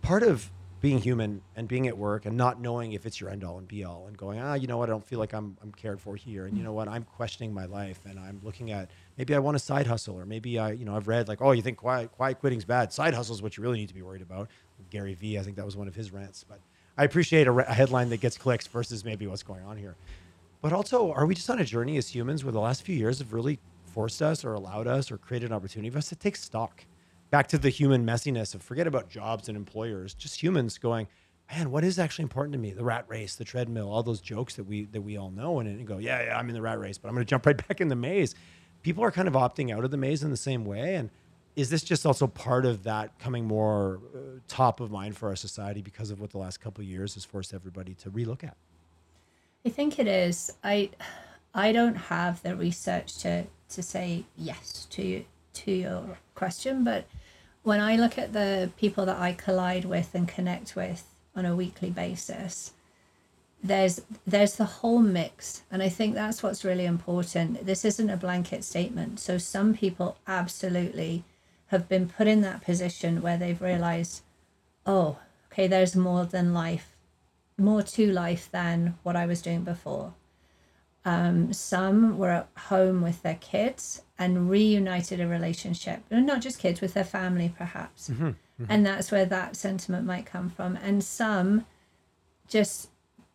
Part 0.01 0.23
of 0.23 0.49
being 0.79 0.97
human 0.97 1.41
and 1.55 1.67
being 1.67 1.87
at 1.87 1.97
work 1.97 2.25
and 2.25 2.35
not 2.35 2.59
knowing 2.59 2.93
if 2.93 3.05
it's 3.05 3.21
your 3.21 3.29
end 3.29 3.43
all 3.43 3.59
and 3.59 3.67
be 3.67 3.83
all 3.83 4.07
and 4.07 4.17
going, 4.17 4.39
ah, 4.39 4.55
you 4.55 4.65
know 4.65 4.77
what, 4.77 4.89
I 4.89 4.91
don't 4.91 5.05
feel 5.05 5.19
like 5.19 5.33
I'm, 5.33 5.55
I'm 5.61 5.71
cared 5.71 6.01
for 6.01 6.15
here. 6.15 6.47
And 6.47 6.57
you 6.57 6.63
know 6.63 6.73
what, 6.73 6.87
I'm 6.87 7.03
questioning 7.03 7.53
my 7.53 7.65
life 7.65 7.99
and 8.05 8.19
I'm 8.19 8.39
looking 8.43 8.71
at 8.71 8.89
maybe 9.17 9.35
I 9.35 9.39
want 9.39 9.55
a 9.55 9.59
side 9.59 9.85
hustle 9.85 10.17
or 10.17 10.25
maybe 10.25 10.57
I, 10.57 10.71
you 10.71 10.85
know, 10.85 10.95
I've 10.95 11.07
read 11.07 11.27
like, 11.27 11.41
oh, 11.41 11.51
you 11.51 11.61
think 11.61 11.77
quiet, 11.77 12.11
quiet 12.11 12.39
quitting's 12.39 12.65
bad. 12.65 12.91
Side 12.91 13.13
hustle 13.13 13.35
is 13.35 13.43
what 13.43 13.57
you 13.57 13.63
really 13.63 13.77
need 13.77 13.89
to 13.89 13.93
be 13.93 14.01
worried 14.01 14.23
about. 14.23 14.49
Gary 14.89 15.13
Vee, 15.13 15.37
I 15.37 15.43
think 15.43 15.55
that 15.57 15.65
was 15.65 15.77
one 15.77 15.87
of 15.87 15.93
his 15.93 16.11
rants. 16.11 16.43
But 16.47 16.59
I 16.97 17.03
appreciate 17.03 17.45
a, 17.45 17.51
re- 17.51 17.65
a 17.67 17.73
headline 17.73 18.09
that 18.09 18.19
gets 18.19 18.37
clicks 18.37 18.65
versus 18.65 19.05
maybe 19.05 19.27
what's 19.27 19.43
going 19.43 19.63
on 19.63 19.77
here. 19.77 19.95
But 20.61 20.73
also, 20.73 21.11
are 21.11 21.25
we 21.25 21.33
just 21.33 21.49
on 21.49 21.59
a 21.59 21.65
journey 21.65 21.97
as 21.97 22.13
humans 22.13 22.43
where 22.43 22.51
the 22.51 22.59
last 22.59 22.83
few 22.83 22.95
years 22.95 23.19
have 23.19 23.33
really 23.33 23.59
forced 23.83 24.21
us 24.21 24.45
or 24.45 24.53
allowed 24.53 24.87
us 24.87 25.11
or 25.11 25.17
created 25.17 25.49
an 25.49 25.55
opportunity 25.55 25.89
for 25.89 25.97
us 25.97 26.09
to 26.09 26.15
take 26.15 26.35
stock? 26.35 26.85
Back 27.31 27.47
to 27.47 27.57
the 27.57 27.69
human 27.69 28.05
messiness 28.05 28.53
of 28.53 28.61
forget 28.61 28.85
about 28.85 29.09
jobs 29.09 29.47
and 29.47 29.57
employers, 29.57 30.13
just 30.13 30.41
humans 30.41 30.77
going, 30.77 31.07
man, 31.51 31.71
what 31.71 31.83
is 31.83 31.97
actually 31.97 32.23
important 32.23 32.53
to 32.53 32.59
me? 32.59 32.71
The 32.71 32.83
rat 32.83 33.05
race, 33.07 33.35
the 33.35 33.43
treadmill, 33.43 33.91
all 33.91 34.03
those 34.03 34.21
jokes 34.21 34.55
that 34.55 34.65
we 34.65 34.85
that 34.85 35.01
we 35.01 35.17
all 35.17 35.31
know, 35.31 35.59
and, 35.59 35.67
and 35.67 35.87
go, 35.87 35.97
yeah, 35.97 36.23
yeah, 36.25 36.37
I'm 36.37 36.47
in 36.49 36.53
the 36.53 36.61
rat 36.61 36.79
race, 36.79 36.97
but 36.97 37.07
I'm 37.07 37.15
going 37.15 37.25
to 37.25 37.29
jump 37.29 37.45
right 37.45 37.67
back 37.67 37.81
in 37.81 37.87
the 37.87 37.95
maze. 37.95 38.35
People 38.83 39.03
are 39.03 39.11
kind 39.11 39.27
of 39.27 39.33
opting 39.33 39.75
out 39.75 39.83
of 39.83 39.91
the 39.91 39.97
maze 39.97 40.23
in 40.23 40.29
the 40.29 40.37
same 40.37 40.65
way, 40.65 40.95
and 40.95 41.09
is 41.55 41.69
this 41.69 41.83
just 41.83 42.05
also 42.05 42.27
part 42.27 42.65
of 42.65 42.83
that 42.83 43.17
coming 43.19 43.45
more 43.45 43.99
uh, 44.15 44.19
top 44.47 44.79
of 44.79 44.91
mind 44.91 45.17
for 45.17 45.29
our 45.29 45.35
society 45.35 45.81
because 45.81 46.11
of 46.11 46.19
what 46.19 46.29
the 46.29 46.37
last 46.37 46.59
couple 46.59 46.83
years 46.83 47.15
has 47.15 47.25
forced 47.25 47.53
everybody 47.53 47.93
to 47.95 48.11
relook 48.11 48.43
at? 48.43 48.57
I 49.65 49.69
think 49.69 49.99
it 49.99 50.07
is. 50.07 50.53
I 50.63 50.89
I 51.53 51.71
don't 51.71 51.95
have 51.95 52.41
the 52.41 52.55
research 52.55 53.17
to 53.19 53.45
to 53.69 53.83
say 53.83 54.25
yes 54.37 54.87
to 54.91 55.23
to 55.53 55.71
your 55.71 56.17
question, 56.35 56.83
but 56.83 57.05
when 57.63 57.79
I 57.79 57.95
look 57.95 58.17
at 58.17 58.33
the 58.33 58.71
people 58.77 59.05
that 59.05 59.19
I 59.19 59.33
collide 59.33 59.85
with 59.85 60.15
and 60.15 60.27
connect 60.27 60.75
with 60.75 61.05
on 61.35 61.45
a 61.45 61.55
weekly 61.55 61.91
basis, 61.91 62.71
there's 63.63 64.01
there's 64.25 64.55
the 64.55 64.65
whole 64.65 64.99
mix, 64.99 65.61
and 65.71 65.83
I 65.83 65.89
think 65.89 66.15
that's 66.15 66.41
what's 66.41 66.65
really 66.65 66.85
important. 66.85 67.65
This 67.65 67.85
isn't 67.85 68.09
a 68.09 68.17
blanket 68.17 68.63
statement. 68.63 69.19
So 69.19 69.37
some 69.37 69.75
people 69.75 70.17
absolutely 70.27 71.23
have 71.67 71.87
been 71.87 72.09
put 72.09 72.27
in 72.27 72.41
that 72.41 72.63
position 72.63 73.21
where 73.21 73.37
they've 73.37 73.61
realized, 73.61 74.23
oh, 74.85 75.19
okay, 75.51 75.67
there's 75.67 75.95
more 75.95 76.25
than 76.25 76.53
life 76.53 76.90
more 77.57 77.81
to 77.83 78.11
life 78.11 78.49
than 78.51 78.97
what 79.03 79.15
I 79.15 79.25
was 79.25 79.41
doing 79.41 79.63
before. 79.63 80.13
Um, 81.03 81.51
some 81.51 82.17
were 82.17 82.29
at 82.29 82.49
home 82.57 83.01
with 83.01 83.23
their 83.23 83.35
kids 83.41 84.03
and 84.19 84.49
reunited 84.49 85.19
a 85.19 85.27
relationship, 85.27 86.03
and 86.11 86.25
not 86.27 86.41
just 86.41 86.59
kids, 86.59 86.79
with 86.81 86.93
their 86.93 87.03
family 87.03 87.53
perhaps. 87.57 88.09
And 88.69 88.85
that's 88.85 89.11
where 89.11 89.25
that 89.25 89.55
sentiment 89.55 90.05
might 90.05 90.27
come 90.27 90.49
from. 90.49 90.75
And 90.75 91.03
some 91.03 91.65
just 92.47 92.89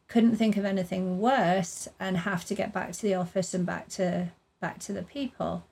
couldn't 0.07 0.37
think 0.37 0.57
of 0.57 0.65
anything 0.65 1.19
worse 1.19 1.89
and 1.99 2.19
have 2.19 2.45
to 2.45 2.55
get 2.55 2.73
back 2.73 2.93
to 2.93 3.03
the 3.03 3.15
office 3.15 3.53
and 3.55 3.67
back 3.67 3.89
to 3.89 4.31
back 4.61 4.79
to 4.81 4.93
the 4.93 5.03
people. 5.03 5.65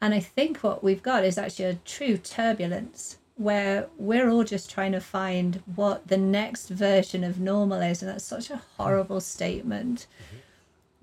And 0.00 0.14
I 0.14 0.20
think 0.20 0.58
what 0.58 0.82
we've 0.82 1.02
got 1.02 1.24
is 1.26 1.36
actually 1.36 1.66
a 1.66 1.74
true 1.74 2.16
turbulence 2.16 3.18
where 3.40 3.88
we're 3.96 4.28
all 4.28 4.44
just 4.44 4.70
trying 4.70 4.92
to 4.92 5.00
find 5.00 5.62
what 5.74 6.06
the 6.08 6.16
next 6.18 6.68
version 6.68 7.24
of 7.24 7.40
normal 7.40 7.80
is. 7.80 8.02
And 8.02 8.10
that's 8.10 8.22
such 8.22 8.50
a 8.50 8.60
horrible 8.76 9.22
statement. 9.22 10.06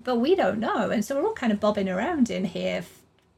But 0.04 0.20
we 0.20 0.36
don't 0.36 0.60
know. 0.60 0.88
And 0.88 1.04
so 1.04 1.16
we're 1.16 1.26
all 1.26 1.32
kind 1.32 1.52
of 1.52 1.58
bobbing 1.58 1.88
around 1.88 2.30
in 2.30 2.44
here, 2.44 2.84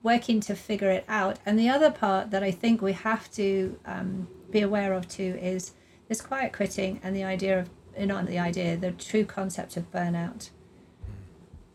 working 0.02 0.38
to 0.40 0.54
figure 0.54 0.90
it 0.90 1.06
out. 1.08 1.38
And 1.46 1.58
the 1.58 1.70
other 1.70 1.90
part 1.90 2.30
that 2.30 2.42
I 2.42 2.50
think 2.50 2.82
we 2.82 2.92
have 2.92 3.30
to 3.32 3.78
um, 3.86 4.28
be 4.50 4.60
aware 4.60 4.92
of 4.92 5.08
too 5.08 5.38
is 5.40 5.72
this 6.08 6.20
quiet 6.20 6.52
quitting 6.52 7.00
and 7.02 7.16
the 7.16 7.24
idea 7.24 7.60
of, 7.60 7.70
eh, 7.96 8.04
not 8.04 8.26
the 8.26 8.38
idea, 8.38 8.76
the 8.76 8.92
true 8.92 9.24
concept 9.24 9.78
of 9.78 9.90
burnout. 9.90 10.50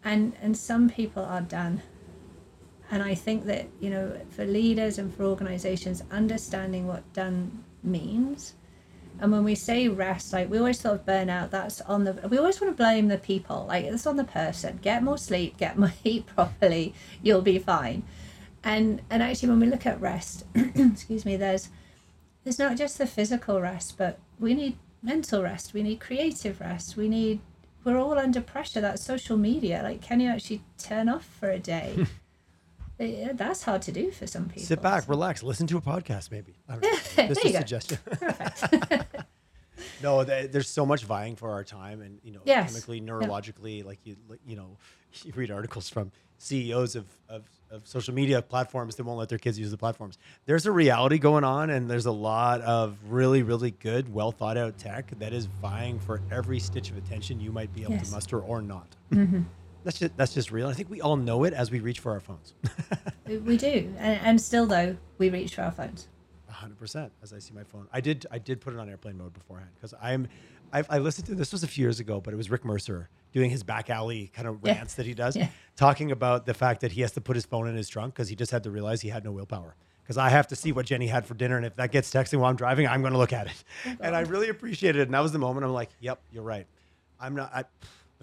And, 0.04 0.34
and 0.44 0.56
some 0.56 0.92
people 0.92 1.26
are 1.26 1.42
done. 1.42 1.82
And 2.92 3.02
I 3.04 3.16
think 3.16 3.46
that, 3.46 3.68
you 3.80 3.90
know, 3.90 4.16
for 4.32 4.46
leaders 4.46 5.00
and 5.00 5.14
for 5.14 5.24
organizations, 5.26 6.04
understanding 6.12 6.88
what 6.88 7.12
done 7.14 7.64
means 7.84 8.54
And 9.20 9.32
when 9.32 9.44
we 9.44 9.56
say 9.56 9.88
rest, 9.88 10.34
like 10.34 10.50
we 10.50 10.58
always 10.58 10.80
sort 10.80 10.96
of 10.96 11.06
burn 11.06 11.30
out, 11.30 11.52
that's 11.52 11.82
on 11.82 12.04
the, 12.04 12.14
we 12.30 12.38
always 12.38 12.60
want 12.60 12.74
to 12.74 12.78
blame 12.78 13.08
the 13.08 13.18
people. 13.18 13.66
Like 13.68 13.86
it's 13.86 14.06
on 14.06 14.18
the 14.18 14.24
person. 14.26 14.80
Get 14.82 15.04
more 15.04 15.18
sleep, 15.18 15.58
get 15.58 15.78
more 15.80 15.94
eat 16.04 16.26
properly, 16.28 16.94
you'll 17.24 17.42
be 17.42 17.60
fine. 17.60 18.04
And 18.64 19.02
and 19.10 19.22
actually, 19.22 19.50
when 19.50 19.60
we 19.60 19.68
look 19.68 19.86
at 19.86 20.02
rest, 20.02 20.46
excuse 20.56 21.26
me, 21.26 21.36
there's 21.38 21.70
there's 22.44 22.60
not 22.60 22.78
just 22.78 22.98
the 22.98 23.08
physical 23.08 23.62
rest, 23.62 23.98
but 23.98 24.20
we 24.40 24.54
need 24.56 24.78
mental 25.04 25.44
rest. 25.44 25.74
We 25.74 25.84
need 25.84 26.00
creative 26.00 26.60
rest. 26.60 26.98
We 26.98 27.08
need. 27.08 27.42
We're 27.84 27.98
all 27.98 28.18
under 28.18 28.42
pressure. 28.42 28.82
That 28.82 29.00
social 29.00 29.38
media. 29.38 29.82
Like, 29.84 30.02
can 30.02 30.20
you 30.20 30.30
actually 30.30 30.64
turn 30.78 31.10
off 31.10 31.26
for 31.26 31.52
a 31.52 31.60
day? 31.60 32.08
Yeah, 33.00 33.34
that's 33.34 33.64
hard 33.64 33.82
to 33.84 33.92
do 33.92 34.12
for 34.12 34.26
some 34.28 34.46
people. 34.46 34.64
Sit 34.64 34.82
back, 34.82 35.04
so- 35.04 35.10
relax, 35.10 35.44
listen 35.44 35.68
to 35.68 35.78
a 35.78 35.82
podcast, 35.82 36.32
maybe. 36.32 36.56
I 36.70 36.74
don't 36.78 36.84
know. 37.18 37.28
Just 37.28 37.46
a 37.46 37.52
go. 37.52 37.58
suggestion. 37.60 37.98
Perfect. 38.06 39.16
no, 40.04 40.24
th- 40.24 40.52
there's 40.52 40.70
so 40.70 40.86
much 40.86 41.04
vying 41.04 41.36
for 41.36 41.52
our 41.52 41.64
time, 41.64 42.02
and 42.02 42.20
you 42.24 42.32
know, 42.32 42.40
Yes. 42.46 42.72
chemically, 42.72 43.02
neurologically, 43.02 43.84
like 43.86 44.00
you, 44.06 44.16
you 44.48 44.56
know, 44.56 44.78
you 45.24 45.34
read 45.36 45.52
articles 45.52 45.90
from 45.90 46.12
CEOs 46.38 46.96
of, 46.96 47.06
of 47.30 47.44
of 47.72 47.86
social 47.88 48.14
media 48.14 48.42
platforms 48.44 48.96
that 48.96 49.04
won't 49.04 49.18
let 49.18 49.28
their 49.28 49.40
kids 49.40 49.58
use 49.58 49.72
the 49.72 49.78
platforms. 49.78 50.18
There's 50.46 50.66
a 50.68 50.72
reality 50.72 51.18
going 51.18 51.44
on, 51.44 51.72
and 51.72 51.90
there's 51.90 52.06
a 52.06 52.12
lot 52.12 52.62
of 52.62 52.96
really, 53.10 53.42
really 53.42 53.72
good, 53.72 54.14
well 54.14 54.32
thought 54.32 54.56
out 54.56 54.78
tech 54.78 55.12
that 55.20 55.34
is 55.34 55.48
vying 55.48 56.00
for 56.00 56.22
every 56.32 56.60
stitch 56.60 56.92
of 56.92 56.98
attention 56.98 57.40
you 57.42 57.52
might 57.52 57.74
be 57.74 57.82
able 57.82 57.94
Yes. 57.94 58.08
to 58.10 58.14
muster 58.14 58.40
or 58.40 58.62
not. 58.62 58.88
Mm-hmm. 59.12 59.42
That's 59.86 60.00
just 60.00 60.18
that's 60.18 60.34
just 60.34 60.52
real. 60.52 60.68
I 60.68 60.74
think 60.74 60.90
we 60.90 61.00
all 61.00 61.16
know 61.16 61.46
it 61.46 61.54
as 61.54 61.72
we 61.72 61.80
reach 61.80 62.00
for 62.02 62.12
our 62.12 62.20
phones. 62.20 62.54
We- 63.28 63.58
do, 63.58 63.92
and, 63.98 64.20
and 64.22 64.42
still 64.42 64.66
though 64.68 64.98
we 65.18 65.30
reach 65.32 65.56
for 65.56 65.62
our 65.64 65.72
phones. 65.72 66.08
hundred 66.50 66.78
percent. 66.78 67.12
As 67.24 67.34
I 67.34 67.40
see 67.40 67.54
my 67.54 67.64
phone, 67.64 67.88
I 67.94 68.02
did. 68.02 68.26
I 68.30 68.38
did 68.40 68.60
put 68.62 68.74
it 68.74 68.80
on 68.80 68.90
airplane 68.90 69.18
mode 69.18 69.34
beforehand 69.34 69.72
because 69.76 69.94
I'm. 70.02 70.28
I've, 70.74 70.88
I 70.90 70.98
listened 70.98 71.28
to 71.28 71.36
this 71.36 71.52
was 71.52 71.64
a 71.64 71.68
few 71.68 71.84
years 71.84 72.00
ago, 72.00 72.20
but 72.20 72.34
it 72.34 72.38
was 72.38 72.50
Rick 72.50 72.66
Mercer 72.66 73.08
doing 73.32 73.50
his 73.50 73.64
back 73.64 73.90
alley 73.90 74.32
kind 74.36 74.48
of 74.48 74.60
Yeah. 74.64 74.74
rants 74.74 74.96
that 74.96 75.06
he 75.06 75.14
does, 75.14 75.36
Yeah. 75.36 75.48
talking 75.76 76.12
about 76.12 76.46
the 76.46 76.54
fact 76.54 76.82
that 76.82 76.92
he 76.92 77.02
has 77.02 77.12
to 77.14 77.22
put 77.22 77.36
his 77.36 77.46
phone 77.46 77.68
in 77.68 77.76
his 77.76 77.88
trunk 77.88 78.14
because 78.16 78.28
he 78.30 78.36
just 78.36 78.52
had 78.52 78.64
to 78.64 78.72
realize 78.72 79.02
he 79.02 79.10
had 79.10 79.24
no 79.24 79.32
willpower. 79.32 79.76
Because 80.04 80.18
I 80.18 80.30
have 80.30 80.48
to 80.48 80.56
see 80.56 80.72
what 80.72 80.86
Jenny 80.86 81.08
had 81.08 81.26
for 81.26 81.34
dinner, 81.36 81.56
and 81.58 81.66
if 81.66 81.76
that 81.78 81.92
gets 81.92 82.12
texting 82.12 82.40
while 82.40 82.50
I'm 82.50 82.56
driving, 82.56 82.88
I'm 82.88 83.02
going 83.02 83.14
to 83.14 83.20
look 83.20 83.32
at 83.34 83.48
it. 83.48 83.64
Oh, 83.88 83.96
and 84.02 84.16
I 84.16 84.22
really 84.22 84.50
appreciated 84.50 85.00
it. 85.00 85.04
And 85.08 85.14
that 85.14 85.22
was 85.22 85.32
the 85.32 85.40
moment 85.40 85.66
I'm 85.66 85.72
like, 85.74 85.90
"Yep, 86.02 86.20
you're 86.32 86.44
right. 86.44 86.68
I'm 87.20 87.36
not." 87.36 87.52
I, 87.54 87.64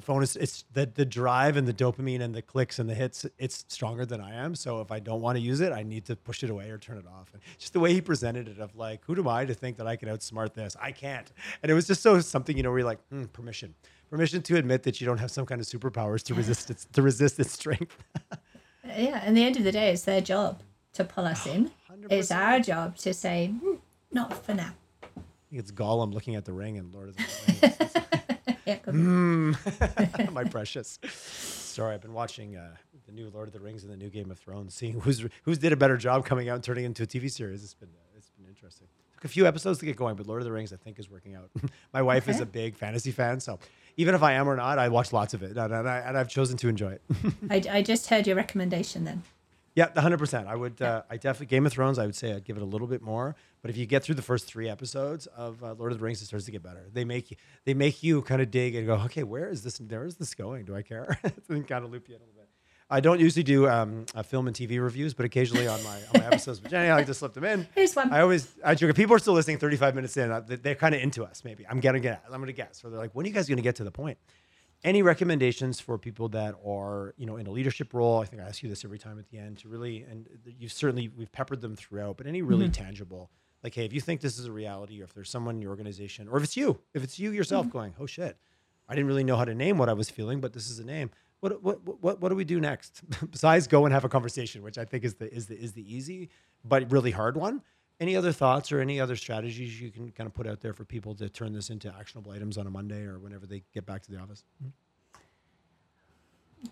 the 0.03 0.07
phone 0.13 0.23
is 0.23 0.37
it's 0.37 0.65
the 0.73 0.87
the 0.87 1.05
drive 1.05 1.57
and 1.57 1.67
the 1.67 1.73
dopamine 1.73 2.21
and 2.21 2.35
the 2.35 2.43
clicks 2.43 2.79
and 2.79 2.89
the 2.91 2.95
hits. 2.95 3.25
It's 3.39 3.65
stronger 3.69 4.05
than 4.05 4.21
I 4.21 4.35
am. 4.35 4.55
So 4.55 4.81
if 4.81 4.91
I 4.91 4.99
don't 4.99 5.21
want 5.21 5.37
to 5.37 5.41
use 5.41 5.61
it, 5.61 5.73
I 5.73 5.83
need 5.83 6.05
to 6.07 6.17
push 6.17 6.43
it 6.43 6.51
away 6.51 6.71
or 6.71 6.79
turn 6.79 6.99
it 6.99 7.07
off. 7.07 7.31
And 7.33 7.43
just 7.59 7.73
the 7.73 7.81
way 7.81 7.93
he 7.93 8.01
presented 8.01 8.49
it, 8.49 8.59
of 8.59 8.75
like, 8.75 9.05
who 9.05 9.15
am 9.17 9.29
I 9.29 9.45
to 9.45 9.55
think 9.55 9.77
that 9.77 9.87
I 9.87 9.97
can 9.97 10.09
outsmart 10.09 10.55
this? 10.55 10.77
I 10.81 10.91
can't. 10.91 11.31
And 11.63 11.71
it 11.71 11.75
was 11.75 11.87
just 11.87 12.03
so 12.03 12.21
something 12.21 12.57
you 12.57 12.63
know 12.63 12.71
where 12.71 12.81
you're 12.81 12.87
like, 12.87 13.07
hmm, 13.09 13.25
permission, 13.27 13.75
permission 14.11 14.43
to 14.43 14.57
admit 14.57 14.83
that 14.83 15.01
you 15.01 15.07
don't 15.07 15.19
have 15.19 15.31
some 15.31 15.47
kind 15.47 15.61
of 15.61 15.67
superpowers 15.67 16.23
to 16.25 16.35
resist 16.35 16.71
its 16.71 16.87
to 16.93 17.03
resist 17.03 17.39
its 17.39 17.53
strength. 17.53 17.97
Yeah, 18.85 19.23
and 19.25 19.37
the 19.37 19.45
end 19.45 19.57
of 19.57 19.63
the 19.63 19.71
day, 19.71 19.93
it's 19.93 20.03
their 20.03 20.21
job 20.21 20.61
to 20.95 21.05
pull 21.05 21.25
us 21.25 21.47
in. 21.47 21.71
It's 22.11 22.33
100%. 22.33 22.37
our 22.37 22.59
job 22.59 22.97
to 22.97 23.15
say, 23.15 23.47
"Hmm, 23.47 23.75
not 24.11 24.45
for 24.45 24.55
now. 24.55 24.73
I 25.05 25.07
think 25.51 25.61
it's 25.61 25.71
Gollum 25.71 26.13
looking 26.13 26.35
at 26.35 26.45
the 26.45 26.53
ring 26.53 26.79
and 26.79 26.93
Lord 26.93 27.11
of 27.11 27.17
the 27.17 27.23
Rings. 27.63 28.22
Yeah. 28.65 28.79
Mm, 28.87 30.33
my 30.33 30.45
precious. 30.51 30.99
Sorry, 31.09 31.95
I've 31.95 32.01
been 32.03 32.13
watching 32.13 32.57
uh, 32.57 32.75
the 33.07 33.13
new 33.13 33.31
Lord 33.31 33.49
of 33.49 33.53
the 33.53 33.61
Rings 33.61 33.83
and 33.83 33.93
the 33.93 33.97
new 33.97 34.11
Game 34.11 34.31
of 34.31 34.39
Thrones, 34.39 34.75
seeing 34.75 35.01
who's 35.01 35.25
who's 35.43 35.59
did 35.59 35.73
a 35.73 35.77
better 35.77 35.97
job 35.97 36.25
coming 36.25 36.49
out 36.49 36.57
and 36.57 36.65
turning 36.65 36.85
it 36.85 36.89
into 36.89 37.03
a 37.03 37.07
TV 37.07 37.31
series. 37.31 37.65
It's 37.65 37.75
been 37.75 37.89
uh, 37.89 38.17
it's 38.17 38.31
been 38.31 38.47
interesting. 38.47 38.87
Took 39.15 39.25
a 39.25 39.29
few 39.29 39.47
episodes 39.47 39.79
to 39.81 39.87
get 39.87 39.97
going, 39.97 40.17
but 40.17 40.27
Lord 40.27 40.41
of 40.41 40.45
the 40.45 40.53
Rings 40.53 40.73
I 40.73 40.77
think 40.77 40.99
is 40.99 41.11
working 41.11 41.35
out. 41.35 41.51
my 41.93 42.03
wife 42.03 42.29
is 42.29 42.41
a 42.41 42.47
big 42.47 42.77
fantasy 42.77 43.11
fan, 43.11 43.41
so 43.41 43.59
even 43.97 44.15
if 44.15 44.23
I 44.23 44.33
am 44.33 44.49
or 44.49 44.57
not, 44.57 44.79
I 44.79 44.89
watch 44.89 45.13
lots 45.13 45.35
of 45.35 45.43
it, 45.43 45.57
and, 45.57 45.73
and, 45.73 45.89
I, 45.89 45.99
and 45.99 46.17
I've 46.17 46.29
chosen 46.29 46.57
to 46.59 46.69
enjoy 46.69 46.93
it. 46.93 47.03
I, 47.51 47.63
I 47.71 47.83
just 47.83 48.09
heard 48.09 48.27
your 48.27 48.37
recommendation 48.37 49.05
then. 49.05 49.23
Yeah, 49.75 49.89
the 49.89 50.01
hundred 50.03 50.19
percent. 50.19 50.49
I 50.49 50.55
would. 50.55 50.83
Uh, 50.83 51.03
I 51.09 51.17
definitely 51.17 51.47
Game 51.47 51.65
of 51.65 51.73
Thrones. 51.73 51.99
I 51.99 52.05
would 52.07 52.15
say 52.15 52.35
I'd 52.35 52.45
give 52.45 52.57
it 52.59 52.63
a 52.63 52.67
little 52.67 52.87
bit 52.87 53.01
more. 53.01 53.35
But 53.63 53.71
if 53.71 53.77
you 53.77 53.87
get 53.87 54.03
through 54.05 54.17
the 54.17 54.23
first 54.23 54.47
three 54.47 54.69
episodes 54.69 55.27
of 55.29 55.63
uh, 55.65 55.73
Lord 55.79 55.93
of 55.93 55.99
the 55.99 56.05
Rings, 56.05 56.21
it 56.21 56.27
starts 56.27 56.45
to 56.47 56.51
get 56.51 56.63
better. 56.63 56.87
They 56.93 57.05
make 57.05 57.31
you. 57.31 57.37
They 57.65 57.73
make 57.75 58.03
you 58.03 58.21
kind 58.23 58.43
of 58.43 58.51
dig 58.51 58.75
and 58.75 58.87
go, 58.87 58.95
okay, 59.07 59.23
where 59.23 59.49
is 59.49 59.63
this? 59.63 59.81
Where 59.81 60.05
is 60.05 60.17
this 60.17 60.35
going? 60.35 60.67
Do 60.67 60.75
I 60.77 60.83
care? 60.83 61.19
and 61.49 61.67
kind 61.67 61.85
of 61.85 61.91
loop 61.91 62.09
you 62.09 62.17
in 62.17 62.21
a 62.21 62.25
little 62.25 62.35
bit. 62.41 62.49
I 62.91 63.01
don't 63.01 63.21
usually 63.21 63.43
do 63.45 63.67
um, 63.71 64.05
uh, 64.15 64.23
film 64.23 64.47
and 64.49 64.55
TV 64.55 64.79
reviews, 64.79 65.15
but 65.15 65.25
occasionally 65.25 65.67
on 65.67 65.83
my 65.83 65.95
on 65.97 66.21
my 66.21 66.27
episodes 66.27 66.61
with 66.61 66.71
Jenny, 66.71 66.91
I 66.91 66.95
like 66.97 67.07
to 67.07 67.15
slip 67.15 67.33
them 67.33 67.45
in. 67.45 67.67
Here's 67.75 67.97
one. 67.97 68.13
I 68.13 68.21
always 68.21 68.53
I 68.63 68.75
joke. 68.75 68.91
if 68.91 68.97
People 68.97 69.17
are 69.17 69.19
still 69.19 69.33
listening 69.33 69.57
35 69.57 69.95
minutes 69.95 70.15
in. 70.19 70.31
uh, 70.31 70.41
they- 70.41 70.57
They're 70.57 70.75
kind 70.75 70.95
of 70.95 71.01
into 71.01 71.25
us. 71.25 71.43
Maybe 71.43 71.67
I'm 71.67 71.81
gonna 71.81 72.01
get. 72.01 72.23
I'm 72.31 72.41
gonna 72.41 72.53
guess. 72.53 72.85
Or 72.85 72.91
they're 72.91 72.99
like, 72.99 73.15
when 73.15 73.25
are 73.25 73.29
you 73.29 73.35
guys 73.35 73.49
gonna 73.49 73.63
get 73.63 73.77
to 73.77 73.85
the 73.85 73.91
point? 73.91 74.19
Any 74.85 75.03
recommendations 75.03 75.81
for 75.81 75.97
people 75.99 76.29
that 76.31 76.55
are 76.67 77.15
you 77.17 77.27
know 77.27 77.37
in 77.37 77.47
a 77.47 77.51
leadership 77.51 77.95
role? 77.95 78.21
I 78.21 78.25
think 78.25 78.43
i 78.43 78.47
ask 78.47 78.63
you 78.63 78.69
this 78.69 78.85
every 78.85 78.99
time 78.99 79.19
at 79.19 79.29
the 79.29 79.39
end 79.39 79.59
to 79.59 79.69
really 79.69 80.03
and 80.03 80.29
you've 80.59 80.73
certainly 80.73 81.09
we've 81.09 81.33
peppered 81.33 81.61
them 81.61 81.77
throughout 81.77 82.17
but 82.17 82.27
any 82.27 82.43
really 82.43 82.67
mm-hmm. 82.67 82.85
tangible 82.85 83.31
like 83.63 83.75
hey 83.75 83.85
if 83.85 83.93
you 83.93 84.01
think 84.01 84.21
this 84.21 84.39
is 84.39 84.47
a 84.47 84.53
reality 84.53 85.01
or 85.01 85.05
if 85.05 85.15
there's 85.15 85.31
someone 85.31 85.57
in 85.57 85.63
your 85.63 85.71
organization 85.71 86.29
or 86.29 86.37
if 86.39 86.45
it's 86.45 86.57
you 86.57 86.79
if 86.95 87.05
it's 87.05 87.19
you 87.19 87.31
yourself 87.31 87.67
mm-hmm. 87.67 87.79
going 87.79 87.95
oh 88.01 88.07
shit 88.07 88.37
i 88.89 88.95
didn't 88.95 89.07
really 89.07 89.25
know 89.25 89.37
how 89.37 89.45
to 89.45 89.55
name 89.55 89.79
what 89.79 89.89
i 89.89 89.93
was 89.93 90.11
feeling 90.11 90.41
but 90.41 90.53
this 90.53 90.71
is 90.71 90.79
a 90.79 90.85
name. 90.85 91.11
What 91.41 91.61
what 91.61 92.03
what, 92.03 92.21
what 92.21 92.29
do 92.29 92.37
we 92.37 92.45
do 92.45 92.61
next? 92.61 93.03
Besides 93.33 93.67
go 93.67 93.85
and 93.85 93.93
have 93.93 94.05
a 94.05 94.09
conversation 94.09 94.63
which 94.63 94.79
i 94.79 94.85
think 94.85 95.03
is 95.05 95.15
the 95.15 95.33
is 95.33 95.47
the 95.47 95.57
is 95.57 95.73
the 95.73 95.83
easy 95.93 96.31
but 96.65 96.91
really 96.93 97.11
hard 97.11 97.37
one 97.37 97.63
any 98.03 98.17
other 98.17 98.33
thoughts 98.33 98.73
or 98.73 98.81
any 98.81 99.01
other 99.01 99.17
strategies 99.17 99.81
you 99.81 99.91
can 99.91 100.11
kind 100.11 100.27
of 100.27 100.35
put 100.35 100.47
out 100.47 100.61
there 100.61 100.75
for 100.75 100.85
people 100.85 101.15
to 101.15 101.29
turn 101.29 101.53
this 101.53 101.71
into 101.71 101.93
actionable 101.99 102.33
items 102.33 102.59
on 102.59 102.67
a 102.67 102.71
monday 102.71 103.05
or 103.05 103.19
whenever 103.19 103.47
they 103.47 103.63
get 103.73 103.87
back 103.87 104.03
to 104.03 104.11
the 104.11 104.19
office 104.19 104.45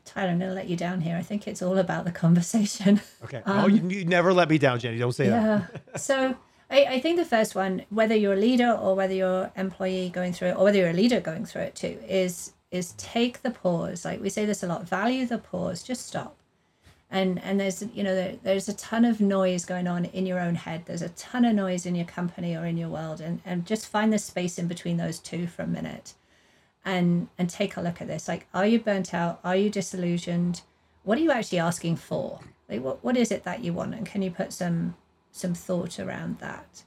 Tyler, 0.05 0.31
I'm 0.31 0.39
going 0.39 0.51
to 0.51 0.55
let 0.55 0.69
you 0.69 0.77
down 0.77 1.01
here. 1.01 1.17
I 1.17 1.23
think 1.23 1.49
it's 1.49 1.63
all 1.63 1.79
about 1.79 2.05
the 2.05 2.13
conversation. 2.13 3.01
Okay. 3.25 3.43
oh, 3.47 3.67
you, 3.67 3.89
you 3.89 4.05
never 4.05 4.33
let 4.33 4.49
me 4.49 4.59
down, 4.59 4.79
Jenny. 4.79 4.99
Don't 4.99 5.13
say 5.13 5.29
that. 5.29 5.39
Um, 5.39 5.67
yeah. 5.73 5.81
So 5.97 6.37
I, 6.71 6.85
I 6.85 7.01
think 7.01 7.17
the 7.17 7.25
first 7.25 7.55
one, 7.55 7.85
whether 7.91 8.15
you're 8.15 8.35
a 8.35 8.37
leader 8.37 8.71
or 8.71 8.95
whether 8.95 9.15
you're 9.15 9.51
employee 9.57 10.09
going 10.09 10.33
through 10.33 10.49
it, 10.49 10.57
or 10.57 10.65
whether 10.65 10.79
you're 10.79 10.91
a 10.91 10.95
leader 10.95 11.21
going 11.21 11.45
through 11.45 11.63
it 11.63 11.75
too, 11.75 11.99
is 12.09 12.53
is 12.71 12.93
take 12.93 13.43
the 13.43 13.51
pause. 13.51 14.05
Like 14.05 14.21
we 14.21 14.31
say 14.31 14.45
this 14.45 14.63
a 14.63 14.69
lot. 14.69 14.89
Value 14.89 15.27
the 15.27 15.39
pause. 15.39 15.83
Just 15.83 16.07
stop. 16.07 16.37
And 17.11 17.43
and 17.43 17.59
there's 17.59 17.83
you 17.95 18.05
know 18.05 18.15
there, 18.15 18.37
there's 18.43 18.69
a 18.69 18.73
ton 18.75 19.05
of 19.05 19.21
noise 19.21 19.65
going 19.65 19.89
on 19.89 20.05
in 20.07 20.27
your 20.27 20.39
own 20.39 20.55
head. 20.55 20.83
There's 20.87 21.03
a 21.03 21.09
ton 21.11 21.45
of 21.45 21.55
noise 21.55 21.85
in 21.85 21.95
your 21.97 22.07
company 22.07 22.57
or 22.57 22.67
in 22.67 22.77
your 22.77 22.89
world, 22.89 23.21
and 23.21 23.41
and 23.45 23.67
just 23.67 23.89
find 23.89 24.13
the 24.13 24.19
space 24.19 24.59
in 24.59 24.69
between 24.69 24.97
those 24.97 25.19
two 25.19 25.47
for 25.49 25.63
a 25.63 25.67
minute, 25.67 26.15
and 26.85 27.29
and 27.37 27.51
take 27.51 27.77
a 27.77 27.81
look 27.81 28.01
at 28.01 28.07
this. 28.07 28.29
Like, 28.29 28.47
are 28.55 28.67
you 28.67 28.79
burnt 28.79 29.13
out? 29.13 29.41
Are 29.43 29.57
you 29.57 29.71
disillusioned? 29.71 30.63
What 31.03 31.19
are 31.19 31.23
you 31.23 31.33
actually 31.33 31.59
asking 31.59 31.97
for? 31.97 32.41
Like, 32.69 32.83
what 32.83 33.03
what 33.03 33.17
is 33.17 33.33
it 33.33 33.43
that 33.43 33.65
you 33.65 33.73
want? 33.73 33.95
And 33.95 34.07
can 34.07 34.23
you 34.23 34.31
put 34.31 34.53
some 34.53 34.95
some 35.33 35.55
thought 35.55 35.99
around 35.99 36.39
that? 36.39 36.85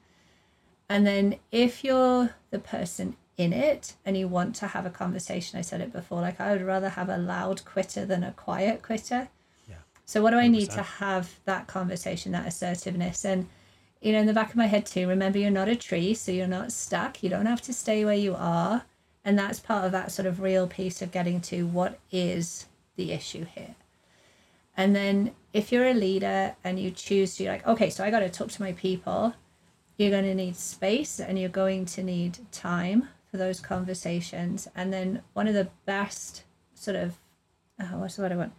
And 0.89 1.05
then 1.05 1.37
if 1.51 1.83
you're 1.83 2.35
the 2.51 2.59
person 2.59 3.17
in 3.37 3.51
it 3.51 3.95
and 4.05 4.15
you 4.15 4.27
want 4.27 4.55
to 4.55 4.67
have 4.67 4.85
a 4.85 4.89
conversation, 4.89 5.57
I 5.57 5.63
said 5.63 5.81
it 5.81 5.91
before, 5.91 6.21
like 6.21 6.39
I 6.39 6.51
would 6.51 6.61
rather 6.61 6.89
have 6.89 7.09
a 7.09 7.17
loud 7.17 7.65
quitter 7.65 8.05
than 8.05 8.23
a 8.23 8.31
quiet 8.31 8.81
quitter. 8.81 9.29
So 10.05 10.21
what 10.21 10.31
do 10.31 10.37
I 10.37 10.47
need 10.47 10.69
100%. 10.69 10.75
to 10.75 10.81
have 10.83 11.39
that 11.45 11.67
conversation, 11.67 12.31
that 12.33 12.47
assertiveness? 12.47 13.25
And 13.25 13.47
you 14.01 14.11
know, 14.11 14.19
in 14.19 14.25
the 14.25 14.33
back 14.33 14.49
of 14.49 14.57
my 14.57 14.67
head 14.67 14.85
too, 14.85 15.07
remember 15.07 15.39
you're 15.39 15.49
not 15.49 15.69
a 15.69 15.75
tree, 15.77 16.13
so 16.13 16.31
you're 16.31 16.45
not 16.45 16.73
stuck. 16.73 17.23
You 17.23 17.29
don't 17.29 17.45
have 17.45 17.61
to 17.63 17.73
stay 17.73 18.03
where 18.03 18.13
you 18.13 18.35
are. 18.35 18.83
And 19.23 19.39
that's 19.39 19.61
part 19.61 19.85
of 19.85 19.93
that 19.93 20.11
sort 20.11 20.25
of 20.25 20.41
real 20.41 20.67
piece 20.67 21.01
of 21.01 21.11
getting 21.11 21.39
to 21.41 21.65
what 21.65 21.99
is 22.11 22.65
the 22.97 23.13
issue 23.13 23.45
here. 23.45 23.75
And 24.75 24.93
then 24.93 25.33
if 25.53 25.71
you're 25.71 25.87
a 25.87 25.93
leader 25.93 26.55
and 26.63 26.79
you 26.79 26.91
choose 26.91 27.37
to, 27.37 27.47
like, 27.47 27.65
okay, 27.65 27.89
so 27.89 28.03
I 28.03 28.11
got 28.11 28.19
to 28.19 28.29
talk 28.29 28.49
to 28.51 28.61
my 28.61 28.73
people, 28.73 29.35
you're 29.97 30.09
going 30.11 30.25
to 30.25 30.35
need 30.35 30.57
space 30.57 31.19
and 31.19 31.39
you're 31.39 31.47
going 31.47 31.85
to 31.85 32.03
need 32.03 32.39
time 32.51 33.07
for 33.31 33.37
those 33.37 33.61
conversations. 33.61 34.67
And 34.75 34.91
then 34.91 35.21
one 35.33 35.47
of 35.47 35.53
the 35.53 35.69
best 35.85 36.43
sort 36.73 36.97
of, 36.97 37.19
oh, 37.79 37.99
what's 37.99 38.17
the 38.17 38.23
word 38.23 38.33
I 38.33 38.35
want? 38.35 38.53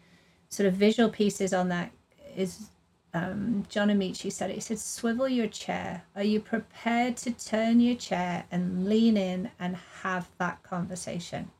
Sort 0.48 0.66
of 0.66 0.74
visual 0.74 1.08
pieces 1.08 1.52
on 1.52 1.68
that 1.68 1.90
is 2.36 2.70
um, 3.12 3.64
John 3.68 3.88
Amaechi 3.88 4.30
said 4.30 4.50
it. 4.50 4.54
He 4.54 4.60
said, 4.60 4.78
swivel 4.78 5.28
your 5.28 5.46
chair. 5.46 6.04
Are 6.16 6.24
you 6.24 6.40
prepared 6.40 7.16
to 7.18 7.30
turn 7.30 7.80
your 7.80 7.96
chair 7.96 8.44
and 8.50 8.88
lean 8.88 9.16
in 9.16 9.50
and 9.58 9.76
have 10.02 10.28
that 10.38 10.62
conversation? 10.62 11.50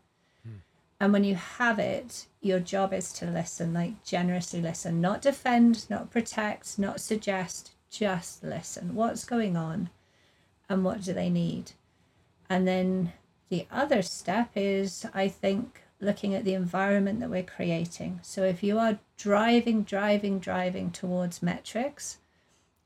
And 1.01 1.12
when 1.12 1.24
you 1.24 1.35
have 1.35 1.78
it, 1.78 2.26
your 2.41 2.61
job 2.61 2.93
is 2.93 3.12
to 3.14 3.26
listen, 3.26 3.74
like 3.74 4.03
generously 4.05 4.62
listen, 4.62 5.01
not 5.01 5.22
defend, 5.22 5.91
not 5.91 6.11
protect, 6.11 6.78
not 6.78 7.01
suggest, 7.01 7.72
just 7.91 8.43
listen. 8.43 8.95
What's 8.95 9.24
going 9.24 9.57
on 9.57 9.91
and 10.68 10.85
what 10.85 11.03
do 11.03 11.12
they 11.12 11.28
need? 11.28 11.72
And 12.49 12.66
then 12.66 13.12
the 13.49 13.66
other 13.70 14.03
step 14.03 14.51
is, 14.55 15.05
I 15.12 15.28
think, 15.28 15.82
looking 16.01 16.35
at 16.35 16.45
the 16.45 16.55
environment 16.55 17.21
that 17.21 17.31
we're 17.31 17.43
creating. 17.43 18.21
So 18.23 18.45
if 18.45 18.63
you 18.63 18.79
are 18.79 18.99
driving, 19.17 19.83
driving, 19.83 20.39
driving 20.39 20.91
towards 20.91 21.43
metrics, 21.43 22.19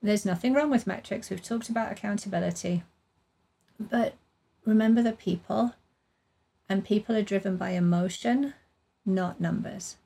there's 0.03 0.25
nothing 0.27 0.55
wrong 0.55 0.71
with 0.71 0.87
metrics. 0.87 1.31
We've 1.31 1.43
talked 1.43 1.69
about 1.69 1.93
accountability. 1.93 2.85
but 3.79 4.15
remember 4.65 5.03
the 5.03 5.13
people, 5.13 5.75
and 6.69 6.85
people 6.85 7.17
are 7.17 7.23
driven 7.23 7.57
by 7.57 7.71
emotion, 7.71 8.55
not 9.07 9.41
numbers. 9.41 9.97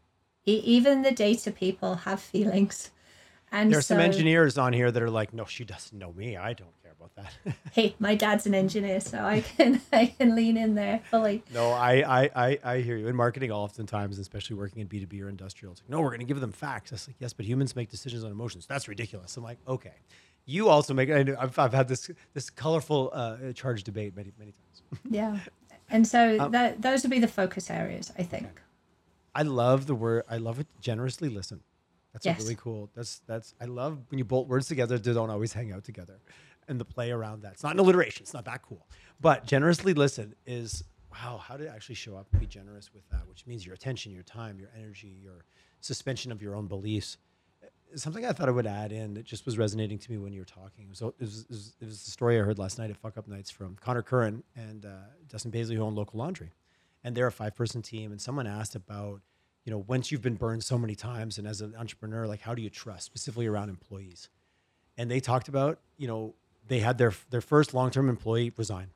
E- 0.47 0.63
even 0.65 1.03
the 1.03 1.11
data 1.13 1.51
people 1.51 1.95
have 1.97 2.21
feelings. 2.33 2.91
And 3.55 3.71
There's 3.71 3.87
so, 3.87 3.95
some 3.95 4.01
engineers 4.01 4.57
on 4.57 4.73
here 4.73 4.91
that 4.91 5.03
are 5.03 5.11
like, 5.11 5.35
no, 5.35 5.45
she 5.45 5.65
doesn't 5.65 5.97
know 5.97 6.13
me. 6.15 6.37
I 6.39 6.55
don't 6.55 6.73
care 6.83 6.93
about 6.99 7.15
that. 7.17 7.55
Hey, 7.73 7.95
my 7.99 8.15
dad's 8.15 8.47
an 8.47 8.55
engineer, 8.55 8.99
so 9.01 9.19
I 9.19 9.43
can 9.43 9.81
I 9.93 10.07
can 10.07 10.35
lean 10.35 10.57
in 10.57 10.75
there 10.75 11.01
fully. 11.11 11.43
no, 11.53 11.71
I, 11.71 12.23
I, 12.23 12.31
I, 12.35 12.59
I 12.65 12.79
hear 12.81 12.97
you. 12.97 13.09
In 13.09 13.15
marketing, 13.17 13.51
oftentimes, 13.53 14.19
especially 14.19 14.57
working 14.57 14.81
in 14.81 14.89
B2B 14.89 15.23
or 15.23 15.29
industrial, 15.29 15.73
it's 15.73 15.83
like, 15.83 15.91
no, 15.91 16.01
we're 16.01 16.09
going 16.09 16.21
to 16.21 16.27
give 16.27 16.41
them 16.41 16.53
facts. 16.53 16.93
It's 16.93 17.07
like, 17.09 17.17
yes, 17.19 17.33
but 17.35 17.45
humans 17.47 17.77
make 17.77 17.91
decisions 17.91 18.25
on 18.25 18.31
emotions. 18.31 18.67
That's 18.67 18.89
ridiculous. 18.89 19.37
I'm 19.37 19.45
like, 19.45 19.59
okay. 19.69 19.95
You 20.45 20.69
also 20.69 20.93
make, 20.93 21.09
I 21.11 21.23
know, 21.23 21.37
I've, 21.39 21.57
I've 21.59 21.73
had 21.73 21.87
this, 21.89 22.11
this 22.35 22.51
colorful 22.51 23.11
uh, 23.13 23.53
charge 23.53 23.85
debate 23.85 24.17
many, 24.17 24.33
many 24.39 24.53
times. 24.53 24.83
Yeah. 25.11 25.39
And 25.89 26.07
so 26.07 26.39
Um, 26.41 26.53
that 26.53 26.81
those 26.83 27.03
would 27.03 27.11
be 27.11 27.21
the 27.21 27.29
focus 27.29 27.71
areas, 27.71 28.13
I 28.19 28.23
think. 28.23 28.61
I 29.35 29.43
love 29.43 29.87
the 29.87 29.95
word. 29.95 30.25
I 30.29 30.39
love 30.39 30.59
it. 30.59 30.67
Generously 30.81 31.29
listen. 31.29 31.61
That's 32.13 32.27
Yes. 32.27 32.41
really 32.41 32.57
cool. 32.57 32.91
That's 32.95 33.21
that's. 33.27 33.55
I 33.61 33.65
love 33.65 33.99
when 34.11 34.19
you 34.19 34.25
bolt 34.25 34.49
words 34.49 34.67
together. 34.69 34.99
They 34.99 35.13
don't 35.15 35.31
always 35.31 35.53
hang 35.53 35.73
out 35.73 35.85
together, 35.85 36.21
and 36.69 36.79
the 36.79 36.85
play 36.85 37.11
around 37.11 37.43
that. 37.43 37.53
It's 37.55 37.63
not 37.63 37.73
an 37.73 37.79
alliteration. 37.79 38.23
It's 38.23 38.35
not 38.35 38.45
that 38.45 38.63
cool. 38.63 38.87
But 39.21 39.47
generously 39.47 39.95
listen 39.95 40.35
is 40.47 40.85
wow. 41.11 41.39
How 41.39 41.57
to 41.57 41.69
actually 41.69 41.95
show 41.95 42.17
up 42.17 42.27
and 42.33 42.41
be 42.41 42.47
generous 42.47 42.93
with 42.93 43.09
that, 43.11 43.27
which 43.29 43.47
means 43.47 43.65
your 43.65 43.75
attention, 43.75 44.13
your 44.13 44.23
time, 44.25 44.59
your 44.59 44.71
energy, 44.77 45.17
your 45.23 45.45
suspension 45.81 46.31
of 46.33 46.43
your 46.43 46.55
own 46.55 46.67
beliefs. 46.67 47.17
Something 47.95 48.25
I 48.25 48.33
thought 48.33 48.49
I 48.49 48.53
would 48.53 48.67
add 48.67 48.91
in 48.91 49.13
that 49.15 49.25
just 49.25 49.45
was 49.45 49.59
resonating 49.59 49.99
to 49.99 50.11
me 50.11 50.17
when 50.17 50.33
you 50.33 50.41
were 50.41 50.47
talking. 50.47 50.87
It 50.87 50.89
was, 50.89 51.03
it 51.03 51.15
was, 51.21 51.41
it 51.43 51.49
was, 51.51 51.77
it 51.81 51.85
was 51.85 52.05
the 52.05 52.11
story 52.11 52.39
I 52.41 52.43
heard 52.43 52.59
last 52.59 52.79
night 52.79 52.89
at 52.89 52.97
Fuck 52.97 53.19
Up 53.19 53.29
Nights 53.29 53.51
from 53.51 53.77
Connor 53.83 54.01
Curran 54.01 54.43
and 54.57 54.87
uh, 54.87 54.89
Dustin 55.29 55.51
Paisley, 55.51 55.77
who 55.77 55.83
own 55.83 55.95
Local 55.95 56.19
Laundry 56.19 56.53
and 57.05 57.15
they're 57.17 57.27
a 57.27 57.33
five 57.33 57.55
person 57.55 57.83
team 57.83 58.11
and 58.13 58.21
someone 58.21 58.47
asked 58.47 58.75
about 58.75 59.21
you 59.65 59.71
know 59.71 59.85
once 59.87 60.11
you've 60.11 60.23
been 60.23 60.35
burned 60.35 60.65
so 60.65 60.79
many 60.79 60.95
times 60.95 61.39
and 61.39 61.47
as 61.47 61.61
an 61.61 61.75
entrepreneur 61.77 62.27
like 62.27 62.41
how 62.41 62.55
do 62.55 62.63
you 62.63 62.71
trust 62.71 63.07
specifically 63.07 63.47
around 63.47 63.69
employees? 63.69 64.29
And 64.99 65.11
they 65.11 65.21
talked 65.21 65.49
about 65.49 65.79
you 65.97 66.09
know 66.09 66.35
they 66.69 66.81
had 66.81 66.99
their 66.99 67.13
their 67.31 67.41
first 67.41 67.75
long-term 67.75 68.09
employee 68.09 68.53
resign. 68.57 68.89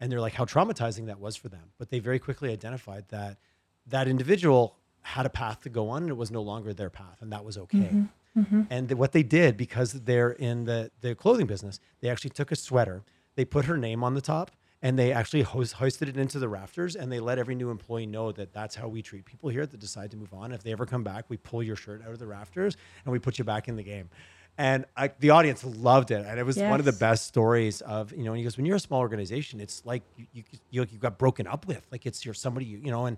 And 0.00 0.10
they're 0.10 0.20
like 0.20 0.34
how 0.34 0.44
traumatizing 0.44 1.06
that 1.06 1.20
was 1.20 1.36
for 1.36 1.48
them. 1.48 1.70
But 1.78 1.90
they 1.90 2.00
very 2.00 2.18
quickly 2.18 2.50
identified 2.50 3.04
that 3.10 3.38
that 3.86 4.08
individual 4.08 4.76
had 5.02 5.26
a 5.26 5.30
path 5.30 5.62
to 5.62 5.68
go 5.68 5.90
on 5.90 6.02
and 6.02 6.10
it 6.10 6.16
was 6.16 6.30
no 6.30 6.42
longer 6.42 6.72
their 6.72 6.90
path 6.90 7.18
and 7.20 7.32
that 7.32 7.44
was 7.44 7.58
okay. 7.58 7.78
Mm-hmm. 7.78 8.40
Mm-hmm. 8.40 8.62
And 8.70 8.88
th- 8.88 8.98
what 8.98 9.12
they 9.12 9.22
did 9.22 9.56
because 9.56 9.92
they're 9.92 10.30
in 10.30 10.64
the, 10.64 10.90
the 11.02 11.14
clothing 11.14 11.46
business 11.46 11.80
they 12.00 12.08
actually 12.08 12.30
took 12.30 12.50
a 12.50 12.56
sweater 12.56 13.02
they 13.34 13.44
put 13.44 13.66
her 13.66 13.76
name 13.76 14.02
on 14.02 14.14
the 14.14 14.22
top 14.22 14.52
and 14.82 14.98
they 14.98 15.12
actually 15.12 15.42
hoist, 15.42 15.74
hoisted 15.74 16.08
it 16.08 16.16
into 16.16 16.38
the 16.38 16.48
rafters 16.48 16.96
and 16.96 17.10
they 17.10 17.20
let 17.20 17.38
every 17.38 17.54
new 17.54 17.70
employee 17.70 18.04
know 18.04 18.32
that 18.32 18.52
that's 18.52 18.74
how 18.74 18.88
we 18.88 19.00
treat 19.00 19.24
people 19.24 19.48
here 19.48 19.64
that 19.64 19.80
decide 19.80 20.10
to 20.10 20.16
move 20.16 20.34
on. 20.34 20.52
If 20.52 20.62
they 20.62 20.72
ever 20.72 20.84
come 20.84 21.04
back 21.04 21.26
we 21.28 21.36
pull 21.36 21.62
your 21.62 21.76
shirt 21.76 22.02
out 22.02 22.10
of 22.10 22.18
the 22.18 22.26
rafters 22.26 22.76
and 23.04 23.12
we 23.12 23.18
put 23.18 23.38
you 23.38 23.44
back 23.44 23.68
in 23.68 23.76
the 23.76 23.82
game. 23.82 24.10
And 24.58 24.84
I, 24.96 25.10
the 25.18 25.30
audience 25.30 25.64
loved 25.64 26.10
it 26.10 26.26
and 26.26 26.38
it 26.38 26.44
was 26.44 26.58
one 26.58 26.78
of 26.78 26.84
the 26.84 26.92
best 26.92 27.26
stories 27.26 27.80
of 27.80 28.12
you 28.12 28.24
know 28.24 28.32
and 28.32 28.38
he 28.38 28.44
goes 28.44 28.58
when 28.58 28.66
you're 28.66 28.76
a 28.76 28.80
small 28.80 29.00
organization 29.00 29.60
it's 29.60 29.82
like 29.86 30.02
you, 30.16 30.26
you, 30.32 30.42
you, 30.70 30.86
you 30.90 30.98
got 30.98 31.16
broken 31.16 31.46
up 31.46 31.66
with 31.66 31.86
like 31.90 32.04
it's 32.04 32.22
you're 32.22 32.34
somebody 32.34 32.66
you, 32.66 32.78
you 32.78 32.90
know 32.90 33.06
and 33.06 33.16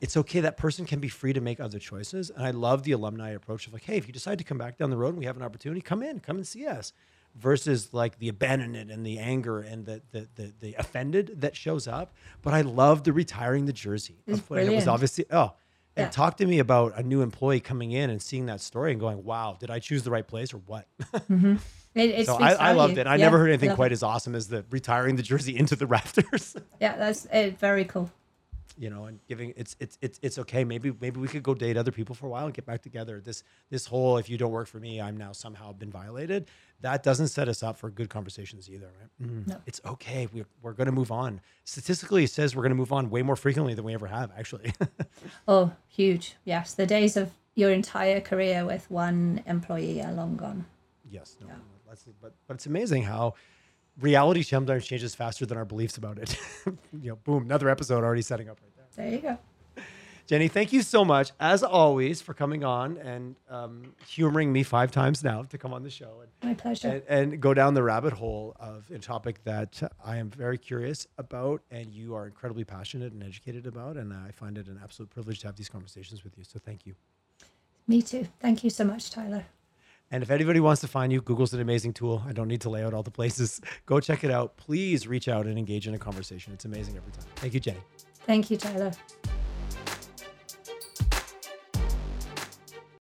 it's 0.00 0.16
okay 0.16 0.38
that 0.38 0.56
person 0.56 0.86
can 0.86 1.00
be 1.00 1.08
free 1.08 1.32
to 1.32 1.40
make 1.40 1.58
other 1.58 1.80
choices. 1.80 2.30
And 2.30 2.46
i 2.46 2.52
love 2.52 2.84
the 2.84 2.92
alumni 2.92 3.30
approach 3.30 3.66
of 3.66 3.72
like 3.72 3.82
hey 3.82 3.96
if 3.96 4.06
you 4.06 4.12
decide 4.12 4.38
to 4.38 4.44
come 4.44 4.56
back 4.56 4.78
down 4.78 4.90
the 4.90 4.96
road 4.96 5.08
and 5.08 5.18
we 5.18 5.24
have 5.24 5.36
an 5.36 5.42
opportunity 5.42 5.80
come 5.80 6.00
in 6.00 6.20
come 6.20 6.36
and 6.36 6.46
see 6.46 6.64
us 6.64 6.92
versus 7.38 7.92
like 7.92 8.18
the 8.18 8.28
abandonment 8.28 8.90
and 8.90 9.04
the 9.04 9.18
anger 9.18 9.60
and 9.60 9.84
the 9.86 10.02
the 10.10 10.28
the, 10.36 10.52
the 10.60 10.74
offended 10.74 11.40
that 11.42 11.54
shows 11.56 11.86
up. 11.86 12.14
But 12.42 12.54
i 12.54 12.62
love 12.62 13.04
the 13.04 13.12
retiring 13.12 13.66
the 13.66 13.72
jersey 13.72 14.22
and 14.26 14.40
it 14.68 14.74
was 14.74 14.88
obviously 14.88 15.24
oh 15.30 15.52
and 15.98 16.04
Yeah. 16.06 16.10
talk 16.10 16.36
to 16.38 16.46
me 16.46 16.58
about 16.58 16.98
a 16.98 17.02
new 17.02 17.22
employee 17.22 17.60
coming 17.60 17.92
in 17.92 18.10
and 18.10 18.20
seeing 18.20 18.46
that 18.46 18.60
story 18.60 18.90
and 18.92 19.00
going 19.00 19.24
wow 19.24 19.56
did 19.58 19.70
i 19.70 19.78
choose 19.78 20.02
the 20.02 20.10
right 20.10 20.26
place 20.26 20.52
or 20.54 20.58
what? 20.58 20.86
It, 21.94 22.10
it 22.10 22.26
so 22.26 22.34
I, 22.36 22.52
I 22.52 22.72
loved 22.72 22.98
it. 22.98 23.06
I 23.06 23.16
Yeah, 23.16 23.24
never 23.24 23.38
heard 23.38 23.48
anything 23.48 23.74
quite 23.74 23.90
it. 23.90 23.94
as 23.94 24.02
awesome 24.02 24.34
as 24.34 24.48
the 24.48 24.66
retiring 24.70 25.16
the 25.16 25.22
jersey 25.22 25.56
into 25.56 25.76
the 25.76 25.86
rafters 25.96 26.54
Yeah, 26.78 26.94
that's 26.96 27.24
uh, 27.26 27.52
very 27.58 27.86
cool. 27.86 28.10
You 28.78 28.90
know, 28.90 29.04
and 29.06 29.20
giving 29.26 29.52
it's 29.56 29.74
it's 29.80 29.96
it's 30.00 30.18
it's 30.22 30.38
okay. 30.38 30.64
Maybe 30.64 30.92
maybe 31.00 31.18
we 31.18 31.28
could 31.28 31.42
go 31.42 31.54
date 31.54 31.76
other 31.76 31.92
people 31.92 32.14
for 32.14 32.26
a 32.26 32.28
while 32.28 32.44
and 32.44 32.54
get 32.54 32.66
back 32.66 32.82
together. 32.82 33.20
This 33.20 33.42
this 33.70 33.86
whole 33.86 34.18
if 34.18 34.28
you 34.28 34.36
don't 34.38 34.52
work 34.52 34.68
for 34.68 34.78
me, 34.78 35.00
I'm 35.00 35.16
now 35.16 35.32
somehow 35.32 35.72
been 35.72 35.90
violated. 35.90 36.46
That 36.82 37.02
doesn't 37.02 37.28
set 37.28 37.48
us 37.48 37.62
up 37.62 37.78
for 37.78 37.88
good 37.90 38.10
conversations 38.10 38.68
either, 38.68 38.90
right? 39.00 39.28
Mm. 39.30 39.48
No. 39.48 39.56
It's 39.66 39.80
okay. 39.86 40.28
We're 40.32 40.46
we're 40.62 40.72
going 40.74 40.86
to 40.86 40.92
move 40.92 41.10
on. 41.10 41.40
Statistically, 41.64 42.24
it 42.24 42.30
says 42.30 42.54
we're 42.54 42.62
going 42.62 42.70
to 42.70 42.76
move 42.76 42.92
on 42.92 43.08
way 43.08 43.22
more 43.22 43.36
frequently 43.36 43.72
than 43.74 43.84
we 43.84 43.94
ever 43.94 44.06
have, 44.06 44.30
actually. 44.36 44.72
Oh, 45.48 45.72
huge. 45.88 46.36
Yes. 46.44 46.74
The 46.74 46.86
days 46.86 47.16
of 47.16 47.30
your 47.54 47.70
entire 47.70 48.20
career 48.20 48.64
with 48.66 48.90
one 48.90 49.42
employee 49.46 50.02
are 50.02 50.12
long 50.12 50.36
gone. 50.36 50.66
yes. 51.08 51.36
No, 51.40 51.46
that's, 51.88 52.04
but 52.20 52.34
but 52.46 52.54
it's 52.54 52.66
amazing 52.66 53.04
how 53.04 53.34
reality 54.00 54.42
sometimes 54.42 54.86
changes 54.86 55.14
faster 55.14 55.46
than 55.46 55.56
our 55.58 55.64
beliefs 55.64 55.96
about 55.96 56.18
it. 56.18 56.38
you 56.66 57.10
know, 57.10 57.16
boom, 57.16 57.44
another 57.44 57.68
episode 57.68 58.04
already 58.04 58.22
setting 58.22 58.48
up 58.48 58.58
right 58.62 58.72
there. 58.76 59.04
There 59.04 59.14
you 59.14 59.20
go. 59.20 59.38
Jenny, 60.26 60.48
thank 60.48 60.72
you 60.72 60.82
so 60.82 61.04
much, 61.04 61.30
as 61.38 61.62
always, 61.62 62.20
for 62.20 62.34
coming 62.34 62.64
on 62.64 62.96
and 62.98 63.36
um, 63.48 63.94
humoring 64.08 64.52
me 64.52 64.64
five 64.64 64.90
times 64.90 65.22
now 65.22 65.42
to 65.44 65.56
come 65.56 65.72
on 65.72 65.84
the 65.84 65.90
show 65.90 66.20
and, 66.20 66.30
My 66.42 66.54
pleasure. 66.54 67.00
and, 67.08 67.32
and 67.32 67.40
go 67.40 67.54
down 67.54 67.74
the 67.74 67.82
rabbit 67.84 68.12
hole 68.12 68.56
of 68.58 68.90
a 68.90 68.98
topic 68.98 69.44
that 69.44 69.80
I 70.04 70.16
am 70.16 70.28
very 70.30 70.58
curious 70.58 71.06
about 71.16 71.62
and 71.70 71.92
you 71.92 72.16
are 72.16 72.26
incredibly 72.26 72.64
passionate 72.64 73.12
and 73.12 73.22
educated 73.22 73.68
about. 73.68 73.96
And 73.96 74.12
I 74.12 74.32
find 74.32 74.58
it 74.58 74.66
an 74.66 74.80
absolute 74.82 75.10
privilege 75.10 75.38
to 75.40 75.46
have 75.46 75.54
these 75.54 75.68
conversations 75.68 76.24
with 76.24 76.36
you. 76.36 76.42
So 76.42 76.58
thank 76.58 76.86
you. 76.86 76.96
Me 77.86 78.02
too. 78.02 78.26
Thank 78.40 78.64
you 78.64 78.70
so 78.70 78.82
much, 78.82 79.12
Tyler. 79.12 79.46
And 80.10 80.22
if 80.22 80.30
anybody 80.30 80.60
wants 80.60 80.80
to 80.82 80.88
find 80.88 81.12
you, 81.12 81.20
Google's 81.20 81.52
an 81.52 81.60
amazing 81.60 81.92
tool. 81.92 82.22
I 82.26 82.32
don't 82.32 82.48
need 82.48 82.60
to 82.62 82.70
lay 82.70 82.84
out 82.84 82.94
all 82.94 83.02
the 83.02 83.10
places. 83.10 83.60
Go 83.86 83.98
check 84.00 84.22
it 84.22 84.30
out. 84.30 84.56
Please 84.56 85.08
reach 85.08 85.28
out 85.28 85.46
and 85.46 85.58
engage 85.58 85.88
in 85.88 85.94
a 85.94 85.98
conversation. 85.98 86.52
It's 86.52 86.64
amazing 86.64 86.96
every 86.96 87.12
time. 87.12 87.24
Thank 87.36 87.54
you, 87.54 87.60
Jenny. 87.60 87.80
Thank 88.26 88.50
you, 88.50 88.56
Tyler. 88.56 88.92